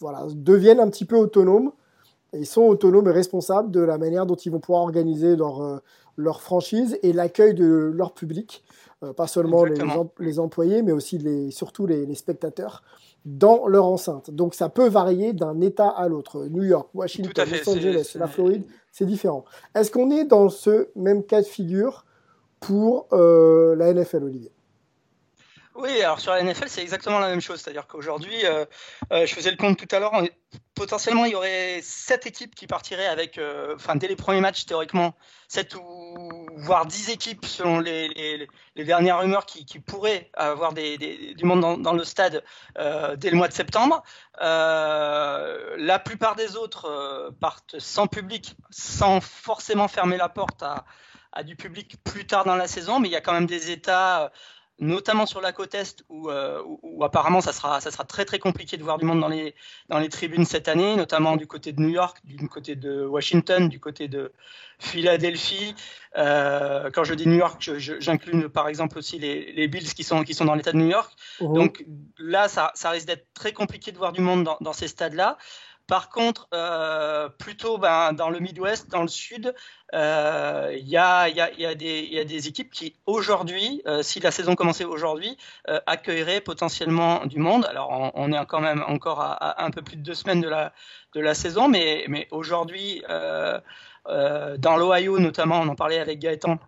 voilà, 0.00 0.26
deviennent 0.34 0.80
un 0.80 0.88
petit 0.88 1.04
peu 1.04 1.16
autonomes. 1.16 1.72
Et 2.32 2.40
ils 2.40 2.46
sont 2.46 2.62
autonomes 2.62 3.08
et 3.08 3.12
responsables 3.12 3.70
de 3.70 3.80
la 3.80 3.96
manière 3.96 4.26
dont 4.26 4.34
ils 4.34 4.52
vont 4.52 4.60
pouvoir 4.60 4.82
organiser 4.82 5.34
leur, 5.34 5.80
leur 6.16 6.42
franchise 6.42 6.98
et 7.02 7.14
l'accueil 7.14 7.54
de 7.54 7.90
leur 7.94 8.12
public. 8.12 8.62
pas 9.16 9.26
seulement 9.26 9.64
les, 9.64 9.78
les, 10.18 10.38
employés, 10.38 10.82
mais 10.82 10.92
aussi 10.92 11.16
les, 11.16 11.50
surtout 11.50 11.86
les, 11.86 12.04
les 12.04 12.14
spectateurs 12.14 12.82
dans 13.24 13.66
leur 13.66 13.86
enceinte. 13.86 14.30
Donc 14.30 14.54
ça 14.54 14.68
peut 14.68 14.88
varier 14.88 15.32
d'un 15.32 15.60
État 15.60 15.88
à 15.88 16.08
l'autre. 16.08 16.46
New 16.50 16.64
York, 16.64 16.88
Washington, 16.94 17.48
Los 17.50 17.70
Angeles, 17.70 18.16
la 18.18 18.26
Floride, 18.26 18.64
c'est 18.92 19.06
différent. 19.06 19.44
Est-ce 19.74 19.90
qu'on 19.90 20.10
est 20.10 20.24
dans 20.24 20.48
ce 20.48 20.88
même 20.96 21.22
cas 21.24 21.42
de 21.42 21.46
figure 21.46 22.04
pour 22.60 23.06
euh, 23.12 23.76
la 23.76 23.92
NFL, 23.92 24.24
Olivier? 24.24 24.52
Oui, 25.78 26.02
alors 26.02 26.18
sur 26.18 26.32
la 26.32 26.42
NFL, 26.42 26.68
c'est 26.68 26.82
exactement 26.82 27.20
la 27.20 27.28
même 27.28 27.40
chose. 27.40 27.60
C'est-à-dire 27.60 27.86
qu'aujourd'hui, 27.86 28.44
euh, 28.44 28.64
euh, 29.12 29.26
je 29.26 29.32
faisais 29.32 29.52
le 29.52 29.56
compte 29.56 29.78
tout 29.78 29.94
à 29.94 30.00
l'heure, 30.00 30.12
potentiellement, 30.74 31.24
il 31.24 31.32
y 31.32 31.34
aurait 31.36 31.78
sept 31.82 32.26
équipes 32.26 32.56
qui 32.56 32.66
partiraient 32.66 33.06
avec, 33.06 33.38
euh, 33.38 33.76
enfin, 33.76 33.94
dès 33.94 34.08
les 34.08 34.16
premiers 34.16 34.40
matchs, 34.40 34.66
théoriquement, 34.66 35.14
sept 35.46 35.76
ou 35.76 36.46
voire 36.56 36.84
dix 36.84 37.10
équipes, 37.10 37.46
selon 37.46 37.78
les, 37.78 38.48
dernières 38.76 39.20
rumeurs, 39.20 39.46
qui, 39.46 39.64
pourraient 39.78 40.30
avoir 40.34 40.72
du 40.72 41.44
monde 41.44 41.80
dans, 41.80 41.92
le 41.92 42.02
stade 42.02 42.42
dès 43.16 43.30
le 43.30 43.36
mois 43.36 43.46
de 43.46 43.52
septembre. 43.52 44.02
la 44.40 46.02
plupart 46.04 46.34
des 46.34 46.56
autres 46.56 47.32
partent 47.40 47.78
sans 47.78 48.08
public, 48.08 48.56
sans 48.70 49.20
forcément 49.20 49.86
fermer 49.86 50.16
la 50.16 50.28
porte 50.28 50.64
à 50.64 50.84
du 51.44 51.54
public 51.54 52.02
plus 52.02 52.26
tard 52.26 52.44
dans 52.44 52.56
la 52.56 52.66
saison, 52.66 52.98
mais 52.98 53.06
il 53.06 53.12
y 53.12 53.16
a 53.16 53.20
quand 53.20 53.32
même 53.32 53.46
des 53.46 53.70
États 53.70 54.32
notamment 54.80 55.26
sur 55.26 55.40
la 55.40 55.52
côte 55.52 55.74
est 55.74 56.04
euh, 56.10 56.62
où, 56.82 57.04
apparemment 57.04 57.40
ça 57.40 57.52
sera, 57.52 57.80
ça 57.80 57.90
sera 57.90 58.04
très 58.04 58.24
très 58.24 58.38
compliqué 58.38 58.76
de 58.76 58.82
voir 58.82 58.98
du 58.98 59.04
monde 59.04 59.20
dans 59.20 59.28
les, 59.28 59.54
dans 59.88 59.98
les 59.98 60.08
tribunes 60.08 60.44
cette 60.44 60.68
année, 60.68 60.96
notamment 60.96 61.36
du 61.36 61.46
côté 61.46 61.72
de 61.72 61.80
New 61.80 61.88
York, 61.88 62.18
du 62.24 62.48
côté 62.48 62.76
de 62.76 63.04
Washington, 63.04 63.68
du 63.68 63.80
côté 63.80 64.08
de 64.08 64.32
Philadelphie. 64.78 65.74
Euh, 66.16 66.90
quand 66.92 67.04
je 67.04 67.14
dis 67.14 67.26
New 67.26 67.38
York, 67.38 67.60
j'inclus 67.78 68.48
par 68.48 68.68
exemple 68.68 68.98
aussi 68.98 69.18
les, 69.18 69.52
les, 69.52 69.68
Bills 69.68 69.94
qui 69.94 70.04
sont, 70.04 70.22
qui 70.22 70.34
sont 70.34 70.44
dans 70.44 70.54
l'État 70.54 70.72
de 70.72 70.78
New 70.78 70.88
York. 70.88 71.12
Mmh. 71.40 71.54
Donc 71.54 71.84
là, 72.18 72.48
ça, 72.48 72.70
ça 72.74 72.90
risque 72.90 73.06
d'être 73.06 73.26
très 73.34 73.52
compliqué 73.52 73.92
de 73.92 73.98
voir 73.98 74.12
du 74.12 74.20
monde 74.20 74.44
dans, 74.44 74.58
dans 74.60 74.72
ces 74.72 74.88
stades-là. 74.88 75.38
Par 75.88 76.10
contre, 76.10 76.48
euh, 76.52 77.30
plutôt 77.30 77.78
ben, 77.78 78.12
dans 78.12 78.28
le 78.28 78.40
Midwest, 78.40 78.90
dans 78.90 79.00
le 79.00 79.08
Sud, 79.08 79.54
euh, 79.94 80.76
il 80.78 80.86
y, 80.86 80.98
a, 80.98 81.28
y, 81.30 81.40
a, 81.40 81.74
des 81.74 82.46
équipes 82.46 82.70
qui, 82.70 82.94
aujourd'hui, 83.06 83.80
euh, 83.86 84.02
si 84.02 84.20
la 84.20 84.30
saison 84.30 84.54
commençait 84.54 84.84
aujourd'hui, 84.84 85.38
euh, 85.70 85.80
accueilleraient 85.86 86.42
potentiellement 86.42 87.24
du 87.24 87.38
monde. 87.38 87.64
Alors, 87.64 88.12
on, 88.14 88.32
est 88.32 88.46
quand 88.46 88.60
même 88.60 88.84
encore 88.86 89.22
à, 89.22 89.64
un 89.64 89.70
peu 89.70 89.80
plus 89.80 89.96
de 89.96 90.02
deux 90.02 90.12
semaines 90.12 90.42
de 90.42 91.20
la, 91.20 91.34
saison, 91.34 91.68
mais, 91.68 92.04
mais 92.08 92.28
aujourd'hui, 92.32 93.02
euh, 93.08 93.58
euh, 94.08 94.58
dans 94.58 94.76
l'Ohio 94.76 95.18
notamment, 95.18 95.58
on 95.58 95.68
en 95.68 95.74
parlait 95.74 96.00
avec 96.00 96.18
Gaëtan, 96.18 96.58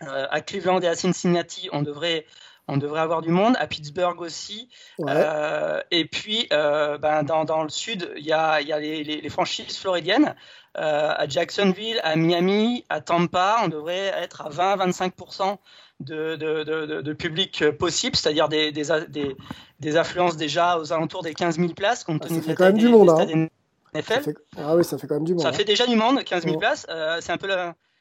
à 0.00 0.40
Cleveland 0.42 0.80
et 0.80 0.88
à 0.88 0.94
Cincinnati, 0.94 1.70
on 1.72 1.80
devrait 1.80 2.26
on 2.68 2.76
devrait 2.76 3.00
avoir 3.00 3.22
du 3.22 3.30
monde. 3.30 3.56
À 3.58 3.66
Pittsburgh 3.66 4.20
aussi. 4.20 4.68
Euh, 5.00 5.80
et 5.90 6.04
puis, 6.04 6.46
euh, 6.52 6.98
ben, 6.98 7.22
dans, 7.22 7.44
dans, 7.44 7.62
le 7.62 7.68
sud, 7.68 8.10
il 8.16 8.24
y 8.24 8.32
a, 8.32 8.60
y 8.60 8.72
a 8.72 8.78
les, 8.78 9.04
les, 9.04 9.20
les, 9.20 9.28
franchises 9.28 9.76
floridiennes. 9.78 10.34
Euh, 10.78 11.12
à 11.14 11.28
Jacksonville, 11.28 12.00
à 12.02 12.16
Miami, 12.16 12.84
à 12.88 13.00
Tampa, 13.02 13.58
on 13.62 13.68
devrait 13.68 14.12
être 14.16 14.42
à 14.42 14.48
20-25% 14.48 15.58
de, 16.00 16.36
de, 16.36 16.64
de, 16.64 17.02
de, 17.02 17.12
public 17.12 17.70
possible, 17.72 18.16
c'est-à-dire 18.16 18.48
des, 18.48 18.72
des, 18.72 18.84
des, 19.08 19.36
des, 19.80 19.96
affluences 19.96 20.38
déjà 20.38 20.78
aux 20.78 20.92
alentours 20.92 21.22
des 21.22 21.34
15 21.34 21.58
000 21.58 21.74
places, 21.74 22.04
compte 22.04 22.22
ah, 22.24 22.28
tenu 22.28 22.40
ça 22.40 22.46
fait 22.46 22.54
quand 22.54 22.64
même 22.64 22.78
du 22.78 22.88
monde. 22.88 23.10
Hein. 23.10 23.48
NFL. 23.94 24.34
Ah 24.56 24.74
oui, 24.74 24.82
ça 24.82 24.96
fait 24.96 25.06
quand 25.06 25.16
même 25.16 25.24
du 25.24 25.34
monde. 25.34 25.42
Ça 25.42 25.52
fait 25.52 25.64
déjà 25.64 25.86
du 25.86 25.94
monde, 25.94 26.24
15 26.24 26.44
000 26.44 26.58
places. 26.58 26.86
c'est 27.20 27.32
un 27.32 27.36
peu 27.36 27.48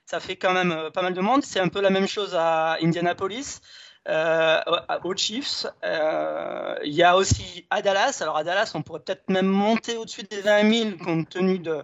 ça 0.06 0.19
fait 0.21 0.38
quand 0.38 0.54
même 0.54 0.89
pas 0.93 1.02
mal 1.02 1.13
de 1.13 1.21
monde. 1.21 1.43
C'est 1.43 1.60
un 1.60 1.67
peu 1.67 1.82
la 1.82 1.89
même 1.89 2.08
chose 2.08 2.36
à 2.36 2.78
Indianapolis. 2.82 3.60
Euh, 4.08 4.60
aux 5.04 5.16
Chiefs. 5.16 5.68
Euh, 5.84 6.76
il 6.84 6.94
y 6.94 7.04
a 7.04 7.16
aussi 7.16 7.68
à 7.70 7.84
Dallas. 7.84 8.18
Alors 8.22 8.36
à 8.36 8.44
Dallas, 8.44 8.72
on 8.74 8.82
pourrait 8.82 9.02
peut-être 9.02 9.30
même 9.30 9.46
monter 9.46 9.96
au-dessus 9.96 10.24
des 10.24 10.42
20 10.42 10.96
000 10.96 10.98
compte 10.98 11.30
tenu 11.30 11.60
de, 11.60 11.84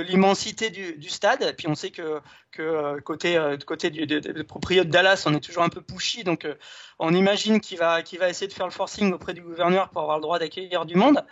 l'immensité 0.00 0.70
du, 0.70 1.08
stade. 1.10 1.42
Et 1.42 1.52
puis 1.52 1.68
on 1.68 1.74
sait 1.74 1.90
que, 1.90 2.22
euh, 2.58 3.00
côté, 3.00 3.38
côté 3.66 3.90
du, 3.90 4.06
des, 4.06 4.44
propriétaires 4.44 4.86
de 4.86 4.90
Dallas, 4.90 5.24
on 5.26 5.34
est 5.34 5.40
toujours 5.40 5.62
un 5.62 5.68
peu 5.68 5.82
pushy. 5.82 6.24
Donc 6.24 6.48
on 6.98 7.12
imagine 7.12 7.60
qu'il 7.60 7.76
va, 7.76 8.02
qu'il 8.02 8.18
va 8.18 8.30
essayer 8.30 8.48
de 8.48 8.54
faire 8.54 8.66
le 8.66 8.72
forcing 8.72 9.12
auprès 9.12 9.34
du 9.34 9.42
gouverneur 9.42 9.90
pour 9.90 10.00
avoir 10.00 10.16
le 10.16 10.22
droit 10.22 10.38
d'accueillir 10.38 10.86
du 10.86 10.96
monde. 10.96 11.22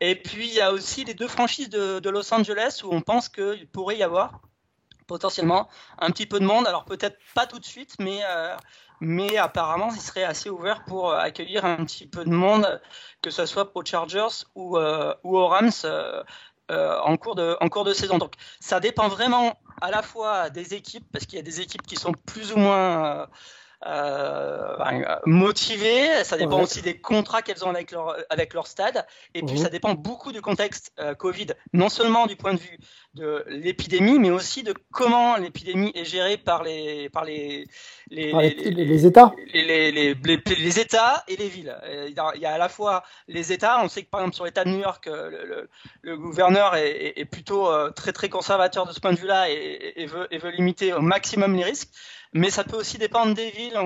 Et 0.00 0.14
puis 0.14 0.48
il 0.48 0.54
y 0.54 0.62
a 0.62 0.72
aussi 0.72 1.04
les 1.04 1.14
deux 1.14 1.28
franchises 1.28 1.68
de, 1.68 2.08
Los 2.08 2.32
Angeles 2.32 2.80
où 2.84 2.88
on 2.90 3.02
pense 3.02 3.28
qu'il 3.28 3.68
pourrait 3.68 3.98
y 3.98 4.02
avoir 4.02 4.40
potentiellement 5.06 5.68
un 5.98 6.10
petit 6.10 6.24
peu 6.24 6.40
de 6.40 6.46
monde. 6.46 6.66
Alors 6.66 6.86
peut-être 6.86 7.18
pas 7.34 7.46
tout 7.46 7.58
de 7.58 7.66
suite, 7.66 7.96
mais 7.98 8.22
mais 9.00 9.36
apparemment, 9.36 9.90
il 9.94 10.00
serait 10.00 10.24
assez 10.24 10.50
ouvert 10.50 10.84
pour 10.84 11.10
euh, 11.10 11.18
accueillir 11.18 11.64
un 11.64 11.84
petit 11.84 12.06
peu 12.06 12.24
de 12.24 12.30
monde, 12.30 12.80
que 13.22 13.30
ce 13.30 13.46
soit 13.46 13.70
aux 13.74 13.84
Chargers 13.84 14.44
ou, 14.54 14.76
euh, 14.76 15.14
ou 15.24 15.38
aux 15.38 15.46
Rams 15.46 15.70
euh, 15.84 16.22
en, 16.70 17.16
cours 17.16 17.34
de, 17.34 17.56
en 17.60 17.68
cours 17.68 17.84
de 17.84 17.92
saison. 17.92 18.18
Donc, 18.18 18.34
ça 18.60 18.80
dépend 18.80 19.08
vraiment 19.08 19.58
à 19.80 19.90
la 19.90 20.02
fois 20.02 20.50
des 20.50 20.74
équipes, 20.74 21.06
parce 21.12 21.26
qu'il 21.26 21.36
y 21.36 21.40
a 21.40 21.44
des 21.44 21.60
équipes 21.60 21.86
qui 21.86 21.96
sont 21.96 22.12
plus 22.12 22.52
ou 22.52 22.58
moins 22.58 23.28
euh, 23.86 25.16
motivées. 25.24 26.24
Ça 26.24 26.36
dépend 26.36 26.60
aussi 26.60 26.82
des 26.82 27.00
contrats 27.00 27.42
qu'elles 27.42 27.64
ont 27.64 27.70
avec 27.70 27.92
leur, 27.92 28.16
avec 28.28 28.52
leur 28.52 28.66
stade. 28.66 29.06
Et 29.34 29.42
puis, 29.42 29.58
ça 29.58 29.68
dépend 29.68 29.94
beaucoup 29.94 30.32
du 30.32 30.42
contexte 30.42 30.92
Covid, 31.18 31.48
non 31.72 31.88
seulement 31.88 32.26
du 32.26 32.36
point 32.36 32.54
de 32.54 32.58
vue 32.58 32.78
de 33.18 33.44
l'épidémie, 33.48 34.18
mais 34.18 34.30
aussi 34.30 34.62
de 34.62 34.74
comment 34.92 35.36
l'épidémie 35.36 35.92
est 35.94 36.04
gérée 36.04 36.36
par 36.36 36.62
les, 36.62 37.08
par 37.10 37.24
les, 37.24 37.66
les, 38.10 38.32
les, 38.32 38.70
les, 38.70 39.06
États. 39.06 39.34
Les, 39.52 39.90
les, 39.92 40.80
États 40.80 41.24
et 41.28 41.36
les 41.36 41.48
villes. 41.48 41.76
Il 42.08 42.14
y 42.40 42.46
a 42.46 42.52
à 42.52 42.58
la 42.58 42.68
fois 42.68 43.02
les 43.26 43.52
États, 43.52 43.82
on 43.82 43.88
sait 43.88 44.02
que 44.02 44.10
par 44.10 44.20
exemple 44.20 44.36
sur 44.36 44.44
l'État 44.44 44.64
de 44.64 44.70
New 44.70 44.80
York, 44.80 45.06
euh, 45.06 45.30
le, 45.30 45.68
le, 46.02 46.16
gouverneur 46.16 46.74
est, 46.76 47.14
est, 47.16 47.24
plutôt 47.24 47.68
euh, 47.68 47.90
très 47.90 48.12
très 48.12 48.28
conservateur 48.28 48.86
de 48.86 48.92
ce 48.92 49.00
point 49.00 49.12
de 49.12 49.18
vue-là 49.18 49.50
et, 49.50 49.92
et, 49.96 50.06
veut, 50.06 50.26
et 50.30 50.38
veut 50.38 50.50
limiter 50.50 50.92
au 50.92 51.00
maximum 51.00 51.56
les 51.56 51.64
risques 51.64 51.90
mais 52.32 52.50
ça 52.50 52.64
peut 52.64 52.76
aussi 52.76 52.98
dépendre 52.98 53.34
des 53.34 53.50
villes. 53.50 53.78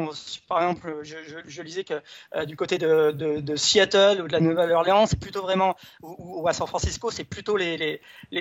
par 0.48 0.62
exemple, 0.62 1.00
je, 1.02 1.16
je, 1.26 1.36
je 1.46 1.62
lisais 1.62 1.84
que 1.84 1.94
euh, 2.34 2.44
du 2.44 2.56
côté 2.56 2.78
de, 2.78 3.12
de, 3.12 3.40
de, 3.40 3.56
Seattle 3.56 4.22
ou 4.22 4.26
de 4.26 4.32
la 4.32 4.40
Nouvelle-Orléans, 4.40 5.06
c'est 5.06 5.18
plutôt 5.18 5.42
vraiment, 5.42 5.76
ou, 6.02 6.42
ou, 6.42 6.48
à 6.48 6.52
San 6.52 6.66
Francisco, 6.66 7.10
c'est 7.10 7.24
plutôt 7.24 7.56
les, 7.56 7.76
les, 7.76 8.00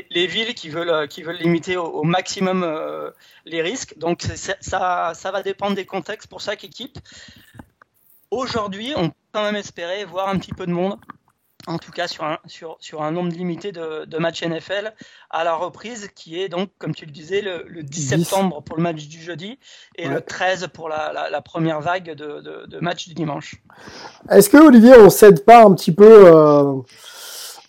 les, 0.10 0.28
villes 0.28 0.54
qui 0.56 0.70
veulent, 0.84 1.08
qui 1.08 1.24
veulent 1.24 1.38
limiter 1.38 1.78
au, 1.78 2.04
maximum 2.04 2.64
euh, 2.64 3.12
les 3.46 3.62
risques. 3.62 3.98
Donc 3.98 4.22
ça, 4.22 5.14
ça 5.14 5.32
va 5.32 5.42
dépendre 5.42 5.76
des 5.76 5.86
contextes 5.86 6.28
pour 6.28 6.42
chaque 6.42 6.64
équipe. 6.64 6.98
Aujourd'hui, 8.30 8.94
on 8.96 9.10
peut 9.10 9.16
quand 9.34 9.44
même 9.44 9.56
espérer 9.56 10.06
voir 10.06 10.30
un 10.30 10.38
petit 10.38 10.54
peu 10.54 10.66
de 10.66 10.72
monde 10.72 10.98
en 11.68 11.78
tout 11.78 11.92
cas 11.92 12.08
sur 12.08 12.24
un, 12.24 12.38
sur, 12.48 12.78
sur 12.80 13.02
un 13.04 13.12
nombre 13.12 13.32
limité 13.32 13.72
de, 13.72 14.06
de, 14.06 14.18
matchs 14.18 14.44
NFL 14.44 14.94
à 15.30 15.44
la 15.44 15.54
reprise, 15.54 16.10
qui 16.16 16.42
est 16.42 16.50
donc, 16.50 16.70
comme 16.78 16.94
tu 16.94 17.06
le 17.06 17.12
disais, 17.12 17.42
le, 17.42 17.66
le 17.68 17.84
10 17.84 18.10
septembre 18.10 18.62
pour 18.64 18.78
le 18.78 18.84
match 18.84 19.08
du 19.08 19.22
jeudi 19.22 19.60
et 19.96 20.08
le 20.08 20.22
13 20.22 20.70
pour 20.74 20.90
la, 20.90 21.14
la, 21.14 21.30
la 21.30 21.42
première 21.42 21.82
vague 21.82 22.16
de, 22.16 22.42
de, 22.42 22.66
de 22.68 22.80
matchs 22.80 23.08
du 23.08 23.14
dimanche. 23.14 23.56
Est-ce 24.30 24.50
que, 24.50 24.58
Olivier, 24.58 24.94
on 24.98 25.10
cède 25.10 25.46
pas 25.46 25.64
un 25.64 25.74
petit 25.74 25.94
peu, 25.94 26.28
euh, 26.28 26.74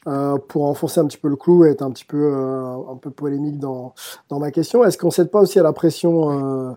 euh, 0.07 0.39
pour 0.49 0.65
enfoncer 0.65 1.01
un 1.01 1.07
petit 1.07 1.19
peu 1.19 1.29
le 1.29 1.37
clou 1.37 1.65
et 1.65 1.71
être 1.71 1.83
un 1.83 1.91
petit 1.91 2.05
peu, 2.05 2.33
euh, 2.35 2.93
un 2.93 2.97
peu 2.97 3.11
polémique 3.11 3.59
dans, 3.59 3.95
dans 4.29 4.39
ma 4.39 4.51
question, 4.51 4.85
est-ce 4.85 4.99
qu'on 4.99 5.11
cède 5.11 5.31
pas 5.31 5.41
aussi 5.41 5.59
à 5.59 5.63
la 5.63 5.73
pression 5.73 6.71
euh, 6.71 6.73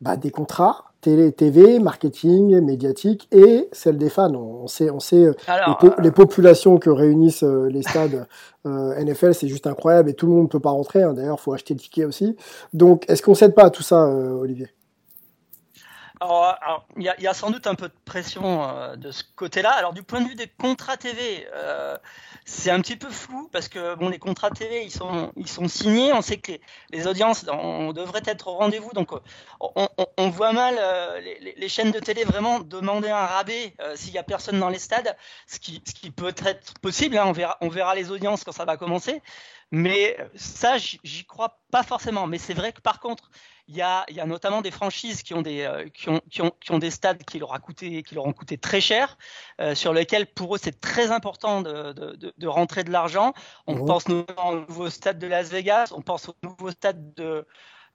bah, 0.00 0.16
des 0.16 0.30
contrats 0.30 0.92
télé, 1.02 1.32
TV, 1.32 1.80
marketing, 1.80 2.60
médiatique 2.60 3.28
et 3.30 3.68
celle 3.72 3.98
des 3.98 4.08
fans? 4.08 4.32
On 4.34 4.66
sait, 4.68 4.88
on 4.88 5.00
sait 5.00 5.26
euh, 5.26 5.34
les, 5.98 6.10
populations 6.10 6.78
que 6.78 6.88
réunissent 6.88 7.42
euh, 7.42 7.68
les 7.68 7.82
stades 7.82 8.26
euh, 8.66 8.94
NFL, 9.04 9.34
c'est 9.34 9.48
juste 9.48 9.66
incroyable 9.66 10.08
et 10.08 10.14
tout 10.14 10.26
le 10.26 10.32
monde 10.32 10.44
ne 10.44 10.48
peut 10.48 10.60
pas 10.60 10.70
rentrer. 10.70 11.02
Hein. 11.02 11.12
D'ailleurs, 11.12 11.36
il 11.38 11.42
faut 11.42 11.52
acheter 11.52 11.74
le 11.74 11.80
ticket 11.80 12.06
aussi. 12.06 12.36
Donc, 12.72 13.04
est-ce 13.08 13.22
qu'on 13.22 13.34
cède 13.34 13.54
pas 13.54 13.64
à 13.64 13.70
tout 13.70 13.82
ça, 13.82 14.06
Olivier? 14.06 14.68
Alors, 16.22 16.86
il 16.96 17.02
y, 17.02 17.26
a 17.26 17.34
sans 17.34 17.50
doute 17.50 17.66
un 17.66 17.74
peu 17.74 17.88
de 17.88 17.94
pression 18.04 18.68
euh, 18.68 18.96
de 18.96 19.10
ce 19.10 19.24
côté-là. 19.36 19.70
Alors, 19.70 19.92
du 19.92 20.02
point 20.02 20.20
de 20.20 20.28
vue 20.28 20.34
des 20.34 20.46
contrats 20.46 20.96
TV, 20.96 21.46
euh, 21.54 21.96
c'est 22.44 22.70
un 22.70 22.80
petit 22.80 22.96
peu 22.96 23.10
flou 23.10 23.48
parce 23.52 23.68
que 23.68 23.94
bon, 23.96 24.08
les 24.08 24.18
contrats 24.18 24.50
TV, 24.50 24.84
ils 24.84 24.90
sont, 24.90 25.32
ils 25.36 25.48
sont 25.48 25.68
signés. 25.68 26.12
On 26.12 26.22
sait 26.22 26.38
que 26.38 26.52
les, 26.90 27.06
audiences 27.06 27.44
on 27.50 27.92
devrait 27.92 28.22
être 28.26 28.48
au 28.48 28.54
rendez-vous. 28.54 28.92
Donc, 28.92 29.10
on, 29.60 30.28
voit 30.30 30.52
mal 30.52 30.76
euh, 30.78 31.20
les, 31.20 31.68
chaînes 31.68 31.90
de 31.90 31.98
télé 31.98 32.24
vraiment 32.24 32.60
demander 32.60 33.10
un 33.10 33.26
rabais 33.26 33.74
s'il 33.94 34.12
y 34.12 34.18
a 34.18 34.22
personne 34.22 34.60
dans 34.60 34.68
les 34.68 34.78
stades, 34.78 35.16
ce 35.46 35.58
qui, 35.58 35.82
ce 35.86 35.94
qui 35.94 36.10
peut 36.10 36.34
être 36.44 36.74
possible. 36.80 37.18
Hein. 37.18 37.24
On, 37.26 37.32
verra, 37.32 37.58
on 37.60 37.68
verra 37.68 37.94
les 37.94 38.10
audiences 38.10 38.44
quand 38.44 38.52
ça 38.52 38.64
va 38.64 38.76
commencer. 38.76 39.22
Mais 39.72 40.18
ça, 40.34 40.76
j'y 40.78 41.24
crois 41.24 41.58
pas 41.70 41.82
forcément. 41.82 42.26
Mais 42.26 42.38
c'est 42.38 42.54
vrai 42.54 42.72
que 42.72 42.80
par 42.80 43.00
contre, 43.00 43.30
il 43.68 43.76
y 43.76 43.82
a, 43.82 44.04
y 44.10 44.20
a, 44.20 44.26
notamment 44.26 44.60
des 44.60 44.70
franchises 44.70 45.22
qui 45.22 45.34
ont 45.34 45.42
des, 45.42 45.62
euh, 45.62 45.88
qui 45.88 46.08
ont, 46.08 46.20
qui 46.30 46.42
ont, 46.42 46.52
qui 46.60 46.72
ont 46.72 46.78
des 46.78 46.90
stades 46.90 47.22
qui 47.24 47.38
leur, 47.38 47.54
a 47.54 47.58
coûté, 47.58 48.02
qui 48.02 48.14
leur 48.14 48.26
ont 48.26 48.32
coûté 48.32 48.58
très 48.58 48.80
cher, 48.80 49.16
euh, 49.60 49.74
sur 49.74 49.92
lesquels 49.92 50.26
pour 50.26 50.54
eux 50.54 50.58
c'est 50.60 50.80
très 50.80 51.10
important 51.10 51.62
de, 51.62 51.92
de, 51.92 52.34
de, 52.36 52.46
rentrer 52.48 52.84
de 52.84 52.90
l'argent. 52.90 53.32
On 53.66 53.76
mmh. 53.76 53.86
pense 53.86 54.08
notamment 54.08 54.50
au 54.50 54.60
nouveau 54.60 54.90
stade 54.90 55.18
de 55.18 55.26
Las 55.26 55.48
Vegas, 55.50 55.92
on 55.92 56.02
pense 56.02 56.28
au 56.28 56.34
nouveau 56.42 56.70
stade 56.70 57.14
de, 57.14 57.46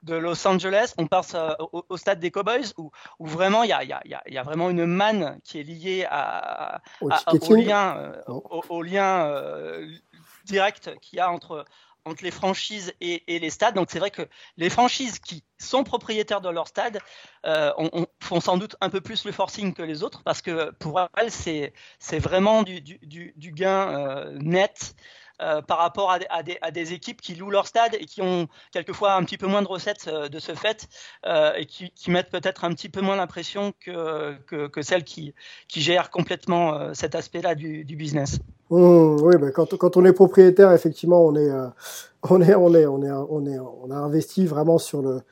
de 0.02 0.14
Los 0.14 0.46
Angeles, 0.46 0.94
on 0.96 1.06
pense 1.06 1.34
euh, 1.34 1.52
au, 1.60 1.96
stade 1.96 2.18
des 2.18 2.30
Cowboys 2.30 2.72
où, 2.78 2.90
où 3.18 3.26
vraiment 3.26 3.62
il 3.62 3.68
y 3.68 3.72
a, 3.72 3.84
y, 3.84 3.92
a, 3.92 4.02
y 4.06 4.38
a, 4.38 4.42
vraiment 4.42 4.70
une 4.70 4.86
manne 4.86 5.38
qui 5.44 5.60
est 5.60 5.64
liée 5.64 6.06
à, 6.08 6.80
au, 7.02 7.08
lien, 7.54 8.12
au, 8.26 8.62
au, 8.68 8.82
lien 8.82 9.30
direct 10.44 10.98
qu'il 11.00 11.18
y 11.18 11.20
a 11.20 11.30
entre 11.30 11.64
entre 12.04 12.24
les 12.24 12.30
franchises 12.30 12.92
et, 13.00 13.22
les 13.26 13.50
stades. 13.50 13.74
Donc 13.74 13.88
c'est 13.90 13.98
vrai 13.98 14.10
que 14.10 14.22
les 14.56 14.70
franchises 14.70 15.18
qui 15.18 15.44
sont 15.58 15.84
propriétaires 15.84 16.40
de 16.40 16.48
leur 16.48 16.68
stade 16.68 17.00
euh, 17.46 17.72
font 18.22 18.40
sans 18.40 18.56
doute 18.56 18.76
un 18.80 18.90
peu 18.90 19.00
plus 19.00 19.24
le 19.24 19.32
forcing 19.32 19.74
que 19.74 19.82
les 19.82 20.02
autres 20.02 20.22
parce 20.22 20.42
que 20.42 20.70
pour 20.72 21.00
elles 21.16 21.30
c'est 21.30 21.72
vraiment 22.18 22.62
du, 22.62 23.52
gain 23.54 23.90
euh, 23.90 24.38
net. 24.38 24.94
Euh, 25.40 25.62
par 25.62 25.78
rapport 25.78 26.10
à, 26.10 26.70
des, 26.72 26.92
équipes 26.92 27.20
qui 27.20 27.34
louent 27.34 27.50
leur 27.50 27.66
stade 27.66 27.94
et 27.94 28.06
qui 28.06 28.22
ont 28.22 28.48
quelquefois 28.72 29.14
un 29.14 29.22
petit 29.24 29.38
peu 29.38 29.46
moins 29.46 29.62
de 29.62 29.68
recettes 29.68 30.08
de 30.08 30.38
ce 30.38 30.54
fait 30.54 30.88
et 31.26 31.66
qui, 31.66 32.10
mettent 32.10 32.30
peut-être 32.30 32.64
un 32.64 32.72
petit 32.72 32.88
peu 32.88 33.00
moins 33.00 33.16
l'impression 33.16 33.72
que, 33.80 34.36
que, 34.46 34.82
celles 34.82 35.04
qui, 35.04 35.34
qui 35.68 35.80
gèrent 35.80 36.10
complètement 36.10 36.94
cet 36.94 37.14
aspect-là 37.14 37.54
du 37.54 37.96
business. 37.96 38.38
Mmh, 38.70 39.22
oui, 39.22 39.36
ben 39.38 39.50
quand, 39.50 39.76
quand, 39.78 39.96
on 39.96 40.04
est 40.04 40.12
propriétaire, 40.12 40.72
effectivement, 40.72 41.24
on 41.24 41.34
est, 41.36 41.50
euh, 41.50 41.68
on 42.28 42.42
est, 42.42 42.54
on 42.54 42.74
est, 42.74 42.86
on 42.86 43.02
est, 43.02 43.10
on 43.10 43.46
est, 43.46 43.58
on 43.58 43.90
a 43.90 43.96
investi 43.96 44.46
vraiment 44.46 44.76
sur 44.76 45.00
le, 45.00 45.22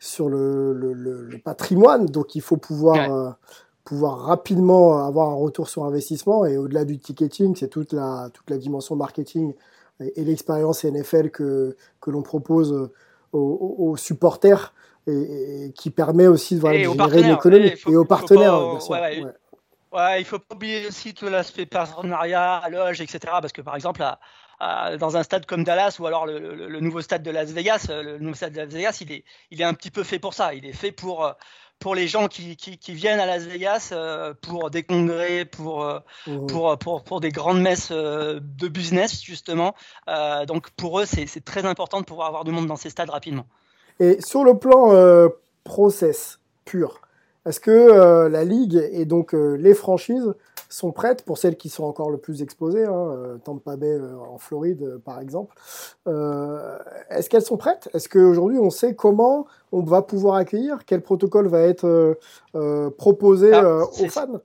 sur 0.00 0.28
le, 0.28 0.72
le, 0.72 0.92
le 0.92 1.38
patrimoine, 1.38 2.06
donc 2.06 2.34
il 2.34 2.42
faut 2.42 2.56
pouvoir, 2.56 3.12
euh, 3.12 3.30
pouvoir 3.84 4.18
rapidement 4.18 5.04
avoir 5.04 5.30
un 5.30 5.34
retour 5.34 5.68
sur 5.68 5.84
investissement. 5.84 6.44
Et 6.44 6.56
au-delà 6.56 6.84
du 6.84 6.98
ticketing, 6.98 7.56
c'est 7.56 7.68
toute 7.68 7.92
la, 7.92 8.30
toute 8.32 8.48
la 8.50 8.58
dimension 8.58 8.96
marketing 8.96 9.54
et, 10.00 10.24
l'expérience 10.24 10.84
NFL 10.84 11.30
que, 11.30 11.76
que 12.00 12.10
l'on 12.10 12.22
propose 12.22 12.90
aux, 13.32 13.76
aux 13.78 13.96
supporters 13.96 14.74
et, 15.06 15.72
qui 15.74 15.90
permet 15.90 16.26
aussi 16.26 16.56
de, 16.56 16.60
gérer 16.60 16.82
une 16.82 17.30
économie 17.30 17.72
et 17.86 17.96
aux 17.96 18.04
partenaires. 18.04 18.58
bien 18.58 18.80
sûr, 18.80 19.32
Ouais, 19.92 20.20
il 20.20 20.24
faut 20.24 20.38
pas 20.38 20.54
oublier 20.54 20.86
aussi 20.86 21.14
tout 21.14 21.26
l'aspect 21.26 21.66
partenariat, 21.66 22.62
loge, 22.70 23.00
etc. 23.00 23.18
Parce 23.24 23.52
que 23.52 23.60
par 23.60 23.74
exemple, 23.74 24.04
dans 24.60 25.16
un 25.16 25.22
stade 25.24 25.46
comme 25.46 25.64
Dallas 25.64 25.96
ou 25.98 26.06
alors 26.06 26.26
le, 26.26 26.80
nouveau 26.80 27.00
stade 27.00 27.24
de 27.24 27.30
Las 27.30 27.50
Vegas, 27.50 27.86
euh, 27.90 28.02
le 28.02 28.18
nouveau 28.18 28.34
stade 28.34 28.52
de 28.52 28.58
Las 28.58 28.68
Vegas, 28.68 28.98
il 29.00 29.10
est, 29.10 29.24
il 29.50 29.60
est 29.60 29.64
un 29.64 29.74
petit 29.74 29.90
peu 29.90 30.04
fait 30.04 30.20
pour 30.20 30.34
ça. 30.34 30.54
Il 30.54 30.64
est 30.64 30.72
fait 30.72 30.92
pour 30.92 31.24
euh, 31.24 31.32
pour 31.80 31.94
les 31.94 32.06
gens 32.06 32.28
qui, 32.28 32.56
qui, 32.56 32.78
qui 32.78 32.92
viennent 32.92 33.18
à 33.18 33.26
Las 33.26 33.42
Vegas 33.44 33.90
euh, 33.92 34.32
pour 34.40 34.70
des 34.70 34.82
congrès, 34.82 35.44
pour, 35.44 35.84
mmh. 36.26 36.46
pour, 36.46 36.78
pour, 36.78 37.02
pour, 37.02 37.20
des 37.20 37.30
grandes 37.30 37.60
messes 37.60 37.90
de 37.90 38.68
business, 38.68 39.22
justement. 39.22 39.74
donc 40.46 40.70
pour 40.70 41.00
eux, 41.00 41.06
c'est 41.06 41.44
très 41.44 41.64
important 41.64 42.00
de 42.00 42.04
pouvoir 42.04 42.28
avoir 42.28 42.44
du 42.44 42.52
monde 42.52 42.66
dans 42.66 42.76
ces 42.76 42.90
stades 42.90 43.10
rapidement. 43.10 43.46
Et 43.98 44.20
sur 44.20 44.44
le 44.44 44.56
plan 44.58 45.28
process 45.64 46.38
pur, 46.64 47.00
est-ce 47.46 47.60
que 47.60 47.70
euh, 47.70 48.28
la 48.28 48.44
ligue 48.44 48.76
et 48.92 49.06
donc 49.06 49.34
euh, 49.34 49.54
les 49.54 49.74
franchises 49.74 50.34
sont 50.68 50.92
prêtes 50.92 51.24
pour 51.24 51.38
celles 51.38 51.56
qui 51.56 51.68
sont 51.68 51.84
encore 51.84 52.10
le 52.10 52.18
plus 52.18 52.42
exposées, 52.42 52.84
hein, 52.84 52.92
euh, 52.92 53.38
Tampa 53.38 53.76
Bay 53.76 53.98
en 54.30 54.38
Floride 54.38 54.98
par 55.04 55.20
exemple 55.20 55.56
Est-ce 56.06 57.30
qu'elles 57.30 57.42
sont 57.42 57.56
prêtes? 57.56 57.88
Est-ce 57.94 58.08
qu'aujourd'hui 58.08 58.58
on 58.58 58.70
sait 58.70 58.94
comment 58.94 59.46
on 59.72 59.82
va 59.82 60.02
pouvoir 60.02 60.34
accueillir? 60.36 60.80
Quel 60.84 61.00
protocole 61.00 61.48
va 61.48 61.60
être 61.60 62.18
proposé 62.98 63.52
ah, 63.54 63.84
aux 63.84 64.08
fans? 64.08 64.40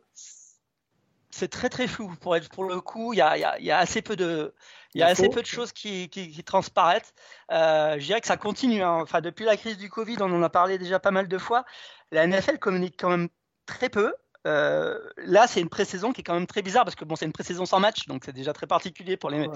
C'est 1.31 1.49
très 1.49 1.67
très 1.67 1.87
flou 1.87 2.09
pour 2.21 2.37
être 2.37 2.47
pour 2.47 2.63
le 2.63 2.79
coup. 2.79 3.11
Il 3.11 3.17
y 3.17 3.21
a, 3.21 3.77
assez 3.77 4.01
peu 4.01 4.15
de 4.15 4.53
il 4.93 5.01
y 5.01 5.03
a 5.03 5.07
assez 5.07 5.27
peu 5.27 5.41
de 5.41 5.45
choses 5.45 5.73
qui, 5.73 6.09
transparaissent. 6.45 7.13
je 7.51 8.05
dirais 8.05 8.21
que 8.21 8.27
ça 8.27 8.37
continue. 8.37 8.81
Hein. 8.81 8.99
Enfin, 9.01 9.19
depuis 9.19 9.43
la 9.43 9.57
crise 9.57 9.77
du 9.77 9.89
Covid, 9.89 10.15
on 10.21 10.31
en 10.31 10.41
a 10.41 10.49
parlé 10.49 10.77
déjà 10.77 10.97
pas 10.97 11.11
mal 11.11 11.27
de 11.27 11.37
fois. 11.37 11.65
La 12.11 12.27
NFL 12.27 12.59
communique 12.59 12.95
quand 12.97 13.09
même 13.09 13.29
très 13.65 13.89
peu. 13.89 14.13
Euh, 14.47 14.99
là, 15.17 15.47
c'est 15.47 15.59
une 15.59 15.69
pré-saison 15.69 16.13
qui 16.13 16.21
est 16.21 16.23
quand 16.23 16.35
même 16.35 16.45
très 16.45 16.61
bizarre 16.61 16.83
parce 16.83 16.95
que 16.95 17.03
bon, 17.03 17.15
c'est 17.15 17.25
une 17.25 17.31
pré-saison 17.31 17.65
sans 17.65 17.79
match, 17.79 18.05
donc 18.05 18.23
c'est 18.25 18.31
déjà 18.31 18.53
très 18.53 18.67
particulier 18.67 19.17
pour 19.17 19.31
les 19.31 19.47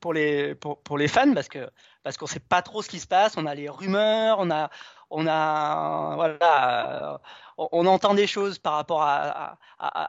pour 0.00 0.14
les 0.14 0.54
pour, 0.54 0.96
les 0.96 1.08
fans 1.08 1.34
parce 1.34 1.48
que 1.48 1.68
parce 2.02 2.16
qu'on 2.16 2.26
sait 2.26 2.40
pas 2.40 2.62
trop 2.62 2.80
ce 2.80 2.88
qui 2.88 2.98
se 2.98 3.06
passe. 3.06 3.36
On 3.36 3.44
a 3.44 3.54
les 3.54 3.68
rumeurs, 3.68 4.38
on 4.40 4.50
a 4.50 4.70
on 5.10 5.26
a 5.26 6.14
voilà, 6.16 7.20
on, 7.58 7.86
entend 7.86 8.14
des 8.14 8.26
choses 8.26 8.58
par 8.58 8.74
rapport 8.74 9.02
à, 9.02 9.58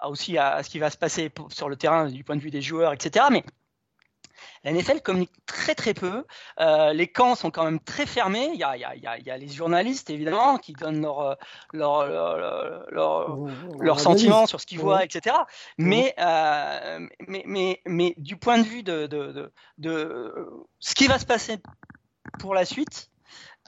aussi 0.07 0.37
à, 0.37 0.63
ce 0.63 0.69
qui 0.69 0.79
va 0.79 0.89
se 0.89 0.97
passer 0.97 1.31
sur 1.49 1.67
le 1.67 1.75
terrain 1.75 2.07
du 2.07 2.23
point 2.23 2.35
de 2.37 2.41
vue 2.41 2.51
des 2.51 2.61
joueurs, 2.61 2.93
etc. 2.93 3.25
Mais 3.31 3.43
la 4.63 4.71
NFL 4.71 5.01
communique 5.01 5.31
très 5.45 5.75
très 5.75 5.93
peu. 5.93 6.25
Euh, 6.59 6.93
les 6.93 7.07
camps 7.07 7.35
sont 7.35 7.51
quand 7.51 7.63
même 7.63 7.79
très 7.79 8.05
fermés. 8.05 8.49
Il 8.53 8.59
y 8.59 8.63
a, 8.63 8.75
il 8.75 8.81
y 8.81 8.85
a, 8.85 9.17
il 9.17 9.25
y 9.25 9.31
a 9.31 9.37
les 9.37 9.47
journalistes 9.47 10.09
évidemment 10.09 10.57
qui 10.57 10.73
donnent 10.73 11.01
leur 11.01 11.37
leur 11.73 12.05
leur, 12.07 13.37
leur, 13.79 13.99
sentiments 13.99 14.47
sur 14.47 14.59
ce 14.59 14.65
qu'ils 14.65 14.79
voient, 14.79 15.03
etc. 15.03 15.35
Mais, 15.77 16.13
euh, 16.19 17.07
mais 17.27 17.43
mais 17.45 17.81
mais 17.85 18.13
du 18.17 18.35
point 18.37 18.57
de 18.57 18.63
vue 18.63 18.83
de, 18.83 19.07
de, 19.07 19.31
de, 19.31 19.53
de 19.77 20.33
ce 20.79 20.95
qui 20.95 21.07
va 21.07 21.19
se 21.19 21.25
passer 21.25 21.57
pour 22.39 22.53
la 22.53 22.65
suite, 22.65 23.09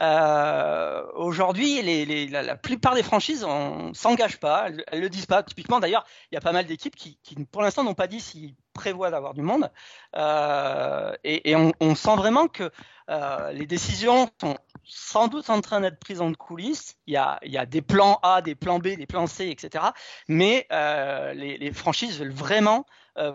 euh, 0.02 1.04
Aujourd'hui, 1.14 1.82
les, 1.82 2.06
les, 2.06 2.28
la, 2.28 2.42
la, 2.42 2.56
plupart 2.56 2.96
des 2.96 3.04
franchises 3.04 3.44
on 3.44 3.94
s'engagent 3.94 4.40
pas, 4.40 4.68
elles, 4.68 4.84
elles, 4.88 5.02
le 5.02 5.10
disent 5.10 5.28
pas. 5.28 5.44
Typiquement, 5.44 5.80
d'ailleurs, 5.80 6.06
il 6.32 6.36
y 6.36 6.38
a 6.38 6.42
pas 6.42 6.52
mal 6.52 6.66
d'équipes 6.66 6.96
qui, 6.96 7.20
qui, 7.24 7.36
pour 7.46 7.62
l'instant, 7.62 7.84
n'ont 7.84 7.94
pas 7.94 8.08
dit 8.08 8.20
s'ils 8.20 8.56
prévoient 8.74 9.12
d'avoir 9.12 9.34
du 9.34 9.42
monde. 9.42 9.72
Euh, 10.16 11.14
et, 11.24 11.56
on, 11.56 11.96
sent 11.96 12.16
vraiment 12.16 12.48
que 12.48 12.72
euh, 13.10 13.52
les 13.52 13.66
décisions 13.66 14.30
sont 14.40 14.58
sans 14.84 15.28
doute 15.28 15.50
en 15.50 15.62
train 15.62 15.82
d'être 15.82 16.00
prises 16.00 16.22
en 16.22 16.34
coulisses. 16.34 16.98
Il 17.08 17.14
y, 17.14 17.18
a, 17.18 17.40
il 17.44 17.52
y 17.52 17.58
a 17.58 17.66
des 17.66 17.82
plans 17.82 18.20
A, 18.24 18.42
des 18.42 18.56
plans 18.56 18.80
B, 18.80 18.90
des 18.90 19.06
plans 19.06 19.28
C, 19.28 19.50
etc. 19.50 19.86
Mais 20.28 20.68
euh, 20.72 21.34
les, 21.34 21.72
franchises 21.74 22.20
veulent 22.20 22.32
vraiment 22.32 22.86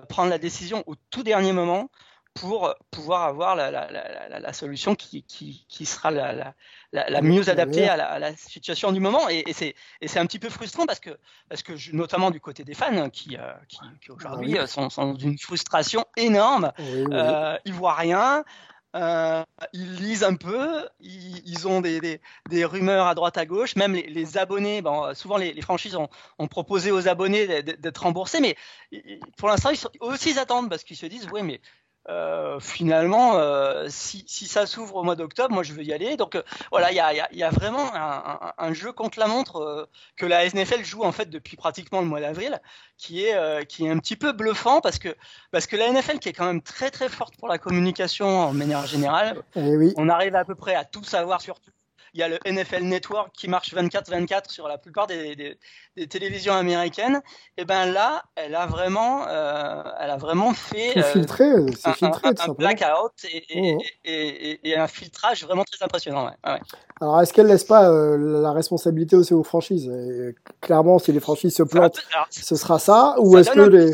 prendre 0.09 0.31
la 0.31 0.39
décision 0.39 0.83
au 0.87 0.95
tout 1.11 1.23
dernier 1.23 1.53
moment 1.53 1.91
pour 2.35 2.75
pouvoir 2.91 3.23
avoir 3.25 3.57
la 3.57 4.53
solution 4.53 4.95
qui, 4.95 5.23
qui, 5.23 5.65
qui, 5.69 5.87
sera 5.87 6.11
la, 6.11 6.55
mieux 7.23 7.49
adaptée 7.49 7.89
à, 7.89 8.19
la, 8.19 8.37
situation 8.37 8.93
du 8.93 9.01
moment. 9.01 9.29
Et, 9.29 9.45
et 9.49 10.09
c'est 10.09 10.19
un 10.19 10.27
petit 10.27 10.39
peu 10.39 10.49
frustrant 10.49 10.87
parce 10.87 11.01
que, 11.01 11.11
parce 11.49 11.63
que 11.63 11.77
je, 11.77 11.93
notamment 11.93 12.31
du 12.31 12.41
côté 12.41 12.65
des 12.65 12.75
fans 12.75 13.11
qui, 13.11 13.37
euh, 13.37 13.53
qui, 13.69 13.79
qui 14.01 14.11
aujourd'hui 14.11 14.59
ah 14.59 14.67
sont, 14.67 14.91
sont 14.91 15.15
d'une 15.15 15.39
frustration 15.39 16.05
énorme. 16.17 16.73
euh, 16.81 17.57
ils 17.65 17.73
voient 17.73 17.95
rien. 17.95 18.45
Euh, 18.95 19.45
ils 19.75 19.97
lisent 19.97 20.25
un 20.25 20.37
peu, 20.37 20.89
ils, 21.01 21.43
ils 21.45 21.69
ont 21.69 21.83
des, 21.83 22.01
des, 22.01 22.21
des, 22.49 22.65
rumeurs 22.65 23.07
à 23.07 23.15
droite 23.15 23.37
à 23.37 23.45
gauche, 23.45 23.77
même 23.77 23.93
les, 23.93 24.07
les 24.07 24.39
abonnés, 24.39 24.81
bon, 24.81 25.13
souvent 25.13 25.37
les, 25.37 25.53
les 25.53 25.61
franchises 25.61 25.97
ont, 25.97 26.09
ont, 26.39 26.49
proposé 26.49 26.91
aux 26.93 27.07
abonnés 27.07 27.63
d'être 27.63 28.03
remboursés, 28.03 28.41
mais 28.41 28.57
pour 29.37 29.49
l'instant, 29.49 29.69
ils, 29.69 29.79
aussi 30.01 30.31
ils 30.31 30.39
attendent 30.39 30.71
parce 30.71 30.83
qu'ils 30.83 30.97
se 30.97 31.05
disent, 31.05 31.29
oui, 31.31 31.43
mais 31.43 31.61
euh, 32.09 32.61
finalement, 32.61 33.37
euh, 33.37 33.87
si, 33.89 34.25
si, 34.29 34.47
ça 34.47 34.67
s'ouvre 34.67 34.97
au 34.97 35.03
mois 35.03 35.17
d'octobre, 35.17 35.53
moi 35.53 35.63
je 35.63 35.73
veux 35.73 35.83
y 35.83 35.93
aller. 35.93 36.17
Donc 36.17 36.37
euh, 36.37 36.43
voilà, 36.71 36.93
il 36.93 36.95
y 36.95 37.01
a, 37.01 37.33
y 37.33 37.43
a, 37.43 37.51
vraiment 37.51 37.91
un, 37.95 38.53
un, 38.57 38.73
jeu 38.73 38.93
contre 38.93 39.19
la 39.19 39.27
montre 39.27 39.57
euh, 39.57 39.87
que 40.17 40.25
la 40.25 40.49
SNFL 40.49 40.85
joue 40.85 41.03
en 41.03 41.13
fait 41.13 41.29
depuis 41.29 41.57
pratiquement 41.57 42.01
le 42.01 42.07
mois 42.07 42.21
d'avril, 42.21 42.61
qui 42.97 43.25
est 43.25 43.35
euh, 43.35 43.65
qui 43.65 43.87
est 43.87 43.91
un 43.91 43.99
petit 43.99 44.17
peu 44.17 44.33
bluffant 44.33 44.81
parce 44.81 44.99
que 44.99 45.17
parce 45.51 45.67
que 45.67 45.77
la 45.77 45.91
NFL 45.91 46.19
qui 46.19 46.29
est 46.29 46.33
quand 46.33 46.47
même 46.47 46.63
très 46.63 46.91
très 46.91 47.09
forte 47.09 47.37
pour 47.37 47.49
la 47.49 47.59
communication 47.59 48.27
en 48.27 48.53
manière 48.53 48.87
générale, 48.87 49.43
eh 49.57 49.77
oui. 49.77 49.93
on 49.97 50.09
arrive 50.09 50.37
à 50.37 50.45
peu 50.45 50.55
près 50.55 50.75
à 50.75 50.85
tout 50.85 51.05
savoir 51.05 51.41
sur 51.41 51.59
tout 51.61 51.71
il 52.17 52.21
y 52.21 52.23
a 52.23 52.29
le 52.29 52.39
NFL 52.47 52.83
Network 52.85 53.31
qui 53.35 53.47
marche 53.47 53.75
24-24 53.75 54.51
sur 54.51 54.69
la 54.69 54.79
plupart 54.79 55.07
des, 55.07 55.59
télévisions 56.09 56.55
américaines. 56.55 57.21
Et 57.59 57.67
ben 57.67 57.87
là, 57.87 58.25
elle 58.37 58.55
a 58.55 58.67
vraiment, 58.67 59.27
elle 59.29 60.11
a 60.11 60.17
vraiment 60.17 60.55
fait 60.55 61.01
filtré, 61.13 61.45
un, 61.45 61.93
filtré, 61.93 62.29
un, 62.29 62.53
blackout 62.53 63.13
et, 63.25 63.77
et, 64.65 64.77
un 64.77 64.87
filtrage 64.87 65.45
vraiment 65.45 65.65
très 65.65 65.85
impressionnant. 65.85 66.31
Alors, 67.01 67.21
est-ce 67.21 67.33
qu'elle 67.33 67.49
laisse 67.49 67.65
pas 67.65 67.91
la 67.91 68.53
responsabilité 68.53 69.15
aussi 69.15 69.35
aux 69.35 69.45
franchises? 69.45 69.93
Clairement, 70.63 70.99
si 70.99 71.13
les 71.13 71.21
franchises 71.21 71.55
se 71.55 71.63
plantent, 71.63 72.03
ce 72.31 72.57
sera 72.57 72.79
ça, 72.79 73.17
ou 73.19 73.37
est-ce 73.37 73.51
que 73.51 73.61
les 73.61 73.93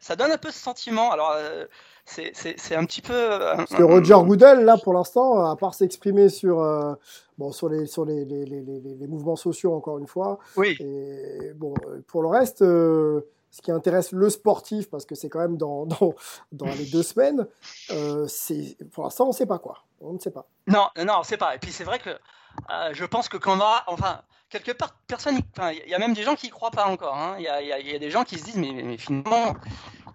ça 0.00 0.16
donne 0.16 0.32
un 0.32 0.38
peu 0.38 0.50
ce 0.50 0.58
sentiment. 0.58 1.12
Alors, 1.12 1.32
euh, 1.36 1.66
c'est 2.04 2.74
un 2.74 2.84
petit 2.84 3.02
peu. 3.02 3.14
Euh, 3.14 3.56
Parce 3.56 3.74
que 3.74 3.82
Roger 3.82 4.16
Goodell, 4.24 4.64
là, 4.64 4.76
pour 4.76 4.94
l'instant, 4.94 5.44
à 5.44 5.56
part 5.56 5.74
s'exprimer 5.74 6.28
sur, 6.28 6.60
euh, 6.60 6.94
bon, 7.38 7.52
sur, 7.52 7.68
les, 7.68 7.86
sur 7.86 8.04
les, 8.04 8.24
les, 8.24 8.44
les, 8.44 8.62
les, 8.62 9.06
mouvements 9.06 9.36
sociaux, 9.36 9.74
encore 9.74 9.98
une 9.98 10.06
fois. 10.06 10.38
Oui. 10.56 10.76
Et, 10.80 11.52
bon, 11.54 11.74
pour 12.06 12.22
le 12.22 12.28
reste, 12.28 12.60
ce 12.60 13.62
qui 13.62 13.70
intéresse 13.70 14.12
le 14.12 14.30
sportif, 14.30 14.90
parce 14.90 15.04
que 15.04 15.14
c'est 15.14 15.28
quand 15.28 15.40
même 15.40 15.56
dans, 15.56 15.86
dans, 15.86 16.14
dans 16.52 16.66
les 16.66 16.86
deux 16.86 17.02
semaines, 17.02 17.46
pour 18.92 19.04
l'instant, 19.04 19.24
on 19.26 19.28
ne 19.28 19.34
sait 19.34 19.46
pas 19.46 19.58
quoi. 19.58 19.78
On 20.00 20.14
ne 20.14 20.18
sait 20.18 20.30
pas. 20.30 20.46
Non, 20.66 20.86
non, 20.96 21.14
on 21.16 21.18
ne 21.20 21.24
sait 21.24 21.36
pas. 21.36 21.54
Et 21.54 21.58
puis, 21.58 21.72
c'est 21.72 21.84
vrai 21.84 21.98
que 21.98 22.10
je 22.92 23.04
pense 23.04 23.28
que 23.28 23.36
quand 23.36 23.54
on 23.54 23.58
va. 23.58 23.84
Enfin 23.86 24.22
quelque 24.50 24.72
part, 24.72 24.94
personne. 25.06 25.40
Il 25.58 25.88
y 25.88 25.94
a 25.94 25.98
même 25.98 26.12
des 26.12 26.24
gens 26.24 26.34
qui 26.34 26.48
y 26.48 26.50
croient 26.50 26.70
pas 26.70 26.86
encore. 26.86 27.16
Hein. 27.16 27.36
Il 27.38 27.44
y, 27.44 27.48
a, 27.94 27.98
des 27.98 28.10
gens 28.10 28.24
qui 28.24 28.38
se 28.38 28.44
disent, 28.44 28.56
mais, 28.56 28.98
finalement, 28.98 29.54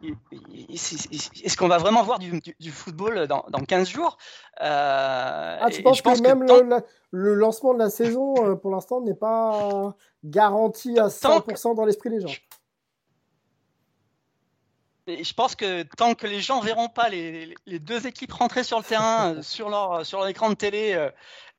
est-ce 0.03 1.58
qu'on 1.58 1.68
va 1.68 1.78
vraiment 1.78 2.03
voir 2.03 2.20
du, 2.20 2.72
football 2.72 3.28
dans, 3.28 3.43
15 3.68 3.89
jours? 3.89 4.18
Euh, 4.62 5.58
Ah, 5.60 5.68
tu 5.72 5.82
penses 5.82 6.01
que 6.01 6.22
même 6.22 6.45
le, 7.12 7.34
lancement 7.34 7.74
de 7.74 7.80
la 7.80 7.89
saison, 7.89 8.36
euh, 8.45 8.56
pour 8.56 8.72
l'instant, 8.72 9.01
n'est 9.01 9.16
pas 9.16 9.95
garanti 10.24 10.99
à 10.99 11.08
100% 11.08 11.76
dans 11.76 11.86
l'esprit 11.86 12.10
des 12.10 12.22
gens? 12.22 12.34
Je 15.08 15.34
pense 15.34 15.56
que 15.56 15.84
tant 15.84 16.16
que 16.16 16.26
les 16.26 16.39
gens 16.39 16.62
verront 16.62 16.89
pas 16.89 17.10
les, 17.10 17.53
deux 17.68 18.08
équipes 18.08 18.34
rentrer 18.34 18.64
sur 18.64 18.80
le 18.80 18.84
terrain, 18.84 19.39
sur 19.43 19.70
leur, 19.70 20.03
sur 20.03 20.18
leur 20.18 20.28
écran 20.28 20.49
de 20.49 20.56
télé, 20.56 21.10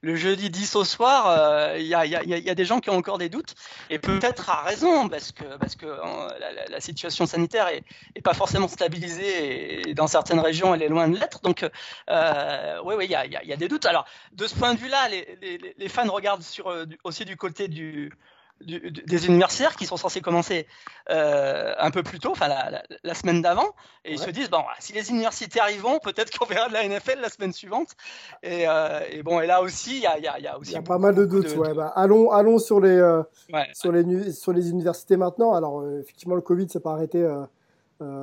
le 0.03 0.15
jeudi 0.15 0.51
10 0.51 0.77
au 0.77 0.85
soir, 0.85 1.27
euh, 1.29 1.79
il 1.79 1.87
y, 1.87 1.95
a, 1.95 2.55
des 2.55 2.65
gens 2.65 2.81
qui 2.81 2.91
ont 2.91 2.97
encore 2.97 3.19
des 3.19 3.29
doutes, 3.29 3.55
et 3.91 3.99
peut-être 3.99 4.51
à 4.51 4.63
raison, 4.63 5.09
parce 5.09 5.33
que, 5.33 5.45
euh, 5.85 6.29
la, 6.69 6.81
situation 6.81 7.27
sanitaire 7.27 7.69
est, 7.69 7.83
pas 8.23 8.35
forcément 8.35 8.69
stabilisée, 8.69 9.91
et 9.91 9.95
dans 9.95 10.07
certaines 10.07 10.41
régions, 10.41 10.75
elle 10.75 10.83
est 10.83 10.89
loin 10.89 11.09
de 11.09 11.17
l'être. 11.17 11.41
Donc, 11.43 11.69
euh, 12.11 12.81
oui, 12.85 12.95
oui, 12.97 13.07
il 13.07 13.11
y 13.11 13.53
a, 13.53 13.57
des 13.57 13.69
doutes. 13.69 13.87
Alors, 13.87 14.05
de 14.33 14.47
ce 14.47 14.55
point 14.55 14.75
de 14.75 14.79
vue-là, 14.79 15.09
les, 15.09 15.89
fans 15.89 16.11
regardent 16.11 16.43
sur, 16.43 16.73
aussi 17.05 17.25
du 17.25 17.37
côté 17.37 17.69
du, 17.69 18.13
des 18.65 19.27
universitaires 19.27 19.77
qui 19.77 19.87
sont 19.87 19.97
censés 19.97 20.21
commencer 20.21 20.67
euh, 21.11 21.75
un 21.79 21.91
peu 21.91 22.03
plus 22.03 22.19
tôt, 22.19 22.31
enfin 22.31 22.49
la, 22.49 23.15
semaine 23.15 23.43
d'avant, 23.43 23.69
et 24.05 24.13
ils 24.13 24.19
se 24.19 24.31
disent 24.31 24.51
bon, 24.51 24.63
si 24.81 24.93
les 24.93 25.11
universitaires 25.11 25.71
y 25.71 25.77
vont, 25.77 25.99
peut-être 25.99 26.37
qu'on 26.39 26.47
verra 26.47 26.69
de 26.69 26.73
la 26.73 26.87
NFL 26.87 27.21
la 27.21 27.29
semaine 27.29 27.53
suivante. 27.53 27.91
Et, 28.43 28.65
euh, 28.67 29.01
bon, 29.25 29.41
et 29.41 29.47
là 29.47 29.61
aussi, 29.63 29.97
il 29.97 30.03
y 30.03 30.07
a, 30.07 30.19
y 30.19 30.47
a, 30.47 30.59
aussi 30.59 30.73
y 30.73 30.77
a 30.77 30.83
pas 30.83 30.99
mal 30.99 31.15
de 31.15 31.27
doutes. 31.27 31.55
ouais, 31.57 31.75
bah, 31.75 31.93
allons, 31.95 32.31
allons 32.31 32.59
sur 32.59 32.81
les, 32.81 32.89
euh, 32.89 33.23
sur 33.75 33.93
les 33.93 34.33
sur 34.33 34.53
les 34.53 34.71
universités 34.71 35.17
maintenant. 35.17 35.55
Alors 35.55 35.87
effectivement, 36.01 36.35
le 36.35 36.41
Covid 36.41 36.69
s'est 36.69 36.81
pas 36.81 36.93
arrêté. 36.93 37.27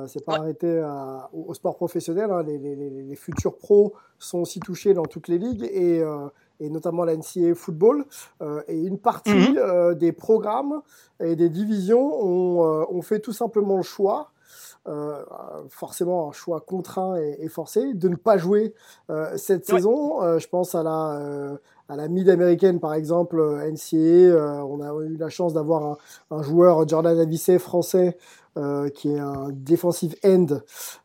c'est 0.08 0.24
pas 0.24 0.36
arrêté 0.36 0.84
au, 1.32 1.54
sport 1.54 1.76
professionnel. 1.76 2.30
Hein. 2.32 2.42
Les, 2.42 2.58
les, 2.58 2.74
les, 2.74 3.16
futurs 3.16 3.56
pros 3.56 3.94
sont 4.18 4.38
aussi 4.38 4.58
touchés 4.58 4.94
dans 4.94 5.04
toutes 5.04 5.28
les 5.28 5.38
ligues 5.38 5.64
et 5.72 6.02
et 6.60 6.70
notamment 6.70 7.04
la 7.04 7.16
NCAA 7.16 7.54
Football. 7.54 8.04
Euh, 8.42 8.62
et 8.68 8.80
une 8.80 8.98
partie 8.98 9.30
mhm. 9.30 9.58
euh, 9.58 9.94
des 9.94 10.12
programmes 10.12 10.82
et 11.20 11.36
des 11.36 11.48
divisions 11.48 12.22
ont, 12.22 12.64
euh, 12.64 12.84
ont, 12.90 13.02
fait 13.02 13.20
tout 13.20 13.32
simplement 13.32 13.76
le 13.76 13.82
choix 13.82 14.30
forcément 15.70 16.28
un 16.28 16.32
choix 16.32 16.60
contraint 16.60 17.16
et, 17.16 17.48
forcé 17.48 17.94
de 17.94 18.06
ne 18.06 18.16
pas 18.16 18.36
jouer 18.36 18.74
cette 19.34 19.64
saison. 19.64 20.38
je 20.38 20.46
pense 20.46 20.74
à 20.74 20.82
la 20.82 21.58
à 21.88 21.96
la 21.96 22.06
mid-américaine 22.06 22.80
par 22.80 22.92
exemple, 22.92 23.40
NCAA. 23.40 24.62
on 24.66 24.82
a 24.82 24.92
eu 25.06 25.16
la 25.16 25.30
chance 25.30 25.54
d'avoir 25.54 25.96
un, 26.30 26.42
joueur 26.42 26.86
Jordan 26.86 27.18
Avicet 27.18 27.58
français 27.58 28.18
qui 28.94 29.10
est 29.10 29.18
un 29.18 29.48
defensive 29.52 30.16
end 30.22 30.58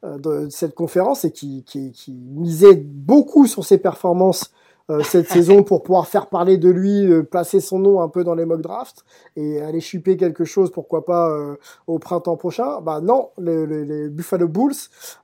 de, 0.04 0.50
cette 0.50 0.76
conférence 0.76 1.24
et 1.24 1.32
qui, 1.32 1.64
qui, 1.64 1.94
qui, 1.94 2.12
misait 2.12 2.76
beaucoup 2.76 3.48
sur 3.48 3.64
ses 3.64 3.78
performances 3.78 4.52
cette 5.04 5.30
saison 5.30 5.64
pour 5.64 5.84
pouvoir 5.84 6.08
faire 6.08 6.28
parler 6.28 6.58
de 6.58 6.70
lui, 6.70 7.06
euh, 7.06 7.24
placer 7.24 7.60
son 7.60 7.80
nom 7.80 8.02
un 8.02 8.10
peu 8.10 8.24
dans 8.24 8.36
les 8.36 8.46
mock 8.46 8.62
drafts 8.62 9.06
et 9.36 9.62
aller 9.62 9.82
chuper 9.82 10.18
quelque 10.18 10.46
chose, 10.46 10.72
pourquoi 10.72 11.06
pas 11.06 11.30
euh, 11.30 11.56
au 11.88 12.00
printemps 12.00 12.38
prochain. 12.38 12.82
Bah 12.82 13.02
non, 13.02 13.30
les, 13.38 14.10
Buffalo 14.10 14.48
Bulls 14.48 14.76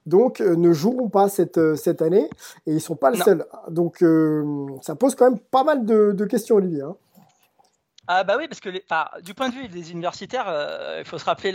donc 0.05 0.39
ne 0.39 0.71
joueront 0.71 1.09
pas 1.09 1.29
cette 1.29 1.75
cette 1.75 2.01
année 2.01 2.29
et 2.67 2.73
ils 2.73 2.81
sont 2.81 2.95
pas 2.95 3.11
le 3.11 3.17
seul. 3.17 3.45
Donc 3.69 4.03
ça 4.81 4.95
pose 4.95 5.15
quand 5.15 5.29
même 5.29 5.39
pas 5.39 5.63
mal 5.63 5.85
de, 5.85 6.25
questions, 6.25 6.57
Olivier. 6.57 6.81
Hein. 6.81 6.95
Ah 8.07 8.23
bah 8.23 8.35
oui, 8.37 8.47
parce 8.47 8.59
que 8.59 8.69
du 9.21 9.33
point 9.33 9.49
de 9.49 9.55
vue 9.55 9.67
des 9.67 9.91
universitaires, 9.91 10.47
il 10.99 11.05
faut 11.05 11.17
se 11.17 11.25
rappeler 11.25 11.51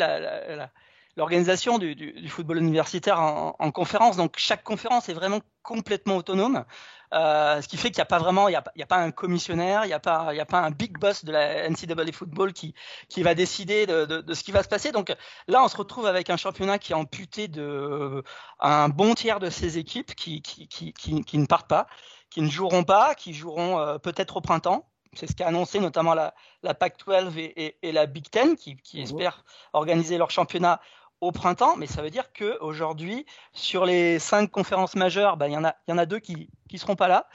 l'organisation 1.20 1.76
du, 1.78 2.28
football 2.28 2.56
universitaire 2.56 3.20
en, 3.20 3.54
en, 3.58 3.70
conférence. 3.70 4.16
Donc 4.16 4.36
chaque 4.38 4.64
conférence 4.64 5.10
est 5.10 5.12
vraiment 5.12 5.40
complètement 5.62 6.16
autonome. 6.16 6.64
Euh, 7.12 7.60
ce 7.60 7.68
qui 7.68 7.76
fait 7.76 7.90
qu'il 7.90 7.98
n'y 7.98 8.02
a 8.02 8.06
pas 8.06 8.18
vraiment, 8.18 8.48
il 8.48 8.58
n'y 8.76 8.82
a, 8.82 8.86
pas 8.86 8.96
un 8.96 9.10
commissionnaire, 9.10 9.84
il 9.84 9.88
n'y 9.88 9.92
a, 9.92 10.00
pas, 10.00 10.32
il 10.32 10.40
a 10.40 10.46
pas 10.46 10.60
un 10.60 10.70
big 10.70 10.96
boss 10.96 11.26
de 11.26 11.32
la 11.32 11.68
NCAA 11.68 12.10
football 12.14 12.54
qui, 12.54 12.72
qui 13.10 13.22
va 13.22 13.34
décider 13.34 13.84
de, 13.84 14.06
de, 14.06 14.34
ce 14.34 14.42
qui 14.42 14.50
va 14.50 14.62
se 14.62 14.68
passer. 14.68 14.92
Donc 14.92 15.14
là, 15.46 15.62
on 15.62 15.68
se 15.68 15.76
retrouve 15.76 16.06
avec 16.06 16.30
un 16.30 16.38
championnat 16.38 16.78
qui 16.78 16.92
est 16.92 16.96
amputé 16.96 17.48
de 17.48 18.24
un 18.58 18.88
bon 18.88 19.14
tiers 19.14 19.40
de 19.40 19.50
ses 19.50 19.76
équipes 19.76 20.14
qui, 20.14 20.40
qui, 20.40 20.68
qui, 20.68 20.94
qui, 20.94 21.38
ne 21.38 21.46
partent 21.46 21.68
pas, 21.68 21.86
qui 22.30 22.40
ne 22.40 22.48
joueront 22.48 22.84
pas, 22.84 23.14
qui 23.14 23.34
joueront 23.34 23.78
euh, 23.78 23.98
peut-être 23.98 24.38
au 24.38 24.40
printemps. 24.40 24.86
C'est 25.12 25.26
ce 25.26 25.34
qu'a 25.34 25.48
annoncé 25.48 25.80
notamment 25.80 26.14
la, 26.14 26.32
la 26.62 26.72
Pac-12 26.72 27.36
et, 27.36 27.76
et, 27.82 27.92
la 27.92 28.06
Big 28.06 28.30
Ten, 28.30 28.56
qui, 28.56 28.76
qui 28.76 29.00
espèrent 29.02 29.44
organiser 29.72 30.16
leur 30.16 30.30
championnat 30.30 30.80
au 31.20 31.32
printemps, 31.32 31.76
mais 31.76 31.86
ça 31.86 32.02
veut 32.02 32.10
dire 32.10 32.32
que 32.32 32.58
aujourd'hui, 32.60 33.26
sur 33.52 33.84
les 33.84 34.18
cinq 34.18 34.50
conférences 34.50 34.96
majeures, 34.96 35.36
ben, 35.36 35.46
il 35.46 35.52
y, 35.52 35.56
en 35.92 35.98
a, 35.98 36.06
deux 36.06 36.18
qui 36.18 36.48
ne 36.72 36.78
seront 36.78 36.96
pas 36.96 37.08
là. 37.08 37.28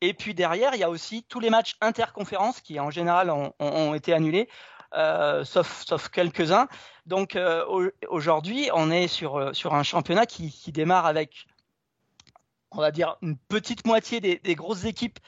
Et 0.00 0.14
puis 0.14 0.34
derrière, 0.34 0.74
il 0.74 0.80
y 0.80 0.84
a 0.84 0.90
aussi 0.90 1.24
tous 1.24 1.40
les 1.40 1.50
matchs 1.50 1.76
interconférences 1.80 2.60
qui, 2.60 2.80
en 2.80 2.90
général, 2.90 3.30
ont, 3.30 3.94
été 3.94 4.12
annulés, 4.14 4.48
euh, 4.94 5.44
sauf, 5.44 6.08
quelques-uns. 6.10 6.68
Donc 7.06 7.36
euh, 7.36 7.90
aujourd'hui, 8.08 8.70
on 8.72 8.90
est 8.90 9.08
sur, 9.08 9.36
euh, 9.36 9.52
un 9.70 9.82
championnat 9.82 10.26
qui, 10.26 10.72
démarre 10.72 11.06
avec, 11.06 11.46
on 12.70 12.78
va 12.78 12.90
dire, 12.90 13.16
une 13.20 13.36
petite 13.36 13.86
moitié 13.86 14.20
des 14.20 14.54
grosses 14.54 14.84
équipes 14.84 15.18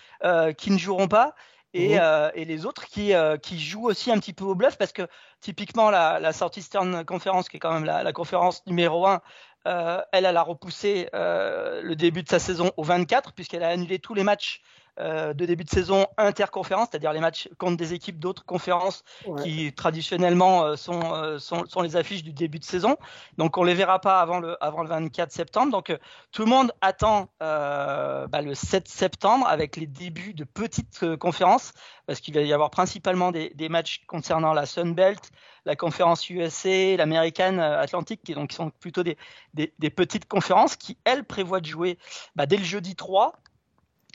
qui 0.56 0.70
ne 0.70 0.78
joueront 0.78 1.08
pas 1.08 1.34
et, 1.74 1.98
euh, 1.98 2.30
et, 2.34 2.44
les 2.44 2.66
autres 2.66 2.86
qui, 2.86 3.14
euh, 3.14 3.36
qui 3.36 3.58
jouent 3.58 3.86
aussi 3.86 4.10
un 4.10 4.18
petit 4.18 4.32
peu 4.32 4.44
au 4.44 4.54
bluff 4.54 4.76
parce 4.76 4.92
que 4.92 5.06
typiquement 5.40 5.90
la, 5.90 6.20
la 6.20 6.32
Southeastern 6.32 7.04
Conference, 7.04 7.48
qui 7.48 7.56
est 7.56 7.60
quand 7.60 7.72
même 7.72 7.84
la, 7.84 8.02
la 8.02 8.12
conférence 8.12 8.64
numéro 8.66 9.06
1, 9.06 9.20
euh, 9.66 10.00
elle, 10.12 10.24
elle 10.24 10.36
a 10.36 10.42
repoussé 10.42 11.08
euh, 11.14 11.80
le 11.82 11.94
début 11.94 12.22
de 12.22 12.28
sa 12.28 12.38
saison 12.38 12.72
au 12.76 12.82
24 12.82 13.32
puisqu'elle 13.32 13.62
a 13.62 13.68
annulé 13.68 13.98
tous 13.98 14.14
les 14.14 14.24
matchs 14.24 14.60
euh, 14.60 14.81
de 14.98 15.46
début 15.46 15.64
de 15.64 15.70
saison 15.70 16.06
interconférence, 16.18 16.88
c'est-à-dire 16.90 17.12
les 17.12 17.20
matchs 17.20 17.48
contre 17.58 17.76
des 17.76 17.94
équipes 17.94 18.18
d'autres 18.18 18.44
conférences 18.44 19.04
qui 19.42 19.72
traditionnellement 19.72 20.64
euh, 20.64 20.76
sont, 20.76 21.00
euh, 21.14 21.38
sont, 21.38 21.64
sont, 21.66 21.80
les 21.80 21.96
affiches 21.96 22.22
du 22.22 22.32
début 22.32 22.58
de 22.58 22.64
saison. 22.64 22.96
Donc 23.38 23.56
on 23.56 23.64
les 23.64 23.74
verra 23.74 24.00
pas 24.00 24.20
avant 24.20 24.38
le, 24.38 24.62
avant 24.62 24.82
le 24.82 24.88
24 24.88 25.32
septembre. 25.32 25.72
Donc 25.72 25.96
tout 26.30 26.42
le 26.42 26.48
monde 26.48 26.72
attend 26.80 27.28
bah, 27.40 28.42
le 28.42 28.54
7 28.54 28.88
septembre 28.88 29.46
avec 29.46 29.76
les 29.76 29.86
débuts 29.86 30.34
de 30.34 30.44
petites 30.44 31.16
conférences, 31.16 31.72
parce 32.06 32.20
qu'il 32.20 32.34
va 32.34 32.42
y 32.42 32.52
avoir 32.52 32.70
principalement 32.70 33.32
des, 33.32 33.50
des, 33.54 33.68
matchs 33.68 34.02
concernant 34.06 34.52
la 34.52 34.66
Sun 34.66 34.94
Belt, 34.94 35.30
la 35.64 35.76
conférence 35.76 36.28
USA, 36.28 36.96
l'américaine 36.96 37.60
Atlantique, 37.60 38.20
qui, 38.24 38.34
donc, 38.34 38.50
qui 38.50 38.56
sont 38.56 38.70
plutôt 38.70 39.02
des, 39.02 39.16
des, 39.54 39.72
des, 39.78 39.90
petites 39.90 40.26
conférences 40.26 40.76
qui, 40.76 40.98
elles, 41.04 41.24
prévoient 41.24 41.60
de 41.60 41.66
jouer 41.66 41.98
bah, 42.36 42.46
dès 42.46 42.56
le 42.56 42.64
jeudi 42.64 42.96
3 42.96 43.34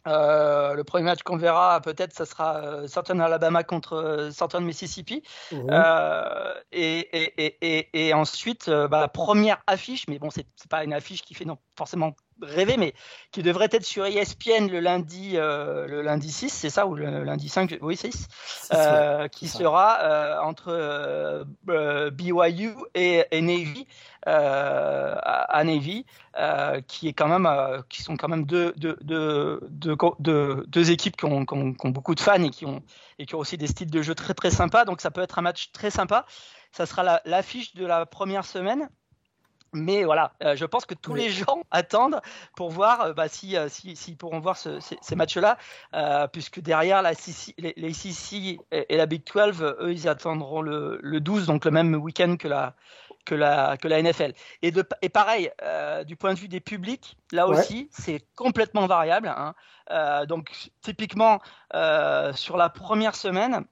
euh, 0.07 0.73
le 0.73 0.83
premier 0.83 1.03
match 1.03 1.21
qu'on 1.23 1.37
verra, 1.37 1.81
peut-être, 1.81 2.13
ça 2.13 2.25
sera 2.25 2.57
euh, 2.57 2.87
Southern 2.87 3.21
Alabama 3.21 3.63
contre 3.63 3.93
euh, 3.93 4.31
Southern 4.31 4.63
Mississippi. 4.63 5.23
Mhm. 5.51 5.69
et, 6.71 6.99
et, 6.99 7.57
et, 7.61 8.07
et, 8.07 8.13
ensuite, 8.13 8.69
bah, 8.69 9.07
première 9.07 9.61
affiche, 9.67 10.07
mais 10.07 10.19
bon, 10.19 10.29
c'est 10.29 10.47
pas 10.69 10.83
une 10.83 10.93
affiche 10.93 11.21
qui 11.21 11.33
fait 11.33 11.45
non, 11.45 11.57
forcément 11.77 12.15
rêver, 12.41 12.77
mais 12.77 12.93
qui 13.31 13.43
devrait 13.43 13.69
être 13.71 13.85
sur 13.85 14.05
ESPN 14.05 14.67
le 14.69 14.79
lundi, 14.79 15.31
euh, 15.35 15.88
le 15.88 16.01
lundi 16.01 16.31
6, 16.31 16.49
c'est 16.49 16.69
ça, 16.69 16.88
ou 16.88 16.95
le 16.95 17.23
lundi 17.23 17.49
5, 17.49 17.77
oui, 17.81 17.97
6, 17.97 18.27
euh, 18.73 19.27
qui 19.27 19.47
sera 19.47 19.99
euh, 20.01 20.39
entre 20.41 21.45
BYU 22.11 22.73
et, 22.93 23.25
Navy, 23.41 23.88
à, 24.25 25.63
Navy, 25.63 26.05
qui 26.88 27.07
est 27.07 27.13
quand 27.13 27.27
même, 27.27 27.83
qui 27.89 28.01
sont 28.01 28.17
quand 28.17 28.27
même 28.27 28.45
deux, 28.45 28.73
deux, 28.77 28.97
deux, 29.01 30.65
deux, 30.67 30.91
équipes 30.91 31.17
qui 31.17 31.25
ont, 31.25 31.45
qui, 31.45 31.53
ont, 31.53 31.73
qui 31.73 31.88
ont, 31.88 31.89
beaucoup 31.89 32.15
de 32.15 32.19
fans 32.19 32.43
et 32.43 32.49
qui 32.49 32.65
ont, 32.65 32.81
et 33.19 33.25
qui 33.25 33.35
ont 33.35 33.39
aussi 33.39 33.57
des 33.57 33.67
styles 33.67 33.91
de 33.91 34.01
jeu 34.01 34.15
très 34.15 34.33
très 34.33 34.51
sympas, 34.51 34.85
donc 34.85 35.01
ça 35.01 35.11
peut 35.11 35.21
être 35.21 35.39
un 35.39 35.43
match 35.43 35.71
très 35.71 35.89
sympa. 35.89 36.25
Ça 36.71 36.85
sera 36.85 37.21
l'affiche 37.25 37.73
de 37.75 37.85
la 37.85 38.05
première 38.05 38.45
semaine. 38.45 38.89
Mais 39.74 40.03
voilà, 40.03 40.34
euh, 40.43 40.55
je 40.55 40.65
pense 40.65 40.86
que 40.86 40.93
tous 40.93 41.13
les 41.13 41.30
gens 41.30 41.61
attendent 41.72 42.22
pour 42.55 42.70
voir 42.70 43.01
euh, 43.01 43.13
bah, 43.13 43.28
si, 43.28 43.57
euh, 43.57 43.68
si, 43.70 44.15
pourront 44.15 44.39
voir 44.39 44.57
ces, 44.57 45.15
matchs-là, 45.15 45.57
puisque 46.32 46.59
derrière 46.59 47.01
la 47.01 47.11
les, 47.57 47.74
les, 47.76 47.93
CC 47.93 48.59
et, 48.72 48.97
la 48.97 49.05
Big 49.05 49.24
12, 49.26 49.61
eux, 49.82 49.91
ils 49.91 50.07
attendront 50.07 50.61
le, 50.61 50.99
le 51.01 51.20
12, 51.20 51.47
donc 51.47 51.65
le 51.65 51.72
même 51.72 51.95
week-end 51.95 52.38
que 52.38 52.47
la, 52.47 52.76
que 53.26 53.36
la, 53.36 53.78
que 53.78 53.88
la 53.88 54.01
NFL. 54.01 54.34
Et, 54.61 54.72
de, 54.72 54.84
et 55.01 55.09
pareil, 55.09 55.51
du 56.05 56.15
point 56.15 56.34
de 56.34 56.39
vue 56.39 56.47
des 56.47 56.59
publics, 56.59 57.18
là 57.32 57.47
aussi, 57.47 57.89
c'est 57.91 58.24
complètement 58.36 58.88
variable. 58.88 59.28
Hein. 59.28 60.26
donc, 60.26 60.51
typiquement, 60.82 61.39
sur 62.34 62.57
la 62.57 62.70
première 62.70 63.15
semaine, 63.15 63.65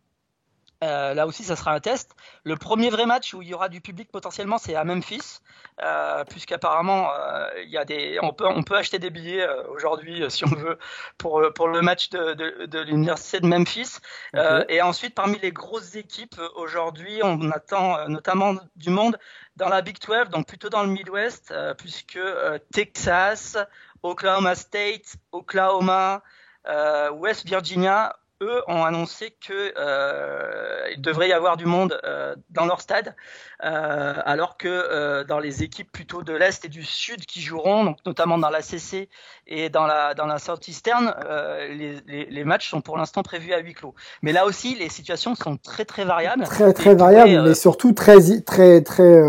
euh, 0.84 1.14
là 1.14 1.26
aussi, 1.26 1.44
ça 1.44 1.56
sera 1.56 1.74
un 1.74 1.80
test. 1.80 2.16
Le 2.44 2.56
premier 2.56 2.90
vrai 2.90 3.06
match 3.06 3.34
où 3.34 3.42
il 3.42 3.48
y 3.48 3.54
aura 3.54 3.70
du 3.70 3.82
public 3.82 4.12
potentiellement, 4.12 4.58
c'est 4.58 4.76
à 4.76 4.84
Memphis, 4.84 5.40
euh, 5.82 6.24
puisqu'apparemment, 6.26 7.10
euh, 7.12 7.48
il 7.66 7.82
des, 7.88 8.20
on 8.22 8.34
peut, 8.34 8.46
on 8.46 8.64
peut 8.64 8.76
acheter 8.76 9.00
des 9.00 9.10
billets 9.10 9.48
aujourd'hui, 9.70 10.24
si 10.30 10.44
on 10.46 10.50
veut, 10.50 10.78
pour, 11.18 11.42
pour 11.54 11.68
le 11.68 11.82
match 11.82 12.10
de, 12.10 12.34
de, 12.34 12.66
de 12.66 12.80
l'université 12.80 13.40
de 13.40 13.48
Memphis. 13.48 14.00
et 14.70 14.82
ensuite, 14.82 15.16
parmi 15.16 15.40
les 15.40 15.52
grosses 15.52 15.96
équipes 15.96 16.40
aujourd'hui, 16.56 17.20
on 17.24 17.52
attend 17.52 18.08
notamment 18.08 18.56
du 18.76 18.90
monde 18.90 19.18
dans 19.56 19.70
la 19.70 19.82
Big 19.82 19.98
12, 20.00 20.30
donc 20.30 20.48
plutôt 20.48 20.70
dans 20.70 20.84
le 20.84 20.90
Midwest, 20.90 21.54
puisque 21.78 22.20
Texas, 22.74 23.58
Oklahoma 24.04 24.56
State, 24.56 25.16
Oklahoma, 25.32 26.22
West 27.14 27.46
Virginia 27.46 28.16
eux 28.42 28.62
ont 28.68 28.84
annoncé 28.84 29.36
que 29.46 29.74
euh, 29.78 30.90
il 30.94 31.02
devrait 31.02 31.30
y 31.30 31.34
avoir 31.34 31.56
du 31.56 31.66
monde 31.66 32.00
euh, 32.04 32.36
dans 32.50 32.66
leur 32.66 32.82
stade, 32.82 33.16
euh, 33.64 34.14
alors 34.26 34.58
que 34.58 34.68
euh, 34.68 35.24
dans 35.24 35.40
les 35.40 35.64
équipes 35.64 35.92
plutôt 35.92 36.22
de 36.22 36.34
l'est 36.34 36.66
et 36.66 36.68
du 36.68 36.84
sud 36.84 37.26
qui 37.26 37.42
joueront, 37.42 37.86
donc 37.86 37.98
notamment 38.06 38.38
dans 38.38 38.50
la 38.50 38.62
CC 38.62 39.10
et 39.48 39.70
dans 39.70 39.86
la 39.86 40.14
dans 40.14 40.26
la 40.26 40.40
Southeastern, 40.40 41.14
euh, 41.26 41.68
les, 41.70 42.02
les, 42.08 42.26
les, 42.26 42.44
matchs 42.44 42.70
sont 42.70 42.82
pour 42.82 42.98
l'instant 42.98 43.24
prévus 43.24 43.54
à 43.54 43.60
huis 43.60 43.74
clos. 43.74 43.96
Mais 44.22 44.34
là 44.34 44.46
aussi, 44.46 44.76
les 44.76 44.90
situations 44.90 45.36
sont 45.36 45.58
très 45.58 45.86
très 45.86 46.04
variables. 46.04 46.44
Très 46.44 46.74
très 46.74 46.96
variables, 46.96 47.42
mais 47.44 47.56
surtout 47.56 47.94
très 47.94 48.20
très 48.42 48.82
très 48.82 49.22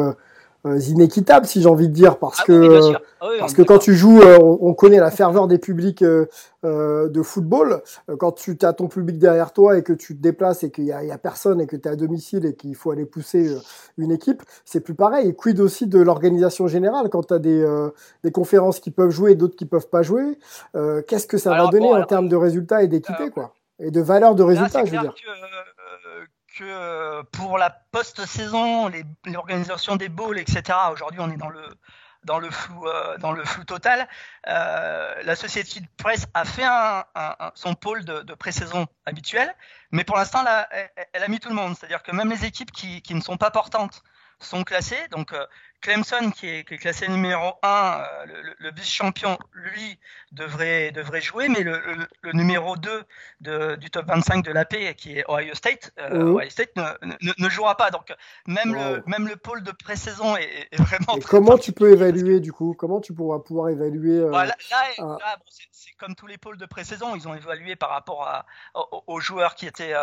euh, 0.67 0.79
inéquitable 0.81 1.47
si 1.47 1.63
j'ai 1.63 1.69
envie 1.69 1.89
de 1.89 1.93
dire 1.93 2.19
parce 2.19 2.41
ah 2.41 2.45
que 2.45 2.93
ah 3.21 3.29
parce 3.39 3.55
que 3.55 3.63
quand 3.63 3.79
tu 3.79 3.95
joues 3.95 4.21
euh, 4.21 4.39
on, 4.41 4.75
connaît 4.75 4.99
la 4.99 5.11
ferveur 5.11 5.47
des 5.47 5.59
publics 5.59 6.03
euh, 6.03 6.27
de 6.63 7.23
football. 7.23 7.83
Quand 8.19 8.33
tu 8.33 8.59
as 8.63 8.73
ton 8.73 8.89
public 8.89 9.19
derrière 9.19 9.53
toi 9.53 9.79
et 9.79 9.85
que 9.85 9.93
tu 9.93 10.17
te 10.17 10.21
déplaces 10.21 10.65
et 10.65 10.73
qu'il 10.73 10.85
y, 10.85 10.89
y 10.89 10.93
a, 10.93 11.19
personne 11.19 11.61
et 11.61 11.69
que 11.69 11.77
tu 11.77 11.87
es 11.87 11.93
à 11.93 11.95
domicile 11.95 12.45
et 12.45 12.57
qu'il 12.57 12.75
faut 12.75 12.91
aller 12.91 13.05
pousser 13.05 13.57
une 13.99 14.11
équipe 14.11 14.43
c'est 14.65 14.81
plus 14.81 14.95
pareil. 14.95 15.29
Et 15.29 15.35
quid 15.35 15.61
aussi 15.61 15.87
de 15.87 16.01
l'organisation 16.01 16.67
générale 16.67 17.09
quand 17.09 17.29
tu 17.29 17.35
as 17.35 17.39
des, 17.39 17.65
des 18.25 18.33
conférences 18.33 18.81
qui 18.81 18.91
peuvent 18.91 19.11
jouer 19.11 19.33
et 19.33 19.35
d'autres 19.37 19.55
qui 19.55 19.67
peuvent 19.67 19.89
pas 19.89 20.03
jouer 20.03 20.39
qu'est-ce 21.07 21.29
que 21.29 21.39
ça 21.39 21.51
va 21.51 21.69
donner 21.69 21.93
en 21.93 22.05
termes 22.05 22.29
de 22.29 22.37
résultats 22.37 22.83
et 22.83 22.89
d'équité 22.89 23.31
quoi? 23.31 23.53
Et 23.79 23.91
de 23.91 24.01
valeur 24.01 24.35
de 24.35 24.43
résultats 24.43 24.85
je 24.85 24.91
veux 24.91 24.99
dire. 24.99 25.15
que 25.15 25.29
euh, 25.29 25.76
pour 27.33 27.59
la 27.59 27.71
post-saison, 27.71 28.91
l'organisation 29.25 29.97
des 29.97 30.09
bowls, 30.09 30.39
etc., 30.39 30.63
aujourd'hui 30.93 31.21
on 31.21 31.31
est 31.31 31.37
dans 31.37 31.51
le, 31.51 31.63
dans 32.27 32.39
le 32.39 32.51
flou, 32.51 32.87
euh, 32.87 33.17
dans 33.19 33.33
le 33.33 33.45
flou 33.45 33.65
total. 33.65 34.07
Euh, 34.49 35.15
la 35.23 35.37
société 35.37 35.81
de 35.81 35.87
presse 35.97 36.27
a 36.35 36.45
fait 36.45 36.65
son 37.55 37.75
pôle 37.75 38.05
de, 38.05 38.35
pré-saison 38.35 38.87
habituel, 39.07 39.55
mais 39.93 40.05
pour 40.05 40.17
l'instant, 40.17 40.45
elle, 41.13 41.23
a 41.23 41.29
mis 41.29 41.41
tout 41.41 41.49
le 41.49 41.55
monde. 41.55 41.75
C'est-à-dire 41.77 42.03
que 42.03 42.13
même 42.13 42.31
les 42.31 42.45
équipes 42.45 42.73
qui, 42.73 43.01
qui, 43.01 43.15
ne 43.15 43.21
sont 43.21 43.37
pas 43.37 43.51
portantes 43.51 44.03
sont 44.41 44.65
classées. 44.65 45.09
Donc, 45.11 45.35
Clemson, 45.81 46.31
qui 46.31 46.49
est, 46.49 46.65
classé 46.65 47.09
numéro 47.09 47.53
1, 47.63 47.69
euh, 47.69 48.27
le, 48.59 48.71
vice-champion, 48.73 49.39
lui, 49.53 49.99
devrait, 50.33 50.91
devrait 50.91 51.21
jouer, 51.21 51.49
mais 51.49 51.63
le, 51.63 51.79
numéro 52.33 52.77
2 52.77 53.77
du 53.77 53.91
top 53.91 54.07
25 54.07 54.45
de 54.45 54.53
l'AP, 54.53 54.95
qui 54.97 55.19
est 55.19 55.25
Ohio 55.29 55.55
State, 55.55 55.93
euh, 55.99 56.35
Ohio 56.35 56.51
State 56.51 56.71
ne, 56.77 57.49
jouera 57.49 57.77
pas. 57.77 57.91
Donc, 57.91 58.15
même, 58.47 58.75
le, 58.75 59.03
même 59.07 59.29
le 59.29 59.37
pôle 59.37 59.63
de 59.63 59.73
pré-saison 59.73 60.37
est, 60.37 60.69
vraiment. 60.77 61.21
comment 61.29 61.59
tu 61.59 61.73
peux 61.73 61.93
évaluer, 61.93 62.41
du 62.41 62.53
coup? 62.53 62.75
Comment 62.77 63.01
tu 63.01 63.13
pourras 63.13 63.39
pouvoir 63.39 63.69
évaluer 63.69 64.19
euh, 64.19 64.31
là, 64.31 64.55
c'est 65.71 65.93
comme 65.99 66.15
tous 66.15 66.27
les 66.27 66.39
pôles 66.39 66.59
de 66.59 66.67
pré-saison, 66.67 67.15
ils 67.15 67.27
ont 67.29 67.35
évalué 67.35 67.77
par 67.77 67.91
rapport 67.91 68.27
à, 68.27 68.47
aux, 69.07 69.21
joueurs 69.21 69.55
qui, 69.55 69.67
étaient, 69.67 69.95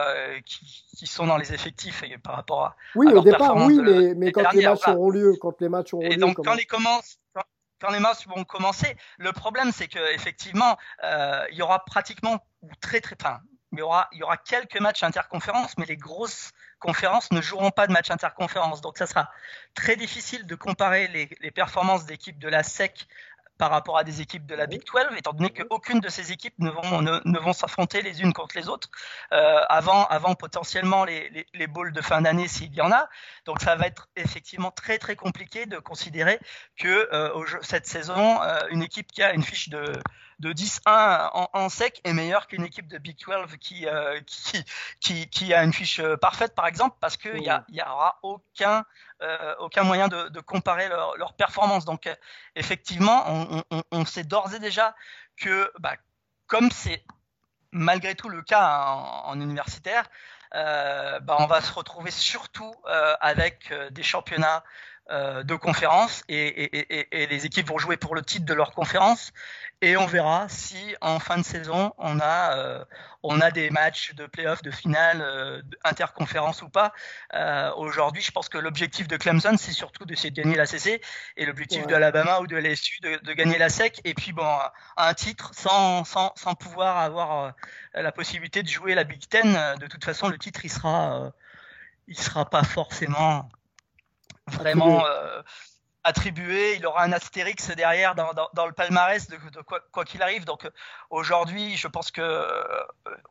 qui, 0.45 1.05
sont 1.07 1.28
dans 1.28 1.38
les 1.38 1.53
effectifs 1.53 2.03
et 2.03 2.17
par 2.17 2.36
rapport 2.36 2.63
à. 2.63 2.76
Oui, 2.95 3.11
au 3.13 3.21
départ, 3.21 3.55
oui, 3.57 3.80
mais, 3.82 4.13
mais 4.15 4.32
quand 4.32 4.51
les 4.53 4.65
matchs 4.65 4.88
auront 4.88 5.09
lieu, 5.09 5.34
quand 5.39 5.61
les 5.64 5.70
matchs 5.70 5.93
Et 6.01 6.18
donc, 6.18 6.38
quand 6.43 6.53
les, 6.53 6.66
commence, 6.66 7.20
quand, 7.80 7.91
les 7.91 7.99
matchs 7.99 8.28
vont 8.28 8.43
commencer, 8.43 8.95
le 9.18 9.32
problème, 9.32 9.72
c'est 9.72 9.88
qu'effectivement, 9.88 10.78
euh, 11.03 11.45
il 11.51 11.57
y 11.57 11.61
aura 11.61 11.84
pratiquement, 11.86 12.45
ou 12.61 12.70
très, 12.80 13.01
très, 13.01 13.16
enfin, 13.20 13.39
il 13.72 13.80
y 13.80 13.82
aura, 13.82 14.07
il 14.11 14.20
y 14.20 14.24
aura 14.24 14.38
quelques 14.38 14.80
matchs 14.80 15.03
interconférences, 15.03 15.78
mais 15.78 15.86
les 15.86 15.97
grosses 15.97 16.51
conférences 16.80 17.32
ne 17.32 17.41
joueront 17.41 17.72
pas 17.72 17.88
de 17.88 17.91
matchs 17.91 18.11
interconférences. 18.11 18.82
Donc, 18.82 18.97
ça 18.97 19.07
sera 19.07 19.32
très 19.74 19.95
difficile 19.95 20.45
de 20.45 20.55
comparer 20.55 21.07
les, 21.07 21.30
les 21.41 21.51
performances 21.51 22.05
d'équipes 22.05 22.38
de 22.39 22.49
la 22.49 22.61
SEC 22.61 23.07
par 23.57 23.69
rapport 23.69 23.97
à 23.97 24.03
des 24.03 24.21
équipes 24.21 24.45
de 24.45 24.55
la 24.55 24.65
Big 24.65 24.81
12, 24.85 25.17
étant 25.17 25.33
donné 25.33 25.49
qu'aucune 25.51 25.99
de 25.99 26.09
ces 26.09 26.31
équipes 26.31 26.57
ne 26.59 26.69
vont, 26.69 27.01
ne, 27.01 27.39
vont 27.39 27.53
s'affronter 27.53 28.01
les 28.01 28.21
unes 28.21 28.33
contre 28.33 28.57
les 28.57 28.67
autres 28.67 28.89
euh, 29.31 29.61
avant, 29.69 30.05
avant 30.05 30.35
potentiellement 30.35 31.05
les, 31.05 31.29
les, 31.29 31.45
les 31.53 31.67
bowls 31.67 31.93
de 31.93 32.01
fin 32.01 32.21
d'année 32.21 32.47
s'il 32.47 32.73
y 32.73 32.81
en 32.81 32.91
a. 32.91 33.07
Donc 33.45 33.61
ça 33.61 33.75
va 33.75 33.87
être 33.87 34.09
effectivement 34.15 34.71
très 34.71 34.97
très 34.97 35.15
compliqué 35.15 35.65
de 35.65 35.77
considérer 35.77 36.39
que 36.77 37.09
euh, 37.13 37.45
cette 37.61 37.85
saison, 37.85 38.41
euh, 38.41 38.59
une 38.69 38.81
équipe 38.81 39.11
qui 39.11 39.21
a 39.21 39.33
une 39.33 39.43
fiche 39.43 39.69
de, 39.69 39.93
de 40.39 40.53
10-1 40.53 41.29
en, 41.34 41.49
en, 41.53 41.69
sec 41.69 42.01
est 42.03 42.13
meilleure 42.13 42.47
qu'une 42.47 42.63
équipe 42.63 42.88
de 42.88 42.97
Big 42.97 43.17
12 43.17 43.57
qui, 43.59 43.88
euh, 43.88 44.19
qui, 44.25 44.63
qui, 44.99 45.29
qui, 45.29 45.53
a 45.53 45.63
une 45.63 45.73
fiche 45.73 45.99
euh, 45.99 46.17
parfaite 46.17 46.55
par 46.55 46.67
exemple 46.67 46.97
parce 46.99 47.17
qu'il 47.17 47.36
n'y 47.36 47.49
a, 47.49 47.65
y 47.69 47.81
aura 47.81 48.19
aucun 48.23 48.86
euh, 49.21 49.55
aucun 49.59 49.84
moyen 49.84 50.07
de, 50.07 50.29
de 50.29 50.39
comparer 50.41 50.89
leur, 50.89 51.15
leur, 51.17 51.34
performance. 51.34 51.86
Donc 51.86 52.09
effectivement, 52.55 53.23
on, 53.27 53.63
on, 53.71 53.84
on 53.91 54.05
sait 54.05 54.23
d'ores 54.23 54.53
et 54.53 54.59
déjà 54.59 54.95
que 55.38 55.71
bah, 55.79 55.95
comme 56.47 56.71
c'est 56.71 57.05
malgré 57.71 58.15
tout 58.15 58.29
le 58.29 58.41
cas 58.41 58.86
en, 58.86 59.29
en 59.29 59.39
universitaire, 59.39 60.09
bah, 60.51 61.38
on 61.39 61.47
va 61.47 61.61
se 61.61 61.73
retrouver 61.73 62.11
surtout 62.11 62.75
avec 63.21 63.73
des 63.91 64.03
championnats 64.03 64.63
de 65.09 65.55
conférence 65.55 66.23
et, 66.29 66.47
et, 66.47 66.99
et, 66.99 67.23
et, 67.23 67.27
les 67.27 67.45
équipes 67.45 67.67
vont 67.67 67.77
jouer 67.77 67.97
pour 67.97 68.15
le 68.15 68.21
titre 68.21 68.45
de 68.45 68.53
leur 68.53 68.71
conférence 68.71 69.33
et 69.83 69.97
on 69.97 70.05
verra 70.05 70.47
si 70.47 70.95
en 71.01 71.19
fin 71.19 71.37
de 71.37 71.43
saison 71.43 71.93
on 71.97 72.19
a 72.21 72.57
euh, 72.57 72.85
on 73.21 73.41
a 73.41 73.51
des 73.51 73.69
matchs 73.69 74.13
de 74.15 74.25
playoff, 74.25 74.61
de 74.61 74.71
finale, 74.71 75.21
euh, 75.21 75.61
interconférence 75.83 76.61
ou 76.61 76.69
pas. 76.69 76.93
Euh, 77.33 77.71
Aujourd'hui, 77.75 78.21
je 78.21 78.31
pense 78.31 78.47
que 78.47 78.57
l'objectif 78.57 79.09
de 79.09 79.17
Clemson 79.17 79.55
c'est 79.57 79.73
surtout 79.73 80.05
d'essayer 80.05 80.31
de 80.31 80.41
gagner 80.41 80.55
la 80.55 80.65
CC 80.65 81.01
et 81.35 81.45
l'objectif 81.45 81.85
de 81.85 81.93
Alabama 81.93 82.39
ou 82.39 82.47
de 82.47 82.55
LSU 82.55 83.01
de, 83.01 83.17
de, 83.23 83.33
gagner 83.33 83.57
la 83.57 83.67
SEC 83.67 83.99
et 84.05 84.13
puis 84.13 84.31
bon 84.31 84.47
un 84.95 85.13
titre 85.13 85.51
sans 85.53 86.05
sans, 86.05 86.31
sans 86.37 86.55
pouvoir 86.55 86.97
avoir 86.99 87.43
euh, 87.43 87.51
la 87.93 88.13
possibilité 88.13 88.63
de 88.63 88.69
jouer 88.69 88.95
la 88.95 89.03
Big 89.03 89.27
Ten. 89.27 89.53
De 89.79 89.87
toute 89.87 90.05
façon, 90.05 90.29
le 90.29 90.37
titre 90.37 90.63
il 90.63 90.69
sera 90.69 91.33
il 92.07 92.17
sera 92.17 92.49
pas 92.49 92.63
forcément 92.63 93.49
vraiment 94.47 95.03
attribué, 96.03 96.75
il 96.75 96.85
aura 96.85 97.03
un 97.03 97.11
astérix 97.13 97.69
derrière 97.71 98.15
dans, 98.15 98.33
dans, 98.33 98.49
dans 98.53 98.65
le 98.65 98.73
palmarès 98.73 99.27
de, 99.27 99.37
de 99.37 99.61
quoi 99.61 100.05
qu'il 100.05 100.21
arrive. 100.21 100.45
Donc 100.45 100.69
aujourd'hui, 101.09 101.77
je 101.77 101.87
pense 101.87 102.11
que 102.11 102.21
euh, 102.21 102.63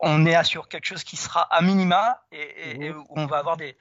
on 0.01 0.25
est 0.25 0.43
sur 0.45 0.69
quelque 0.69 0.87
chose 0.87 1.05
qui 1.05 1.17
sera 1.17 1.43
à 1.43 1.61
minima 1.61 2.23
et, 2.33 2.87
et, 2.87 2.91
mmh. 2.91 2.99
où 2.99 3.07
on 3.11 3.27
va 3.27 3.39
avoir 3.39 3.57
des, 3.57 3.77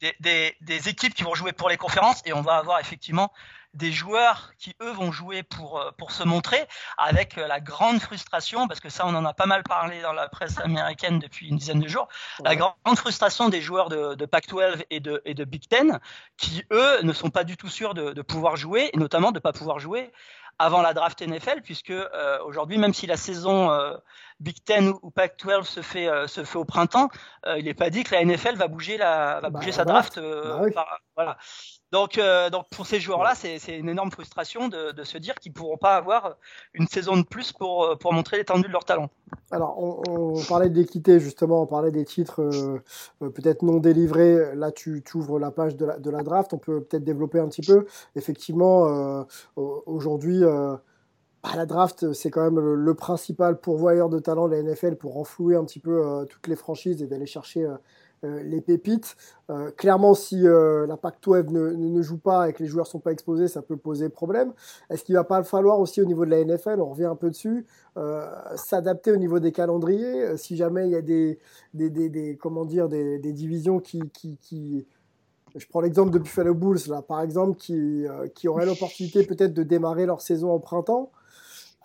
des, 0.00 0.14
des, 0.20 0.56
des, 0.60 0.88
équipes 0.88 1.14
qui 1.14 1.24
vont 1.24 1.34
jouer 1.34 1.52
pour 1.52 1.68
les 1.68 1.76
conférences 1.76 2.22
et 2.24 2.32
on 2.32 2.42
va 2.42 2.56
avoir 2.56 2.78
effectivement 2.78 3.32
des 3.76 3.92
joueurs 3.92 4.52
qui, 4.58 4.74
eux, 4.82 4.90
vont 4.92 5.12
jouer 5.12 5.42
pour, 5.42 5.78
euh, 5.78 5.90
pour 5.98 6.10
se 6.10 6.24
montrer, 6.24 6.66
avec 6.98 7.38
euh, 7.38 7.46
la 7.46 7.60
grande 7.60 8.00
frustration, 8.00 8.66
parce 8.66 8.80
que 8.80 8.88
ça, 8.88 9.06
on 9.06 9.14
en 9.14 9.24
a 9.24 9.34
pas 9.34 9.46
mal 9.46 9.62
parlé 9.62 10.00
dans 10.00 10.12
la 10.12 10.28
presse 10.28 10.58
américaine 10.58 11.18
depuis 11.18 11.48
une 11.48 11.56
dizaine 11.56 11.80
de 11.80 11.88
jours, 11.88 12.08
la 12.42 12.56
grande 12.56 12.74
frustration 12.96 13.48
des 13.48 13.60
joueurs 13.60 13.88
de, 13.88 14.14
de 14.14 14.26
Pac-12 14.26 14.84
et 14.90 15.00
de, 15.00 15.22
et 15.24 15.34
de 15.34 15.44
Big 15.44 15.68
Ten, 15.68 16.00
qui, 16.36 16.64
eux, 16.72 17.02
ne 17.02 17.12
sont 17.12 17.30
pas 17.30 17.44
du 17.44 17.56
tout 17.56 17.68
sûrs 17.68 17.94
de, 17.94 18.12
de 18.12 18.22
pouvoir 18.22 18.56
jouer, 18.56 18.90
et 18.92 18.96
notamment 18.96 19.30
de 19.30 19.36
ne 19.38 19.42
pas 19.42 19.52
pouvoir 19.52 19.78
jouer 19.78 20.10
avant 20.58 20.82
la 20.82 20.94
draft 20.94 21.20
NFL, 21.20 21.60
puisque 21.62 21.90
euh, 21.90 22.38
aujourd'hui, 22.44 22.78
même 22.78 22.94
si 22.94 23.06
la 23.06 23.16
saison 23.16 23.70
euh, 23.70 23.96
Big 24.40 24.62
Ten 24.64 24.92
ou, 25.02 25.10
Pac-12 25.10 25.64
se 25.64 25.82
fait 25.82 26.08
euh, 26.08 26.26
se 26.26 26.44
fait 26.44 26.56
au 26.56 26.64
printemps, 26.64 27.08
il 27.56 27.64
n'est 27.64 27.74
pas 27.74 27.90
dit 27.90 28.04
que 28.04 28.14
la 28.14 28.24
NFL 28.24 28.56
va 28.56 28.68
bouger 28.68 28.96
la 28.96 29.40
va 29.40 29.50
bah, 29.50 29.50
bouger 29.50 29.72
sa 29.72 29.84
draft. 29.84 30.18
Bah 30.18 30.86
voilà. 31.14 31.36
Donc, 31.96 32.18
euh, 32.18 32.50
donc 32.50 32.66
pour 32.68 32.86
ces 32.86 33.00
joueurs-là, 33.00 33.32
c'est 33.34 33.78
une 33.78 33.88
énorme 33.88 34.10
frustration 34.10 34.68
de, 34.68 34.92
de 34.92 35.02
se 35.02 35.16
dire 35.16 35.34
qu'ils 35.36 35.52
ne 35.52 35.54
pourront 35.54 35.78
pas 35.78 35.96
avoir 35.96 36.36
une 36.74 36.86
saison 36.86 37.16
de 37.16 37.22
plus 37.22 37.52
pour, 37.54 37.84
euh, 37.84 37.96
pour 37.96 38.12
montrer 38.12 38.36
l'étendue 38.36 38.68
de 38.68 38.72
leur 38.72 38.84
talent. 38.84 39.08
Alors, 39.50 39.82
on, 39.82 40.02
on 40.06 40.44
parlait 40.44 40.68
d'équité, 40.68 41.18
justement, 41.20 41.62
on 41.62 41.66
parlait 41.66 41.90
des 41.90 42.04
titres 42.04 42.42
euh, 42.42 42.82
peut-être 43.30 43.62
non 43.62 43.78
délivrés. 43.78 44.54
Là, 44.54 44.72
tu, 44.72 45.02
tu, 45.06 45.16
ouvres 45.16 45.38
la 45.38 45.50
page 45.50 45.74
de 45.76 45.86
la, 45.86 45.98
de 45.98 46.10
la 46.10 46.22
draft, 46.22 46.52
on 46.52 46.58
peut 46.58 46.82
peut-être 46.82 47.04
développer 47.04 47.40
un 47.40 47.48
petit 47.48 47.62
peu. 47.62 47.86
Effectivement, 48.14 49.24
aujourd'hui, 49.56 50.40
bah, 50.40 51.50
la 51.54 51.64
draft, 51.64 52.12
c'est 52.12 52.30
quand 52.30 52.42
même 52.42 52.60
le, 52.60 52.74
le, 52.74 52.94
principal 52.94 53.58
pourvoyeur 53.58 54.10
de 54.10 54.18
talent 54.18 54.48
de 54.48 54.54
la 54.54 54.62
NFL 54.62 54.96
pour 54.96 55.16
enflouer 55.16 55.56
un 55.56 55.64
petit 55.64 55.80
peu 55.80 56.26
toutes 56.28 56.46
les 56.46 56.56
franchises 56.56 57.00
et 57.00 57.06
d'aller 57.06 57.24
chercher 57.24 57.66
les 58.42 58.60
pépites. 58.60 59.16
Euh, 59.50 59.70
clairement, 59.70 60.14
si 60.14 60.46
euh, 60.46 60.86
la 60.86 60.96
Pac-12 60.96 61.50
ne, 61.50 61.70
ne, 61.70 62.02
joue 62.02 62.18
pas 62.18 62.48
et 62.48 62.52
que 62.52 62.62
les 62.62 62.68
joueurs 62.68 62.86
sont 62.86 62.98
pas 62.98 63.12
exposés, 63.12 63.48
ça 63.48 63.62
peut 63.62 63.76
poser 63.76 64.08
problème. 64.08 64.52
Est-ce 64.90 65.04
qu'il 65.04 65.14
va 65.14 65.24
pas 65.24 65.42
falloir 65.42 65.78
aussi 65.78 66.00
au 66.00 66.04
niveau 66.04 66.24
de 66.24 66.30
la 66.30 66.44
NFL, 66.44 66.80
on 66.80 66.90
revient 66.90 67.04
un 67.04 67.16
peu 67.16 67.30
dessus, 67.30 67.66
s'adapter 68.56 69.12
au 69.12 69.16
niveau 69.16 69.38
des 69.38 69.52
calendriers 69.52 70.36
Si 70.36 70.56
jamais 70.56 70.86
il 70.86 70.90
y 70.90 70.96
a 70.96 71.02
des, 71.02 71.38
des, 71.74 71.90
des, 71.90 72.08
des 72.08 72.36
comment 72.36 72.64
dire, 72.64 72.88
des, 72.88 73.18
divisions 73.32 73.80
qui, 73.80 74.00
qui, 74.12 74.36
qui 74.38 74.86
je 75.54 75.66
prends 75.66 75.80
l'exemple 75.80 76.10
de 76.10 76.18
Buffalo 76.18 76.54
Bulls, 76.54 76.80
là, 76.88 77.00
par 77.00 77.22
exemple, 77.22 77.56
qui, 77.56 78.04
qui 78.34 78.48
auraient 78.48 78.66
l'opportunité 78.66 79.24
peut-être 79.24 79.54
de 79.54 79.62
démarrer 79.62 80.04
leur 80.06 80.20
saison 80.20 80.52
au 80.52 80.58
printemps. 80.58 81.10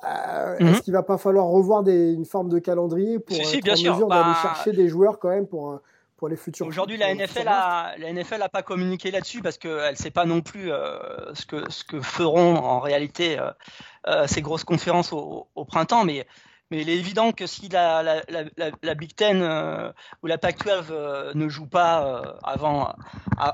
Euh, 0.04 0.56
mhm. 0.60 0.68
Est-ce 0.68 0.82
qu'il 0.82 0.94
va 0.94 1.04
pas 1.04 1.18
falloir 1.18 1.46
revoir 1.46 1.84
des, 1.84 2.12
une 2.12 2.26
forme 2.26 2.50
de 2.50 2.60
calendrier 2.60 3.20
pour 3.20 3.36
si, 3.36 3.58
être 3.58 3.68
en 3.68 3.72
mesure 3.72 4.08
d'aller 4.08 4.32
bah, 4.34 4.40
chercher 4.42 4.72
des 4.72 4.88
joueurs 4.88 5.20
quand 5.20 5.30
même 5.30 5.48
pour, 5.48 5.80
les 6.30 6.36
futurs. 6.36 6.68
Aujourd'hui, 6.68 6.98
la 6.98 7.14
NFL 7.14 7.48
a 7.48 7.96
la 7.98 8.14
NFL 8.14 8.42
a 8.42 8.50
pas 8.50 8.62
communiqué 8.62 9.12
là-dessus 9.12 9.42
parce 9.42 9.58
qu'elle 9.58 9.92
ne 9.92 9.96
sait 9.96 10.12
pas 10.12 10.26
non 10.26 10.42
plus 10.42 10.72
euh, 10.72 11.34
ce 11.34 11.46
que 11.46 11.70
ce 11.70 11.84
que 11.84 12.02
feront 12.02 12.56
en 12.56 12.80
réalité 12.80 13.40
euh, 13.40 13.52
euh, 14.08 14.28
ces 14.28 14.42
grosses 14.42 14.64
conférences 14.64 15.14
au, 15.14 15.66
printemps, 15.66 16.04
mais 16.04 16.28
mais 16.70 16.82
il 16.82 16.90
est 16.90 16.98
évident 16.98 17.34
que 17.34 17.48
si 17.48 17.68
la, 17.68 18.02
la, 18.02 18.22
la, 18.30 18.72
la 18.82 18.94
Big 18.96 19.14
Ten 19.14 19.44
ou 20.24 20.28
la 20.28 20.38
Pac-12 20.38 21.34
ne 21.36 21.50
joue 21.50 21.68
pas 21.68 22.38
avant, 22.44 22.96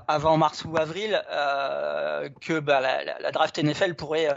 avant 0.07 0.37
mars 0.37 0.63
ou 0.65 0.77
avril, 0.77 1.19
que 2.41 2.59
bah, 2.59 2.79
la, 2.79 3.31
draft 3.31 3.57
NFL 3.57 3.95
pourrait 3.95 4.27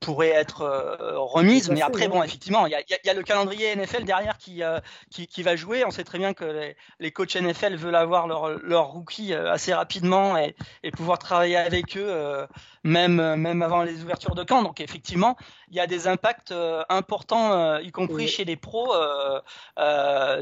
pourrait 0.00 0.28
être 0.28 0.62
euh, 0.62 1.18
remise. 1.18 1.70
Mais 1.70 1.82
après, 1.82 2.08
bon, 2.08 2.22
effectivement, 2.22 2.66
il 2.66 2.72
y 2.72 2.74
a, 2.74 2.80
y 3.04 3.08
a, 3.08 3.14
le 3.14 3.22
calendrier 3.22 3.74
NFL 3.74 4.04
derrière 4.04 4.36
qui, 4.38 4.62
euh, 4.62 4.78
qui, 5.10 5.26
qui, 5.26 5.42
va 5.42 5.56
jouer. 5.56 5.84
On 5.84 5.90
sait 5.90 6.04
très 6.04 6.18
bien 6.18 6.34
que 6.34 6.44
les, 6.44 6.76
les 7.00 7.10
coachs 7.10 7.34
NFL 7.34 7.76
veulent 7.76 7.96
avoir 7.96 8.26
leur, 8.26 8.50
leur 8.62 8.88
rookie 8.88 9.32
euh, 9.32 9.50
assez 9.50 9.72
rapidement 9.72 10.36
et, 10.36 10.54
et, 10.82 10.90
pouvoir 10.90 11.18
travailler 11.18 11.56
avec 11.56 11.96
eux, 11.96 12.46
même, 12.86 13.36
même 13.36 13.62
avant 13.62 13.82
les 13.82 14.02
ouvertures 14.02 14.34
de 14.34 14.44
camp. 14.44 14.62
Donc, 14.62 14.80
effectivement, 14.80 15.36
il 15.68 15.76
y 15.76 15.80
a 15.80 15.86
des 15.86 16.06
impacts 16.06 16.54
importants, 16.88 17.78
y 17.78 17.90
compris 17.90 18.28
chez 18.28 18.44
les 18.44 18.56
pros, 18.56 18.94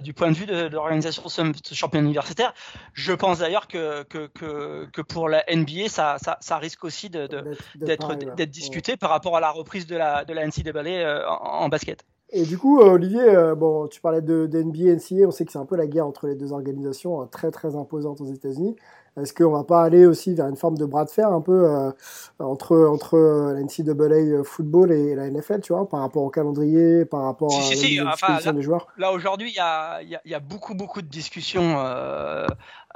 du 0.03 0.14
point 0.14 0.30
de 0.30 0.36
vue 0.36 0.47
de, 0.47 0.68
de 0.68 0.74
l'organisation 0.74 1.24
de 1.24 1.55
ce 1.62 1.74
championnat 1.74 2.05
universitaire. 2.05 2.55
Je 2.92 3.12
pense 3.12 3.38
d'ailleurs 3.38 3.68
que, 3.68 4.03
que, 4.05 4.26
que, 4.26 4.86
que, 4.92 5.03
pour 5.03 5.28
la 5.28 5.45
NBA, 5.53 5.88
ça, 5.88 6.16
ça, 6.18 6.38
ça 6.40 6.59
risque 6.59 6.84
aussi 6.84 7.11
d'être 7.11 8.51
discuté 8.51 8.97
par 8.97 9.11
rapport 9.11 9.36
à 9.36 9.40
la 9.40 9.51
reprise 9.51 9.86
de 9.86 9.97
la, 9.97 10.24
de 10.24 10.32
la 10.32 10.47
NCAA 10.47 10.84
euh, 10.86 11.26
en, 11.26 11.68
basket. 11.68 12.05
Et 12.30 12.45
du 12.45 12.59
coup, 12.59 12.80
euh, 12.80 12.92
Olivier, 12.92 13.22
euh, 13.22 13.55
bon, 13.55 13.86
tu 13.86 14.01
parlais 14.01 14.22
de, 14.22 14.47
de 14.47 14.62
NBA, 14.62 14.95
NCAA, 14.95 15.26
on 15.26 15.30
sait 15.30 15.45
que 15.45 15.53
c'est 15.53 15.59
un 15.59 15.66
peu 15.66 15.76
la 15.76 15.86
guerre 15.86 16.07
entre 16.07 16.26
les 16.26 16.34
deux 16.34 16.53
organisations, 16.53 17.20
hein, 17.20 17.28
très 17.30 17.51
très 17.51 17.76
imposante 17.76 18.20
aux 18.20 18.32
États-Unis. 18.32 18.76
Est-ce 19.20 19.32
qu'on 19.32 19.50
va 19.50 19.64
pas 19.64 19.82
aller 19.82 20.06
aussi 20.06 20.34
vers 20.34 20.48
une 20.48 20.56
forme 20.56 20.76
de 20.76 20.86
bras 20.86 21.04
de 21.04 21.10
fer 21.10 21.28
un 21.28 21.40
peu 21.40 21.92
entre 22.38 22.76
entre 22.86 23.16
la 23.54 23.60
NCAA 23.60 24.42
football 24.44 24.92
et 24.92 25.14
la 25.14 25.30
NFL, 25.30 25.60
tu 25.60 25.72
vois, 25.72 25.88
par 25.88 26.00
rapport 26.00 26.22
au 26.22 26.30
calendrier, 26.30 27.04
par 27.04 27.22
rapport 27.22 27.54
à 27.54 27.74
la 27.74 28.40
là, 28.44 28.52
des 28.52 28.62
joueurs? 28.62 28.88
Là 28.98 29.12
aujourd'hui, 29.12 29.50
il 29.50 29.56
y 29.56 29.60
a, 29.60 30.02
y, 30.02 30.18
y 30.24 30.34
a, 30.34 30.40
beaucoup 30.40 30.74
beaucoup 30.74 31.02
de 31.02 31.06
discussions 31.06 31.78
euh, 31.78 32.46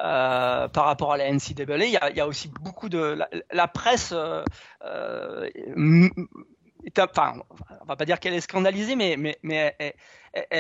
euh, 0.00 0.68
par 0.68 0.84
rapport 0.86 1.12
à 1.12 1.16
la 1.16 1.30
NCAA. 1.32 1.84
Il 1.84 1.90
y 1.90 1.96
a, 1.96 2.10
y 2.10 2.20
a 2.20 2.26
aussi 2.26 2.48
beaucoup 2.62 2.88
de 2.88 2.98
la, 2.98 3.28
la 3.52 3.68
presse 3.68 4.12
euh, 4.12 5.48
enfin, 6.98 7.34
on 7.80 7.84
va 7.84 7.96
pas 7.96 8.04
dire 8.04 8.20
qu'elle 8.20 8.34
est 8.34 8.40
scandalisée, 8.40 8.96
mais, 8.96 9.16
mais, 9.16 9.38
mais 9.42 9.74
elle, 9.78 9.92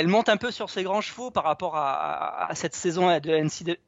monte 0.06 0.28
un 0.28 0.36
peu 0.36 0.50
sur 0.50 0.70
ses 0.70 0.82
grands 0.82 1.00
chevaux 1.00 1.30
par 1.30 1.44
rapport 1.44 1.76
à, 1.76 2.48
cette 2.54 2.74
saison 2.74 3.08
de 3.18 3.30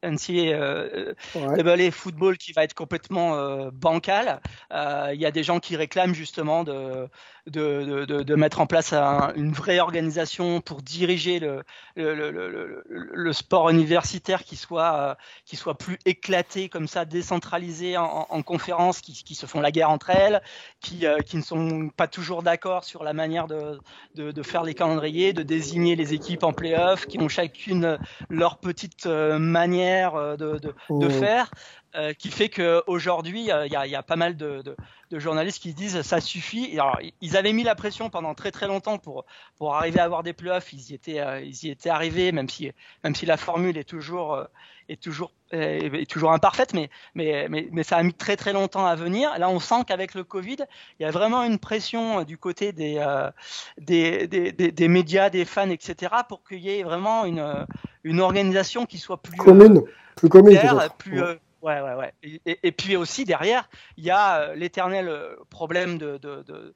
NCAA 0.03 0.55
euh, 0.55 1.15
euh 1.37 1.91
football 1.91 2.39
qui 2.39 2.53
va 2.53 2.65
être 2.65 2.75
complètement 2.75 3.35
euh, 3.35 3.71
bancale. 3.73 4.41
Euh, 4.73 5.11
il 5.15 5.21
y 5.21 5.27
a 5.27 5.31
des 5.31 5.43
gens 5.43 5.61
qui 5.61 5.77
réclament 5.77 6.15
justement 6.15 6.65
de, 6.65 7.09
de, 7.47 8.05
de, 8.05 8.23
de 8.23 8.35
mettre 8.35 8.61
en 8.61 8.67
place 8.67 8.93
une 8.93 9.53
vraie 9.53 9.81
organisation 9.81 10.61
pour 10.61 10.83
diriger 10.83 11.41
le, 11.41 11.63
le, 11.97 12.15
le, 12.15 12.85
le, 12.87 13.33
sport 13.33 13.71
universitaire 13.71 14.45
qui 14.45 14.57
soit, 14.57 15.17
qui 15.45 15.57
soit 15.57 15.77
plus 15.77 15.99
éclaté 16.05 16.69
comme 16.69 16.87
ça, 16.87 17.05
décentralisé 17.05 17.97
en, 17.97 18.27
en 18.29 18.43
conférences 18.43 19.01
qui, 19.01 19.13
qui, 19.25 19.35
se 19.35 19.47
font 19.47 19.61
la 19.61 19.71
guerre 19.71 19.91
entre 19.91 20.11
elles, 20.11 20.43
qui, 20.81 21.05
qui 21.27 21.37
ne 21.37 21.43
sont 21.43 21.91
pas 21.97 22.09
toujours 22.09 22.43
d'accord 22.43 22.85
sur 22.85 23.03
la 23.05 23.13
manière 23.13 23.47
de, 23.47 23.79
de, 24.15 24.31
de 24.33 24.43
faire 24.43 24.63
les 24.63 24.75
calendriers, 24.75 25.33
de 25.33 25.43
désigner 25.43 25.80
les 25.81 26.15
équipes 26.15 26.45
en 26.45 26.53
playoff, 26.53 27.07
qui 27.07 27.19
ont 27.19 27.29
chacune 27.29 27.99
leur 28.29 28.59
petite 28.59 29.07
euh, 29.07 29.39
manière 29.39 30.15
euh, 30.15 30.37
de, 30.37 30.75
oh. 30.89 31.11
faire, 31.11 31.51
euh, 31.95 32.13
qui 32.13 32.31
fait 32.31 32.49
qu'aujourd'hui, 32.49 33.49
il 33.49 33.67
y, 33.67 33.91
y, 33.91 33.95
a 33.95 34.03
pas 34.03 34.17
mal 34.17 34.37
de, 34.37 34.63
de, 35.11 35.19
journalistes 35.19 35.61
qui 35.61 35.75
disent 35.75 36.03
ça 36.03 36.21
suffit. 36.21 36.79
Alors, 36.79 36.99
ils 37.21 37.37
avaient 37.37 37.53
mis 37.53 37.65
la 37.65 37.75
pression 37.75 38.11
pendant 38.11 38.35
très 38.35 38.51
très 38.51 38.69
longtemps 38.69 38.99
pour, 38.99 39.25
pour 39.57 39.75
arriver 39.75 40.01
à 40.01 40.05
avoir 40.05 40.23
des 40.23 40.33
playoffs. 40.33 40.73
Ils 40.73 40.93
y 40.93 40.95
étaient, 40.95 41.45
ils 41.45 41.65
y 41.65 41.71
étaient 41.71 41.91
arrivés, 41.91 42.31
même 42.31 42.49
si, 42.49 42.71
même 43.03 43.15
si 43.15 43.27
la 43.27 43.37
formule 43.37 43.77
est 43.77 43.89
toujours, 43.89 44.47
est 44.91 45.01
toujours, 45.01 45.33
est, 45.53 46.09
toujours 46.09 46.33
imparfaite, 46.33 46.75
mais, 46.75 46.91
mais, 47.15 47.47
mais, 47.49 47.69
mais, 47.71 47.83
ça 47.83 47.97
a 47.97 48.03
mis 48.03 48.13
très 48.13 48.37
très 48.37 48.53
longtemps 48.53 48.87
à 48.87 48.95
venir. 48.95 49.39
Là, 49.39 49.49
on 49.49 49.61
sent 49.61 49.85
qu'avec 49.87 50.15
le 50.15 50.25
Covid, 50.25 50.59
il 50.99 51.03
y 51.03 51.07
a 51.07 51.11
vraiment 51.11 51.43
une 51.45 51.59
pression 51.59 52.25
du 52.25 52.39
côté 52.39 52.73
des, 52.73 52.97
euh, 52.99 53.31
des, 53.79 54.27
des, 54.27 54.53
des, 54.53 54.89
médias, 54.89 55.31
des 55.31 55.45
fans, 55.45 55.71
etc., 55.71 56.13
pour 56.29 56.43
qu'il 56.45 56.61
y 56.61 56.71
ait 56.71 56.83
vraiment 56.83 57.25
une, 57.25 57.67
une 58.05 58.21
organisation 58.21 58.87
qui 58.87 58.99
soit 58.99 59.23
plus 59.23 59.37
commune, 59.37 59.79
euh, 59.79 59.91
plus 60.17 60.29
commune, 60.29 60.59
plus, 60.99 61.23
euh, 61.23 61.35
ouais, 61.63 61.81
ouais, 61.81 61.95
ouais. 61.95 62.13
Et, 62.23 62.59
et, 62.63 62.73
puis 62.73 62.97
aussi 62.97 63.25
derrière, 63.25 63.69
il 63.97 64.05
y 64.05 64.11
a 64.11 64.55
l'éternel 64.55 65.11
problème 65.51 65.99
de, 65.99 66.19
de, 66.19 66.43
de 66.43 66.55
euh, 66.55 66.75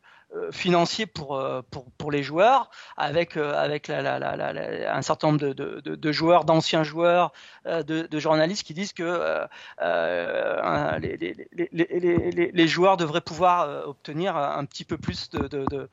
financier 0.51 1.07
pour, 1.07 1.37
euh, 1.37 1.63
pour, 1.71 1.91
pour 1.93 2.11
les 2.11 2.23
joueurs, 2.23 2.71
avec, 2.97 3.37
euh, 3.37 3.55
avec 3.55 3.89
la, 3.89 4.03
la, 4.03 4.19
la, 4.19 4.97
un 4.97 5.03
certain 5.03 5.29
nombre 5.29 5.41
de, 5.41 5.53
de, 5.53 5.95
de 5.95 6.13
joueurs, 6.13 6.45
d'anciens 6.45 6.85
joueurs, 6.85 7.33
de, 7.67 7.83
de, 7.83 8.19
journalistes 8.19 8.67
qui 8.67 8.75
disent 8.75 8.93
que 8.93 9.47
euh, 9.83 10.99
les, 10.99 11.17
les, 11.17 11.69
les, 11.73 12.51
les, 12.53 12.69
joueurs 12.69 12.97
devraient 12.97 13.21
pouvoir 13.21 13.89
obtenir 13.89 14.37
un 14.37 14.65
petit 14.65 14.85
peu 14.85 14.99
plus 14.99 15.31
de, 15.31 15.89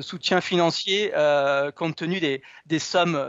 soutien 0.00 0.40
financier 0.40 1.12
euh, 1.16 1.70
compte 1.72 1.96
tenu 1.96 2.20
des, 2.20 2.42
des 2.66 2.78
sommes 2.78 3.20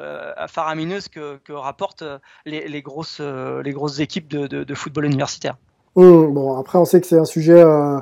faramineuses 0.47 1.07
que, 1.07 1.37
que 1.37 1.53
rapportent 1.53 2.03
les, 2.45 2.67
les, 2.67 2.81
grosses, 2.81 3.19
les 3.19 3.71
grosses 3.71 3.99
équipes 3.99 4.27
de, 4.27 4.47
de 4.47 4.75
football 4.75 5.05
universitaire. 5.05 5.55
Bon, 5.95 6.57
après, 6.57 6.77
on 6.77 6.85
sait 6.85 7.01
que 7.01 7.07
c'est 7.07 7.17
un 7.17 7.25
sujet 7.25 7.61
euh, 7.61 7.99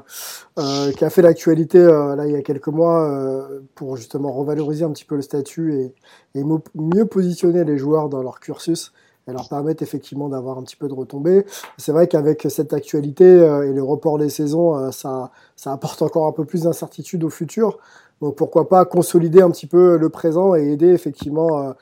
euh, 0.59 0.91
qui 0.91 1.05
a 1.05 1.11
fait 1.11 1.21
l'actualité 1.21 1.77
euh, 1.77 2.15
là 2.15 2.25
il 2.25 2.31
y 2.31 2.35
a 2.35 2.41
quelques 2.41 2.69
mois 2.69 3.07
euh, 3.07 3.59
pour 3.75 3.95
justement 3.95 4.31
revaloriser 4.31 4.85
un 4.85 4.91
petit 4.91 5.05
peu 5.05 5.15
le 5.15 5.21
statut 5.21 5.75
et, 5.75 5.93
et, 6.33 6.43
mieux 6.73 7.05
positionner 7.05 7.63
les 7.63 7.77
joueurs 7.77 8.09
dans 8.09 8.23
leur 8.23 8.39
cursus 8.39 8.91
et 9.27 9.33
leur 9.33 9.47
permettre 9.49 9.83
effectivement 9.83 10.29
d'avoir 10.29 10.57
un 10.57 10.63
petit 10.63 10.75
peu 10.75 10.87
de 10.87 10.95
retombées. 10.95 11.45
C'est 11.77 11.91
vrai 11.91 12.07
qu'avec 12.07 12.47
cette 12.49 12.73
actualité 12.73 13.25
et 13.25 13.73
le 13.73 13.83
report 13.83 14.17
des 14.17 14.29
saisons, 14.29 14.89
ça, 14.93 15.31
ça 15.57 15.73
apporte 15.73 16.01
encore 16.01 16.27
un 16.27 16.31
peu 16.31 16.45
plus 16.45 16.63
d'incertitude 16.63 17.25
au 17.25 17.29
futur. 17.29 17.77
Donc 18.21 18.35
pourquoi 18.35 18.69
pas 18.69 18.85
consolider 18.85 19.41
un 19.41 19.51
petit 19.51 19.67
peu 19.67 19.97
le 19.97 20.09
présent 20.09 20.55
et 20.55 20.71
aider 20.71 20.87
effectivement 20.87 21.73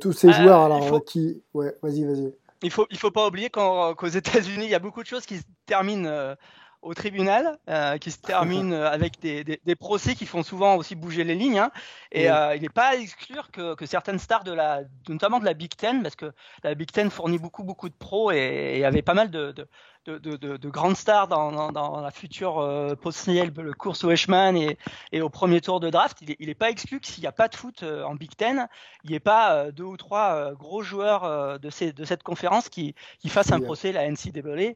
tous 0.00 0.12
ces 0.12 0.32
joueurs. 0.32 0.60
Alors 0.60 1.04
qui, 1.04 1.42
ouais, 1.54 1.76
vas-y, 1.82 2.04
vas-y 2.04 2.32
il 2.62 2.70
faut 2.70 2.86
il 2.90 2.98
faut 2.98 3.10
pas 3.10 3.26
oublier 3.26 3.50
qu'aux 3.50 4.08
États-Unis, 4.08 4.64
il 4.64 4.70
y 4.70 4.74
a 4.74 4.78
beaucoup 4.78 5.02
de 5.02 5.08
choses 5.08 5.26
qui 5.26 5.38
se 5.38 5.44
terminent 5.66 6.08
euh, 6.08 6.34
au 6.80 6.94
tribunal, 6.94 7.58
euh, 7.68 7.98
qui 7.98 8.10
se 8.10 8.18
termine 8.20 8.72
avec 8.72 9.20
des, 9.20 9.44
des, 9.44 9.76
procès 9.76 10.14
qui 10.14 10.26
font 10.26 10.42
souvent 10.42 10.76
aussi 10.76 10.94
bouger 10.94 11.24
les 11.24 11.34
lignes. 11.34 11.58
Hein. 11.58 11.70
et 12.10 12.26
il 12.26 12.62
n'est 12.62 12.68
pas 12.68 12.88
à 12.88 12.94
exclure 12.96 13.50
que, 13.50 13.74
que, 13.74 13.86
certaines 13.86 14.18
stars 14.18 14.44
de 14.44 14.52
la, 14.52 14.82
notamment 15.08 15.38
de 15.38 15.44
la 15.44 15.54
Big 15.54 15.76
Ten, 15.76 16.02
parce 16.02 16.16
que 16.16 16.32
la 16.64 16.74
Big 16.74 16.90
Ten 16.90 17.10
fournit 17.10 17.38
beaucoup 17.38 17.64
beaucoup 17.64 17.88
de 17.88 17.94
pros 17.94 18.30
et 18.30 18.84
avait 18.84 19.02
pas 19.02 19.14
mal 19.14 19.30
de, 19.30 19.52
de, 19.52 19.68
de, 20.06 20.56
de, 20.56 20.68
grandes 20.68 20.96
stars 20.96 21.28
dans, 21.28 21.70
dans, 21.70 22.00
la 22.00 22.10
future 22.10 22.58
euh, 22.58 22.94
post-CL, 22.94 23.52
le 23.56 23.72
course 23.72 24.04
au 24.04 24.08
Weishman 24.08 24.56
et, 24.56 24.76
et, 25.12 25.22
au 25.22 25.28
premier 25.28 25.60
tour 25.60 25.78
de 25.80 25.90
draft, 25.90 26.18
il 26.38 26.46
n'est 26.46 26.54
pas 26.54 26.70
exclu 26.70 26.98
que 26.98 27.06
s'il 27.06 27.22
n'y 27.22 27.28
a 27.28 27.32
pas 27.32 27.48
de 27.48 27.54
foot 27.54 27.82
euh, 27.82 28.02
en 28.04 28.14
Big 28.14 28.34
Ten, 28.36 28.68
il 29.04 29.10
n'y 29.10 29.16
ait 29.16 29.20
pas 29.20 29.54
euh, 29.54 29.72
deux 29.72 29.84
ou 29.84 29.96
trois 29.96 30.34
euh, 30.34 30.54
gros 30.54 30.82
joueurs 30.82 31.58
de, 31.58 31.70
ces, 31.70 31.92
de 31.92 32.04
cette 32.04 32.22
conférence 32.22 32.68
qui, 32.68 32.94
qui 33.20 33.28
fassent 33.28 33.52
un 33.52 33.60
procès 33.60 33.92
la 33.92 34.10
NCAA 34.10 34.72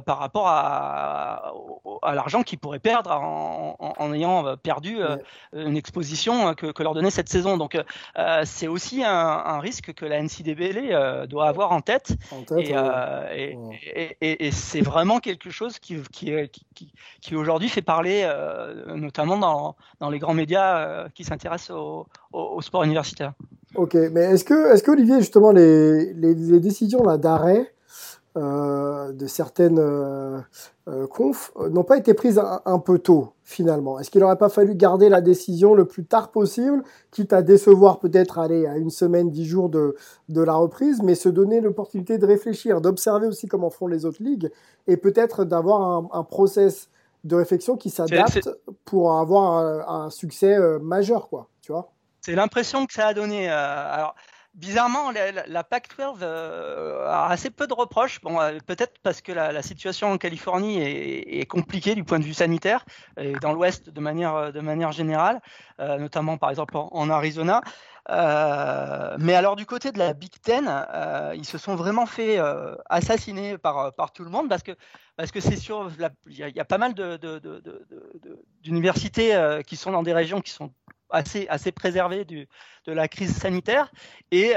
par 0.00 0.18
rapport 0.18 0.48
à, 0.48 1.52
à 2.02 2.14
l'argent 2.14 2.42
qu'ils 2.42 2.58
pourraient 2.58 2.78
perdre 2.78 3.10
en, 3.10 3.76
en, 3.78 4.12
ayant 4.12 4.56
perdu 4.56 4.98
une 5.52 5.76
exposition 5.76 6.54
que, 6.54 6.66
que, 6.72 6.82
leur 6.82 6.94
donnait 6.94 7.10
cette 7.10 7.28
saison. 7.28 7.56
Donc 7.56 7.78
c'est 8.44 8.68
aussi 8.68 9.04
un, 9.04 9.10
un, 9.10 9.60
risque 9.60 9.92
que 9.92 10.04
la 10.04 10.22
NCAA 10.22 11.26
doit 11.26 11.48
avoir 11.48 11.72
en 11.72 11.80
tête. 11.80 12.12
En 12.32 12.42
tête 12.42 12.68
et, 12.68 13.56
et, 13.94 14.16
et, 14.20 14.46
et 14.46 14.52
c'est 14.56 14.80
vraiment 14.80 15.20
quelque 15.20 15.50
chose 15.50 15.78
qui, 15.78 15.96
qui, 16.12 16.32
qui, 17.20 17.36
aujourd'hui 17.36 17.68
fait 17.68 17.82
parler, 17.82 18.22
euh, 18.24 18.96
notamment 18.96 19.38
dans, 19.38 19.76
dans, 20.00 20.10
les 20.10 20.18
grands 20.18 20.34
médias 20.34 20.78
euh, 20.78 21.08
qui 21.14 21.24
s'intéressent 21.24 21.76
au, 21.76 22.06
au, 22.32 22.60
sport 22.62 22.82
universitaire. 22.84 23.34
Ok, 23.74 23.94
mais 23.94 24.22
est-ce 24.22 24.44
que, 24.44 24.72
est-ce 24.72 24.82
que 24.82 24.90
Olivier, 24.90 25.18
justement, 25.18 25.52
les, 25.52 26.12
les, 26.14 26.34
les 26.34 26.60
décisions 26.60 27.04
d'arrêt 27.16 27.72
euh, 28.36 29.12
de 29.12 29.26
certaines 29.26 29.78
euh, 29.78 30.38
euh, 30.88 31.06
confs 31.06 31.52
n'ont 31.70 31.84
pas 31.84 31.96
été 31.96 32.12
prises 32.12 32.38
un, 32.66 32.78
peu 32.78 32.98
tôt 32.98 33.32
finalement 33.44 33.98
Est-ce 33.98 34.10
qu'il 34.10 34.20
n'aurait 34.20 34.36
pas 34.36 34.50
fallu 34.50 34.74
garder 34.74 35.08
la 35.08 35.22
décision 35.22 35.72
le 35.72 35.86
plus 35.86 36.04
tard 36.04 36.30
possible, 36.30 36.82
quitte 37.10 37.32
à 37.32 37.40
décevoir 37.40 37.98
peut-être 37.98 38.38
aller 38.38 38.66
à 38.66 38.76
une 38.76 38.90
semaine, 38.90 39.30
dix 39.30 39.46
jours 39.46 39.70
de, 39.70 39.96
de 40.28 40.42
la 40.42 40.52
reprise, 40.52 41.00
mais 41.02 41.14
se 41.14 41.30
donner 41.30 41.62
l'opportunité 41.62 42.18
de 42.18 42.26
réfléchir, 42.26 42.82
d'observer 42.82 43.26
aussi 43.26 43.46
comment 43.46 43.70
font 43.70 43.86
les 43.86 44.04
autres 44.04 44.22
ligues 44.22 44.50
et 44.86 44.98
peut-être 44.98 45.44
d'avoir 45.44 45.80
un, 45.80 46.08
un, 46.12 46.22
process 46.22 46.90
de 47.24 47.36
réflexion 47.36 47.78
qui 47.78 47.88
s'adapte 47.88 48.50
pour 48.84 49.18
avoir 49.18 49.52
un, 49.56 50.04
un 50.04 50.10
succès 50.10 50.58
majeur, 50.80 51.30
quoi, 51.30 51.48
tu 51.62 51.72
vois? 51.72 51.90
C'est 52.20 52.34
l'impression 52.34 52.84
que 52.84 52.92
ça 52.92 53.06
a 53.06 53.14
donné. 53.14 53.48
alors, 53.48 54.14
bizarrement, 54.56 55.10
la, 55.10 55.46
la 55.46 55.64
Pac-12 55.64 56.18
euh, 56.22 57.06
a 57.06 57.28
assez 57.28 57.50
peu 57.50 57.66
de 57.66 57.74
reproches. 57.74 58.20
Bon, 58.22 58.40
euh, 58.40 58.58
peut-être 58.66 58.94
parce 59.02 59.20
que 59.20 59.32
la, 59.32 59.62
situation 59.62 60.10
en 60.10 60.18
Californie 60.18 60.80
est, 60.82 61.46
compliquée 61.46 61.94
du 61.94 62.04
point 62.04 62.18
de 62.18 62.24
vue 62.24 62.34
sanitaire 62.34 62.84
et 63.18 63.32
dans 63.34 63.52
l'Ouest 63.52 63.90
de 63.90 64.00
manière 64.00 64.52
manière 64.66 64.92
générale, 64.92 65.40
euh, 65.80 65.98
notamment 65.98 66.36
par 66.36 66.50
exemple 66.50 66.76
en, 66.76 67.10
Arizona. 67.10 67.62
Euh, 68.08 69.16
mais 69.18 69.34
alors 69.34 69.56
du 69.56 69.66
côté 69.66 69.90
de 69.90 69.98
la 69.98 70.12
Big 70.12 70.30
Ten, 70.40 70.68
euh, 70.68 71.32
ils 71.34 71.44
se 71.44 71.58
sont 71.58 71.74
vraiment 71.74 72.06
fait 72.06 72.38
assassiner 72.88 73.58
par 73.58 74.12
tout 74.12 74.24
le 74.24 74.30
monde 74.30 74.48
parce 74.48 74.62
que 74.62 74.72
parce 75.16 75.32
que 75.32 75.40
c'est 75.40 75.56
sûr, 75.56 75.90
il 76.26 76.36
y, 76.36 76.60
a 76.60 76.64
pas 76.66 76.76
mal 76.76 76.92
d'universités 78.62 79.60
qui 79.66 79.76
sont 79.76 79.90
dans 79.90 80.02
des 80.02 80.12
régions 80.12 80.42
qui 80.42 80.50
sont 80.50 80.72
assez, 81.16 81.72
préservé 81.72 82.24
de 82.24 82.46
la 82.86 83.08
crise 83.08 83.36
sanitaire 83.36 83.90
et, 84.30 84.54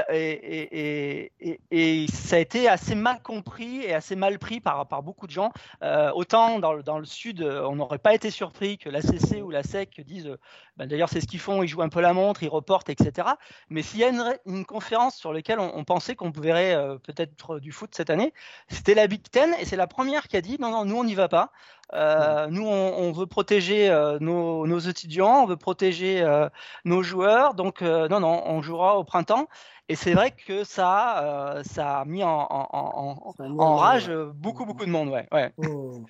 ça 2.12 2.36
a 2.36 2.38
été 2.38 2.68
assez 2.68 2.94
mal 2.94 3.22
compris 3.22 3.82
et 3.82 3.94
assez 3.94 4.16
mal 4.16 4.38
pris 4.38 4.60
par, 4.60 4.86
beaucoup 5.02 5.26
de 5.26 5.32
gens. 5.32 5.52
Euh, 5.82 6.10
autant 6.14 6.58
dans, 6.58 6.98
le 6.98 7.04
sud, 7.04 7.42
on 7.42 7.76
n'aurait 7.76 7.98
pas 7.98 8.14
été 8.14 8.30
surpris 8.30 8.78
que 8.78 8.88
l'ACC 8.88 9.42
ou 9.42 9.50
la 9.50 9.62
SEC 9.62 10.00
disent, 10.00 10.36
ben 10.76 10.86
d'ailleurs 10.86 11.08
c'est 11.08 11.20
ce 11.20 11.26
qu'ils 11.26 11.40
font, 11.40 11.62
ils 11.62 11.68
jouent 11.68 11.82
un 11.82 11.88
peu 11.88 12.00
la 12.00 12.12
montre, 12.12 12.42
ils 12.42 12.48
reportent, 12.48 12.90
etc. 12.90 13.28
Mais 13.68 13.82
s'il 13.82 14.00
y 14.00 14.04
a 14.04 14.08
une, 14.08 14.38
une, 14.46 14.64
conférence 14.64 15.16
sur 15.16 15.32
laquelle 15.32 15.58
on, 15.58 15.84
pensait 15.84 16.14
qu'on 16.14 16.30
verrait 16.30 16.74
euh, 16.74 16.96
peut-être 16.98 17.58
du 17.58 17.72
foot 17.72 17.90
cette 17.94 18.10
année, 18.10 18.32
c'était 18.68 18.94
la 18.94 19.06
Big 19.06 19.22
Ten 19.30 19.54
et 19.60 19.64
c'est 19.64 19.76
la 19.76 19.86
première 19.86 20.28
qui 20.28 20.36
a 20.36 20.40
dit 20.40 20.56
non, 20.60 20.70
non, 20.70 20.84
nous 20.84 20.96
on 20.96 21.04
n'y 21.04 21.14
va 21.14 21.28
pas. 21.28 21.50
Euh, 21.92 22.46
nous, 22.48 22.66
on, 22.66 22.94
on, 22.98 23.12
veut 23.12 23.26
protéger 23.26 23.90
euh, 23.90 24.18
nos, 24.20 24.66
nos, 24.66 24.78
étudiants, 24.78 25.42
on 25.42 25.46
veut 25.46 25.56
protéger 25.56 26.22
euh, 26.22 26.48
nos 26.84 27.02
joueurs. 27.02 27.54
Donc, 27.54 27.82
euh, 27.82 28.08
non, 28.08 28.20
non, 28.20 28.42
on 28.46 28.62
jouera 28.62 28.96
au 28.98 29.04
printemps. 29.04 29.48
Et 29.88 29.96
c'est 29.96 30.14
vrai 30.14 30.30
que 30.30 30.62
ça, 30.62 31.24
euh, 31.56 31.62
ça 31.64 32.00
a 32.00 32.04
mis 32.04 32.22
en, 32.22 32.28
en, 32.28 33.16
en, 33.40 33.58
en 33.58 33.76
rage 33.76 34.08
beaucoup, 34.34 34.64
beaucoup 34.64 34.86
de 34.86 34.90
monde. 34.90 35.08
Ouais, 35.08 35.26
ouais. 35.32 35.52
Oh. 35.66 36.02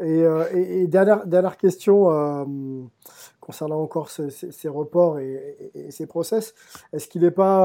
Et, 0.00 0.20
et, 0.52 0.82
et, 0.82 0.86
dernière, 0.86 1.26
dernière 1.26 1.56
question 1.56 2.46
concernant 3.40 3.80
encore 3.80 4.10
ce, 4.10 4.28
ces, 4.28 4.52
ces, 4.52 4.68
reports 4.68 5.18
et, 5.18 5.70
et, 5.74 5.90
ces 5.90 6.06
process. 6.06 6.54
Est-ce 6.92 7.08
qu'il 7.08 7.22
n'est 7.22 7.30
pas. 7.30 7.64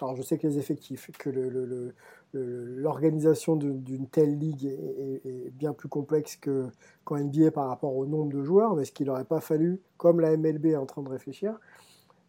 alors, 0.00 0.16
je 0.16 0.22
sais 0.22 0.38
que 0.38 0.46
les 0.46 0.56
effectifs, 0.56 1.10
que 1.18 1.28
le, 1.28 1.50
le, 1.50 1.66
le 1.66 1.94
l'organisation 2.34 3.56
d'une 3.56 4.06
telle 4.06 4.38
ligue 4.38 4.66
est, 4.66 5.50
bien 5.52 5.72
plus 5.72 5.88
complexe 5.88 6.36
que 6.36 6.66
qu'en 7.04 7.18
NBA 7.18 7.50
par 7.50 7.68
rapport 7.68 7.96
au 7.96 8.06
nombre 8.06 8.32
de 8.32 8.42
joueurs, 8.42 8.76
mais 8.76 8.82
est-ce 8.82 8.92
qu'il 8.92 9.06
n'aurait 9.06 9.24
pas 9.24 9.40
fallu, 9.40 9.80
comme 9.96 10.20
la 10.20 10.36
MLB 10.36 10.66
est 10.66 10.76
en 10.76 10.86
train 10.86 11.02
de 11.02 11.08
réfléchir, 11.08 11.58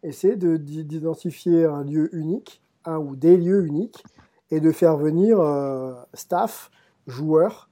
essayer 0.02 0.36
d'identifier 0.36 1.64
un 1.64 1.84
lieu 1.84 2.14
unique, 2.14 2.62
un 2.84 2.98
ou 2.98 3.16
des 3.16 3.36
lieux 3.36 3.64
uniques, 3.66 4.02
et 4.50 4.60
de 4.60 4.72
faire 4.72 4.96
venir 4.96 5.40
euh, 5.40 5.94
staff, 6.14 6.70
joueurs, 7.06 7.68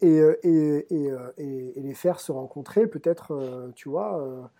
et, 0.00 0.20
euh, 0.20 0.38
et, 0.42 1.10
euh, 1.10 1.32
et, 1.36 1.78
et, 1.78 1.80
les 1.80 1.94
faire 1.94 2.20
se 2.20 2.32
rencontrer, 2.32 2.86
peut-être, 2.86 3.70
tu 3.74 3.88
vois, 3.88 4.50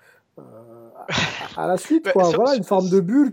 à, 1.56 1.66
la 1.66 1.76
suite, 1.76 2.08
quoi. 2.12 2.30
voilà, 2.30 2.54
une 2.56 2.64
forme 2.64 2.88
de 2.88 3.00
bulle, 3.00 3.32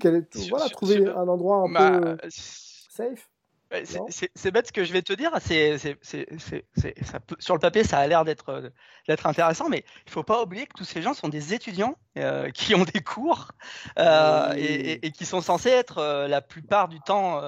voilà, 0.50 0.70
trouver 0.70 1.08
un 1.08 1.28
endroit 1.28 1.68
un 1.68 2.16
peu 2.16 2.18
safe. 2.30 3.30
C'est 3.72 4.52
bête 4.52 4.68
ce 4.68 4.72
que 4.72 4.84
je 4.84 4.94
vais 4.94 5.02
te 5.02 5.14
dire. 5.14 5.32
C'est 5.42 5.78
sur 7.40 7.56
le 7.56 7.60
papier, 7.60 7.84
ça 7.84 8.00
a 8.00 8.08
l'air 8.08 8.24
d'être 8.24 8.72
d'être 9.08 9.28
intéressant, 9.28 9.70
mais 9.70 9.84
il 10.06 10.12
faut 10.12 10.24
pas 10.24 10.42
oublier 10.42 10.66
que 10.66 10.74
tous 10.74 10.84
ces 10.84 11.02
gens 11.02 11.14
sont 11.14 11.30
des 11.30 11.54
étudiants 11.54 11.96
euh, 12.18 12.50
qui 12.52 12.74
ont 12.76 12.84
des 12.84 13.02
cours 13.02 13.52
euh, 14.00 14.54
et, 14.56 15.06
et, 15.06 15.12
qui 15.12 15.26
sont 15.26 15.42
censés 15.42 15.70
être 15.70 16.00
euh, 16.00 16.28
la 16.28 16.42
plupart 16.42 16.88
du 16.88 17.00
temps 17.02 17.42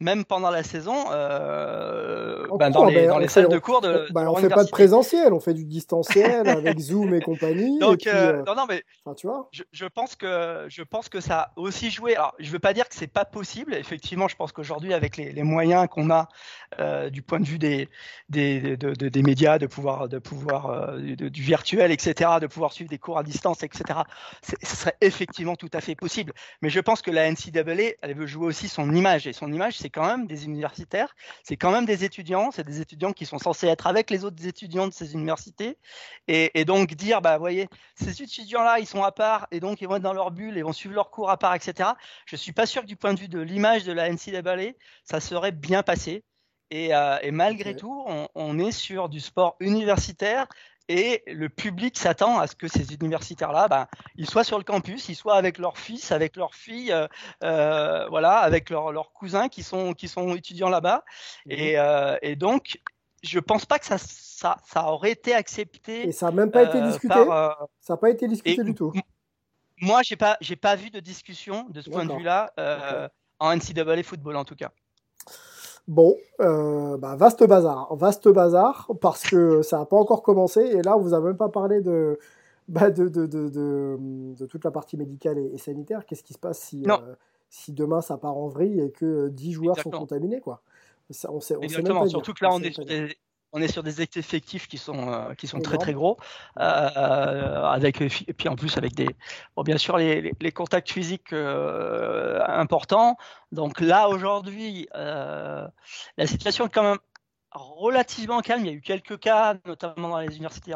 même 0.00 0.24
pendant 0.24 0.50
la 0.50 0.62
saison, 0.62 1.06
euh, 1.10 2.46
ben 2.58 2.70
dans, 2.70 2.84
les, 2.84 2.94
ben, 2.94 3.08
dans 3.08 3.18
les 3.18 3.28
salles 3.28 3.48
de 3.48 3.58
cours 3.58 3.80
de. 3.80 4.06
Ben, 4.12 4.28
on 4.28 4.36
fait 4.36 4.50
pas 4.50 4.64
de 4.64 4.70
présentiel, 4.70 5.32
on 5.32 5.40
fait 5.40 5.54
du 5.54 5.64
distanciel 5.64 6.48
avec 6.48 6.78
Zoom 6.78 7.14
et 7.14 7.20
compagnie. 7.20 7.78
Donc, 7.78 8.06
euh, 8.06 8.34
euh, 8.34 8.42
non, 8.46 8.54
non, 8.54 8.66
mais 8.68 8.82
tu 9.16 9.26
vois. 9.26 9.48
Je, 9.52 9.62
je, 9.72 9.86
pense 9.86 10.14
que 10.14 10.66
je 10.68 10.82
pense 10.82 11.08
que 11.08 11.20
ça 11.20 11.38
a 11.40 11.52
aussi 11.56 11.90
joué. 11.90 12.14
Alors, 12.14 12.34
je 12.38 12.50
veux 12.50 12.58
pas 12.58 12.74
dire 12.74 12.88
que 12.88 12.94
c'est 12.94 13.06
pas 13.06 13.24
possible. 13.24 13.74
Effectivement, 13.74 14.28
je 14.28 14.36
pense 14.36 14.52
qu'aujourd'hui, 14.52 14.92
avec 14.92 15.16
les, 15.16 15.32
les 15.32 15.42
moyens 15.42 15.86
qu'on 15.88 16.10
a 16.10 16.28
euh, 16.78 17.08
du 17.08 17.22
point 17.22 17.40
de 17.40 17.46
vue 17.46 17.58
des 17.58 17.88
des, 18.28 18.76
de, 18.76 18.92
de, 18.92 19.08
des 19.08 19.22
médias, 19.22 19.58
de 19.58 19.66
pouvoir 19.66 20.08
de 20.08 20.18
pouvoir 20.18 20.96
du 20.98 21.42
virtuel, 21.42 21.90
etc., 21.90 22.32
de 22.40 22.46
pouvoir 22.46 22.72
suivre 22.72 22.90
des 22.90 22.98
cours 22.98 23.16
à 23.16 23.22
distance, 23.22 23.62
etc. 23.62 24.00
Ce 24.42 24.76
serait 24.76 24.96
effectivement 25.00 25.56
tout 25.56 25.70
à 25.72 25.80
fait 25.80 25.94
possible. 25.94 26.32
Mais 26.60 26.68
je 26.68 26.80
pense 26.80 27.00
que 27.00 27.10
la 27.10 27.30
NCAA, 27.30 27.94
elle 28.02 28.14
veut 28.14 28.26
jouer 28.26 28.46
aussi 28.46 28.68
son 28.68 28.92
image 28.94 29.26
et 29.26 29.32
son 29.32 29.50
image, 29.52 29.78
c'est 29.78 29.85
quand 29.90 30.06
même 30.06 30.26
des 30.26 30.44
universitaires, 30.44 31.14
c'est 31.42 31.56
quand 31.56 31.70
même 31.70 31.84
des 31.84 32.04
étudiants, 32.04 32.50
c'est 32.50 32.64
des 32.64 32.80
étudiants 32.80 33.12
qui 33.12 33.26
sont 33.26 33.38
censés 33.38 33.66
être 33.66 33.86
avec 33.86 34.10
les 34.10 34.24
autres 34.24 34.46
étudiants 34.46 34.86
de 34.86 34.92
ces 34.92 35.14
universités. 35.14 35.78
Et, 36.28 36.58
et 36.58 36.64
donc 36.64 36.94
dire, 36.94 37.22
bah, 37.22 37.38
voyez, 37.38 37.68
ces 37.94 38.22
étudiants-là, 38.22 38.78
ils 38.80 38.86
sont 38.86 39.02
à 39.02 39.12
part 39.12 39.46
et 39.50 39.60
donc 39.60 39.80
ils 39.80 39.88
vont 39.88 39.96
être 39.96 40.02
dans 40.02 40.12
leur 40.12 40.30
bulle 40.30 40.58
et 40.58 40.62
vont 40.62 40.72
suivre 40.72 40.94
leurs 40.94 41.10
cours 41.10 41.30
à 41.30 41.38
part, 41.38 41.54
etc. 41.54 41.90
Je 42.26 42.36
suis 42.36 42.52
pas 42.52 42.66
sûr 42.66 42.82
que 42.82 42.86
du 42.86 42.96
point 42.96 43.14
de 43.14 43.20
vue 43.20 43.28
de 43.28 43.40
l'image 43.40 43.84
de 43.84 43.92
la 43.92 44.10
NCAA, 44.10 44.72
ça 45.04 45.20
serait 45.20 45.52
bien 45.52 45.82
passé. 45.82 46.24
Et, 46.70 46.94
euh, 46.94 47.18
et 47.22 47.30
malgré 47.30 47.76
tout, 47.76 48.04
on, 48.06 48.28
on, 48.34 48.58
est 48.58 48.72
sur 48.72 49.08
du 49.08 49.20
sport 49.20 49.56
universitaire 49.60 50.48
et 50.88 51.22
le 51.26 51.48
public 51.48 51.98
s'attend 51.98 52.38
à 52.38 52.46
ce 52.46 52.54
que 52.54 52.68
ces 52.68 52.94
universitaires-là, 52.94 53.68
ben, 53.68 53.86
ils 54.16 54.28
soient 54.28 54.44
sur 54.44 54.58
le 54.58 54.64
campus, 54.64 55.08
ils 55.08 55.16
soient 55.16 55.36
avec 55.36 55.58
leurs 55.58 55.78
fils, 55.78 56.12
avec 56.12 56.36
leurs 56.36 56.54
filles, 56.54 56.92
euh, 56.92 57.08
euh, 57.42 58.06
voilà, 58.08 58.38
avec 58.38 58.70
leurs 58.70 59.12
cousins 59.12 59.48
qui 59.48 59.62
sont 59.62 59.94
qui 59.94 60.08
sont 60.08 60.34
étudiants 60.34 60.68
là-bas. 60.68 61.04
Et, 61.48 61.78
euh, 61.78 62.16
et, 62.22 62.36
donc, 62.36 62.80
je 63.22 63.38
pense 63.40 63.66
pas 63.66 63.78
que 63.78 63.86
ça 63.86 63.98
ça, 63.98 64.58
ça 64.64 64.84
aurait 64.84 65.12
été 65.12 65.34
accepté. 65.34 66.08
Et 66.08 66.12
ça 66.12 66.26
n'a 66.26 66.32
même 66.32 66.50
pas 66.50 66.62
été 66.62 66.80
discuté. 66.80 67.08
Par, 67.08 67.68
ça 67.80 67.94
n'a 67.94 67.96
pas 67.96 68.10
été 68.10 68.28
discuté 68.28 68.62
du 68.62 68.74
tout. 68.74 68.92
Moi, 69.80 70.02
j'ai 70.02 70.16
pas 70.16 70.36
j'ai 70.40 70.56
pas 70.56 70.76
vu 70.76 70.90
de 70.90 71.00
discussion 71.00 71.66
de 71.70 71.80
ce 71.80 71.90
point 71.90 72.04
de 72.04 72.12
vue-là 72.12 72.52
en 73.38 73.56
NCAA 73.56 74.02
football 74.02 74.36
en 74.36 74.44
tout 74.44 74.56
cas. 74.56 74.70
Bon, 75.88 76.16
euh, 76.40 76.96
bah, 76.96 77.14
vaste 77.14 77.46
bazar, 77.46 77.94
vaste 77.94 78.28
bazar, 78.28 78.90
parce 79.00 79.22
que 79.22 79.62
ça 79.62 79.78
n'a 79.78 79.84
pas 79.84 79.96
encore 79.96 80.22
commencé, 80.22 80.60
et 80.60 80.82
là, 80.82 80.96
on 80.96 81.00
vous 81.00 81.14
a 81.14 81.20
même 81.20 81.36
pas 81.36 81.48
parlé 81.48 81.80
de, 81.80 82.18
bah, 82.66 82.90
de, 82.90 83.08
de, 83.08 83.26
de, 83.26 83.48
de, 83.48 84.46
toute 84.46 84.64
la 84.64 84.72
partie 84.72 84.96
médicale 84.96 85.38
et, 85.38 85.58
sanitaire. 85.58 86.04
Qu'est-ce 86.04 86.24
qui 86.24 86.32
se 86.32 86.38
passe 86.38 86.58
si, 86.58 86.84
euh, 86.88 87.14
si 87.48 87.72
demain 87.72 88.00
ça 88.00 88.16
part 88.16 88.36
en 88.36 88.48
vrille 88.48 88.80
et 88.80 88.90
que 88.90 89.28
10 89.28 89.52
joueurs 89.52 89.78
sont 89.78 89.90
contaminés, 89.90 90.40
quoi? 90.40 90.62
Ça, 91.10 91.30
on 91.30 91.40
sait, 91.40 91.54
on 91.54 91.60
Exactement, 91.60 92.04
surtout 92.08 92.32
que 92.32 92.44
là, 92.44 92.50
on 92.52 92.60
est 92.60 92.72
sur 92.72 92.84
des, 92.84 93.16
on 93.52 93.62
est 93.62 93.68
sur 93.68 93.82
des 93.82 94.02
effectifs 94.02 94.68
qui 94.68 94.78
sont 94.78 95.10
euh, 95.10 95.34
qui 95.34 95.46
sont 95.46 95.60
très 95.60 95.78
très 95.78 95.92
gros, 95.92 96.18
euh, 96.58 97.64
avec 97.64 98.00
et 98.00 98.32
puis 98.32 98.48
en 98.48 98.56
plus 98.56 98.76
avec 98.76 98.94
des 98.94 99.08
bon, 99.56 99.62
bien 99.62 99.78
sûr 99.78 99.96
les, 99.96 100.32
les, 100.38 100.52
contacts 100.52 100.90
physiques 100.90 101.32
euh, 101.32 102.40
importants. 102.46 103.16
Donc 103.52 103.80
là 103.80 104.08
aujourd'hui, 104.08 104.88
la 104.94 105.70
situation 106.26 106.66
est 106.66 106.70
quand 106.70 106.82
même 106.82 106.98
relativement 107.52 108.40
calme. 108.40 108.66
Il 108.66 108.66
y 108.66 108.70
a 108.70 108.74
eu 108.74 108.82
quelques 108.82 109.18
cas, 109.18 109.54
notamment 109.64 110.10
dans 110.10 110.20
les 110.20 110.36
universités 110.36 110.74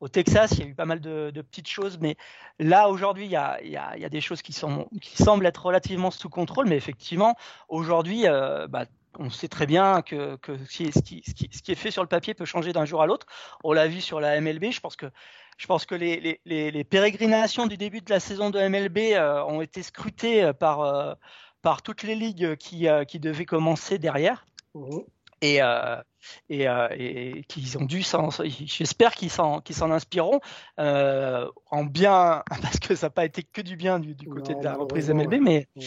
au 0.00 0.08
Texas. 0.08 0.52
Il 0.52 0.60
y 0.60 0.62
a 0.62 0.66
eu 0.66 0.74
pas 0.74 0.86
mal 0.86 1.00
de, 1.00 1.30
petites 1.42 1.68
choses, 1.68 1.98
mais 2.00 2.16
là 2.58 2.88
aujourd'hui, 2.88 3.26
il 3.26 3.30
y 3.30 3.36
a, 3.36 3.60
il 3.62 3.70
y 3.70 3.76
a, 3.76 3.94
il 3.96 4.00
y 4.00 4.06
a 4.06 4.08
des 4.08 4.22
choses 4.22 4.40
qui 4.40 4.54
sont 4.54 4.88
qui 5.02 5.22
semblent 5.22 5.44
être 5.44 5.66
relativement 5.66 6.10
sous 6.10 6.30
contrôle. 6.30 6.68
Mais 6.68 6.76
effectivement, 6.76 7.34
aujourd'hui, 7.68 8.24
bah, 8.68 8.86
on 9.18 9.30
sait 9.30 9.48
très 9.48 9.66
bien 9.66 10.02
que, 10.02 10.38
ce, 10.68 11.00
qui, 11.00 11.22
est 11.68 11.74
fait 11.74 11.90
sur 11.90 12.02
le 12.02 12.08
papier 12.08 12.34
peut 12.34 12.44
changer 12.44 12.72
d'un 12.72 12.84
jour 12.84 13.02
à 13.02 13.06
l'autre. 13.06 13.26
On 13.64 13.72
l'a 13.72 13.88
vu 13.88 14.00
sur 14.00 14.20
la 14.20 14.40
MLB. 14.40 14.70
Je 14.70 14.80
pense 14.80 14.96
que, 14.96 15.06
je 15.56 15.66
pense 15.66 15.86
que 15.86 15.94
les, 15.94 16.84
pérégrinations 16.84 17.66
du 17.66 17.76
début 17.76 18.00
de 18.00 18.10
la 18.10 18.20
saison 18.20 18.50
de 18.50 18.58
MLB 18.60 18.98
euh, 19.14 19.42
ont 19.44 19.60
été 19.60 19.82
scrutées 19.82 20.44
euh, 20.44 20.52
par, 20.52 20.80
euh, 20.80 21.14
par 21.62 21.82
toutes 21.82 22.02
les 22.02 22.14
ligues 22.14 22.56
qui, 22.56 22.86
qui 23.08 23.20
devaient 23.20 23.46
commencer 23.46 23.98
derrière. 23.98 24.46
Mmh. 24.74 24.98
Et, 25.42 25.60
et, 26.48 27.44
qu'ils 27.46 27.78
ont 27.78 27.84
dû 27.84 28.02
j'espère 28.64 29.14
qu'ils 29.14 29.30
s'en, 29.30 29.62
inspireront 29.90 30.40
en 30.78 31.84
bien, 31.84 32.42
parce 32.62 32.78
que 32.80 32.94
ça 32.94 33.06
n'a 33.06 33.10
pas 33.10 33.26
été 33.26 33.42
que 33.42 33.60
du 33.60 33.76
bien 33.76 33.98
du, 33.98 34.16
côté 34.16 34.54
de 34.54 34.64
la 34.64 34.74
reprise 34.74 35.10
MLB, 35.10 35.34
mais, 35.42 35.68
mmh 35.76 35.82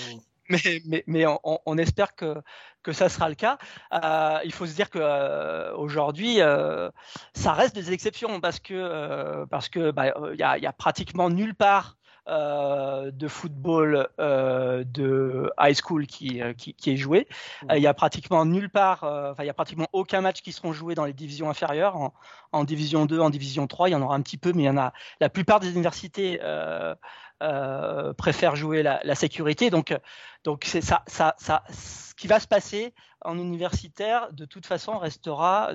mais, 0.86 1.04
mais, 1.08 1.26
on, 1.44 1.78
espère 1.78 2.16
que, 2.16 2.42
que 2.82 2.92
ça 2.92 3.08
sera 3.08 3.30
le 3.30 3.36
cas. 3.36 3.58
Euh, 3.94 4.40
il 4.44 4.52
faut 4.52 4.66
se 4.66 4.74
dire 4.74 4.90
que 4.90 5.00
euh, 5.00 5.76
aujourd'hui, 5.76 6.42
euh, 6.42 6.90
ça 7.34 7.54
reste 7.54 7.76
des 7.76 7.92
exceptions 7.92 8.40
parce 8.42 8.60
que 8.60 9.46
parce 9.46 9.70
que 9.70 9.92
bah, 9.92 10.08
il 10.34 10.40
y, 10.40 10.44
a, 10.44 10.58
y, 10.58 10.66
a, 10.66 10.74
pratiquement 10.74 11.30
nulle 11.30 11.56
part 11.56 11.98
de 12.28 13.28
football 13.28 14.08
de 14.20 15.52
high 15.60 15.76
school 15.76 16.06
qui, 16.06 16.42
qui, 16.58 16.76
qui 16.76 16.92
est 16.92 16.98
joué. 16.98 17.28
Mmh. 17.64 17.68
Il 17.78 17.82
y 17.82 17.88
a 17.88 17.94
pratiquement 17.96 18.46
nulle 18.46 18.70
part, 18.70 19.04
enfin 19.04 19.44
il 19.44 19.48
y 19.48 19.50
a 19.50 19.54
pratiquement 19.56 19.88
aucun 19.94 20.22
match 20.22 20.42
qui 20.42 20.52
seront 20.52 20.72
joués 20.72 20.94
dans 20.94 21.06
les 21.06 21.14
divisions 21.14 21.50
inférieures. 21.50 21.96
En, 21.96 22.14
en, 22.52 22.64
division 22.66 23.08
2, 23.08 23.20
en 23.20 23.32
division 23.32 23.66
3, 23.66 23.90
il 23.90 23.94
y 23.94 23.96
en 23.96 24.02
aura 24.04 24.16
un 24.16 24.22
petit 24.22 24.38
peu, 24.38 24.54
mais 24.54 24.64
il 24.64 24.66
y 24.68 24.70
en 24.70 24.78
a. 24.78 24.94
La 25.20 25.30
plupart 25.30 25.60
des 25.60 25.72
universités 25.72 26.40
euh, 27.42 28.14
préfèrent 28.14 28.56
jouer 28.56 28.84
la, 28.84 29.00
la, 29.04 29.16
sécurité. 29.16 29.70
Donc, 29.70 29.98
donc 30.44 30.64
c'est 30.66 30.82
ça, 30.82 31.04
ça, 31.08 31.36
ça, 31.38 31.64
ce 31.70 32.14
qui 32.16 32.28
va 32.28 32.40
se 32.40 32.48
passer 32.48 32.94
en 33.22 33.38
universitaire, 33.38 34.32
de 34.34 34.46
toute 34.46 34.66
façon, 34.66 34.98
restera 34.98 35.72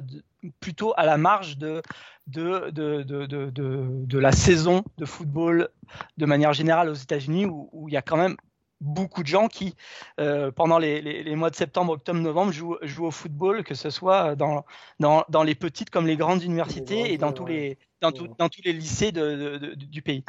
plutôt 0.60 0.94
à 0.96 1.04
la 1.04 1.16
marge 1.16 1.58
de 1.58 1.82
de, 2.26 2.70
de, 2.70 3.02
de, 3.02 4.18
la 4.18 4.32
saison 4.32 4.82
de 4.96 5.04
football 5.04 5.68
de 6.16 6.26
manière 6.26 6.54
générale 6.54 6.88
aux 6.88 6.94
États-Unis, 6.94 7.44
où, 7.46 7.68
où, 7.72 7.88
il 7.88 7.92
y 7.92 7.98
a 7.98 8.02
quand 8.02 8.16
même 8.16 8.36
beaucoup 8.80 9.22
de 9.22 9.28
gens 9.28 9.48
qui, 9.48 9.74
euh, 10.20 10.50
pendant 10.50 10.78
les, 10.78 11.00
les, 11.00 11.22
les, 11.22 11.36
mois 11.36 11.50
de 11.50 11.56
septembre, 11.56 11.92
octobre, 11.92 12.20
novembre, 12.20 12.52
jouent, 12.52 12.78
jouent, 12.82 13.06
au 13.06 13.10
football, 13.10 13.64
que 13.64 13.74
ce 13.74 13.90
soit 13.90 14.36
dans, 14.36 14.64
dans, 15.00 15.24
dans, 15.28 15.42
les 15.42 15.54
petites 15.54 15.90
comme 15.90 16.06
les 16.06 16.16
grandes 16.16 16.42
universités 16.42 17.12
et 17.12 17.18
dans 17.18 17.32
tous 17.32 17.46
les, 17.46 17.78
dans, 18.00 18.10
dans 18.10 18.48
tous 18.48 18.62
les 18.64 18.72
lycées 18.72 19.12
de, 19.12 19.74
du 19.74 20.02
pays. 20.02 20.24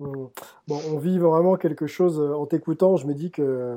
Mmh. 0.00 0.26
Bon, 0.68 0.80
on 0.92 0.98
vit 0.98 1.18
vraiment 1.18 1.56
quelque 1.56 1.86
chose 1.86 2.20
euh, 2.20 2.34
en 2.34 2.46
t'écoutant. 2.46 2.96
Je 2.96 3.06
me 3.06 3.14
dis 3.14 3.30
que 3.30 3.76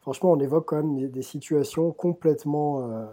franchement, 0.00 0.32
on 0.32 0.40
évoque 0.40 0.66
quand 0.66 0.76
même 0.76 1.08
des 1.08 1.22
situations 1.22 1.92
complètement 1.92 2.88
euh, 2.90 3.04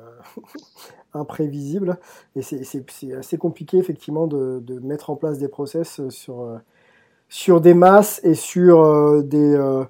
imprévisibles. 1.14 1.98
Et 2.36 2.42
c'est 2.42 3.14
assez 3.14 3.38
compliqué, 3.38 3.78
effectivement, 3.78 4.28
de, 4.28 4.62
de, 4.66 4.80
mettre 4.80 5.10
en 5.10 5.16
place 5.16 5.38
des 5.38 5.50
process 5.50 6.08
sur, 6.10 6.42
euh, 6.42 6.58
sur 7.28 7.60
des 7.60 7.74
masses 7.74 8.22
et 8.24 8.36
sur 8.36 9.22
des, 9.24 9.84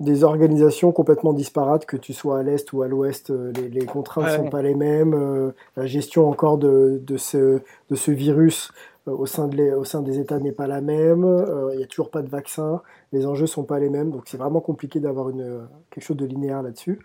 des 0.00 0.24
organisations 0.24 0.92
complètement 0.92 1.32
disparates, 1.32 1.86
que 1.86 1.96
tu 1.96 2.12
sois 2.12 2.40
à 2.40 2.42
l'est 2.42 2.70
ou 2.74 2.82
à 2.82 2.88
l'ouest. 2.88 3.30
Les, 3.30 3.70
les, 3.70 3.86
contraintes 3.86 4.26
ne 4.26 4.44
sont 4.44 4.50
pas 4.50 4.60
les 4.60 4.74
mêmes. 4.74 5.52
la 5.76 5.86
gestion 5.86 6.28
encore 6.28 6.58
de, 6.58 7.00
de, 7.02 7.16
ce, 7.16 7.60
de 7.88 7.94
ce 7.94 8.10
virus 8.10 8.70
au 9.12 9.26
sein, 9.26 9.48
de 9.48 9.74
au 9.74 9.84
sein 9.84 10.02
des 10.02 10.18
États 10.18 10.38
n'est 10.38 10.52
pas 10.52 10.66
la 10.66 10.80
même, 10.80 11.24
euh, 11.24 11.70
il 11.72 11.78
n'y 11.78 11.84
a 11.84 11.86
toujours 11.86 12.10
pas 12.10 12.22
de 12.22 12.28
vaccin, 12.28 12.82
les 13.12 13.26
enjeux 13.26 13.46
sont 13.46 13.64
pas 13.64 13.78
les 13.78 13.90
mêmes, 13.90 14.10
donc 14.10 14.22
c'est 14.26 14.36
vraiment 14.36 14.60
compliqué 14.60 15.00
d'avoir 15.00 15.30
une, 15.30 15.68
quelque 15.90 16.04
chose 16.04 16.16
de 16.16 16.26
linéaire 16.26 16.62
là-dessus. 16.62 17.00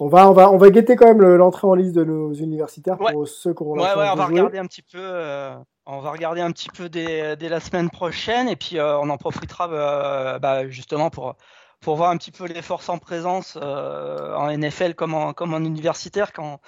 On 0.00 0.08
va, 0.08 0.28
on, 0.28 0.32
va, 0.32 0.50
on 0.50 0.56
va 0.56 0.70
guetter 0.70 0.96
quand 0.96 1.06
même 1.06 1.22
l'entrée 1.22 1.66
en 1.66 1.74
liste 1.74 1.94
de 1.94 2.04
nos 2.04 2.32
universitaires 2.32 2.98
pour 2.98 3.26
ceux 3.26 3.54
qui 3.54 3.62
auront 3.62 3.76
ouais, 3.76 3.94
ouais, 3.96 4.08
on 4.12 4.16
va 4.16 4.26
regarder 4.26 4.58
un 4.58 4.66
petit 4.66 4.82
peu. 4.82 4.98
Euh, 4.98 5.54
on 5.86 6.00
va 6.00 6.10
regarder 6.12 6.40
un 6.40 6.52
petit 6.52 6.68
peu 6.68 6.88
dès, 6.88 7.36
dès 7.36 7.48
la 7.48 7.58
semaine 7.58 7.90
prochaine 7.90 8.48
et 8.48 8.56
puis 8.56 8.80
on 8.80 9.10
en 9.10 9.16
profitera 9.16 10.38
bah, 10.38 10.68
justement 10.68 11.10
pour 11.10 11.34
pour 11.80 11.96
voir 11.96 12.10
un 12.10 12.16
petit 12.16 12.30
peu 12.30 12.46
les 12.46 12.62
forces 12.62 12.88
en 12.88 12.98
présence 12.98 13.56
en 13.56 14.56
NFL 14.56 14.94
comme 14.94 15.14
en, 15.14 15.32
comme 15.32 15.52
en 15.54 15.58
universitaire 15.58 16.32
quand, 16.32 16.60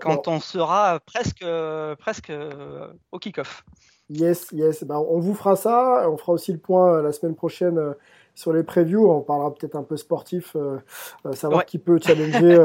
quand 0.00 0.28
on 0.28 0.40
sera 0.40 0.98
presque, 1.00 1.44
presque 1.98 2.32
au 3.12 3.18
kick-off. 3.18 3.62
Yes, 4.12 4.48
yes. 4.52 4.84
Ben, 4.84 4.96
on 4.96 5.18
vous 5.20 5.34
fera 5.34 5.56
ça. 5.56 6.08
On 6.10 6.16
fera 6.16 6.32
aussi 6.32 6.52
le 6.52 6.58
point 6.58 6.96
euh, 6.96 7.02
la 7.02 7.12
semaine 7.12 7.34
prochaine 7.34 7.78
euh, 7.78 7.92
sur 8.34 8.52
les 8.52 8.62
previews. 8.62 9.10
On 9.10 9.20
parlera 9.20 9.54
peut-être 9.54 9.76
un 9.76 9.82
peu 9.82 9.96
sportif, 9.96 10.54
euh, 10.56 10.78
savoir 11.32 11.64
qui 11.64 11.78
peut 11.78 11.98
challenger 12.02 12.58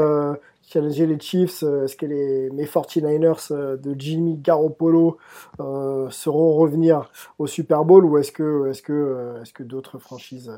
challenger 0.70 1.06
les 1.06 1.18
Chiefs 1.18 1.62
euh, 1.62 1.84
Est-ce 1.84 1.96
que 1.96 2.06
les, 2.06 2.50
mes 2.50 2.64
49ers 2.64 3.52
euh, 3.52 3.76
de 3.76 3.94
Jimmy 3.98 4.36
Garoppolo 4.36 5.16
euh, 5.60 6.08
seront 6.10 6.54
revenir 6.54 7.10
au 7.38 7.46
Super 7.46 7.84
Bowl 7.84 8.04
ou 8.04 8.18
est-ce 8.18 8.32
que, 8.32 8.68
est-ce 8.68 8.82
que, 8.82 9.36
est-ce 9.42 9.52
que 9.52 9.62
d'autres 9.62 9.98
franchises, 9.98 10.52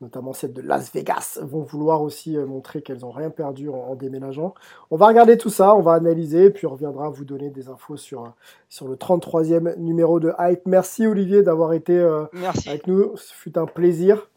notamment 0.00 0.32
celle 0.32 0.52
de 0.52 0.62
Las 0.62 0.92
Vegas, 0.92 1.38
vont 1.42 1.62
vouloir 1.62 2.02
aussi 2.02 2.36
montrer 2.36 2.82
qu'elles 2.82 3.00
n'ont 3.00 3.10
rien 3.10 3.30
perdu 3.30 3.68
en, 3.68 3.94
déménageant? 3.94 4.54
On 4.90 4.96
va 4.96 5.06
regarder 5.06 5.38
tout 5.38 5.50
ça, 5.50 5.74
on 5.74 5.80
va 5.80 5.92
analyser, 5.92 6.50
puis 6.50 6.66
on 6.66 6.70
reviendra 6.70 7.08
vous 7.08 7.24
donner 7.24 7.50
des 7.50 7.68
infos 7.68 7.96
sur, 7.96 8.32
sur 8.68 8.88
le 8.88 8.96
33e 8.96 9.76
numéro 9.78 10.20
de 10.20 10.32
Hype. 10.38 10.66
Merci 10.66 11.06
Olivier 11.06 11.42
d'avoir 11.42 11.72
été 11.72 11.98
avec 12.66 12.86
nous, 12.86 13.16
ce 13.16 13.32
fut 13.32 13.58
un 13.58 13.66
plaisir. 13.66 14.28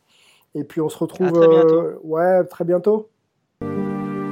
Et 0.56 0.64
puis 0.64 0.82
on 0.82 0.90
se 0.90 0.98
retrouve 0.98 2.00
ouais, 2.04 2.44
très 2.46 2.64
bientôt. 2.64 3.10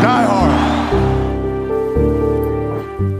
Die 0.00 0.06
hard. 0.06 0.37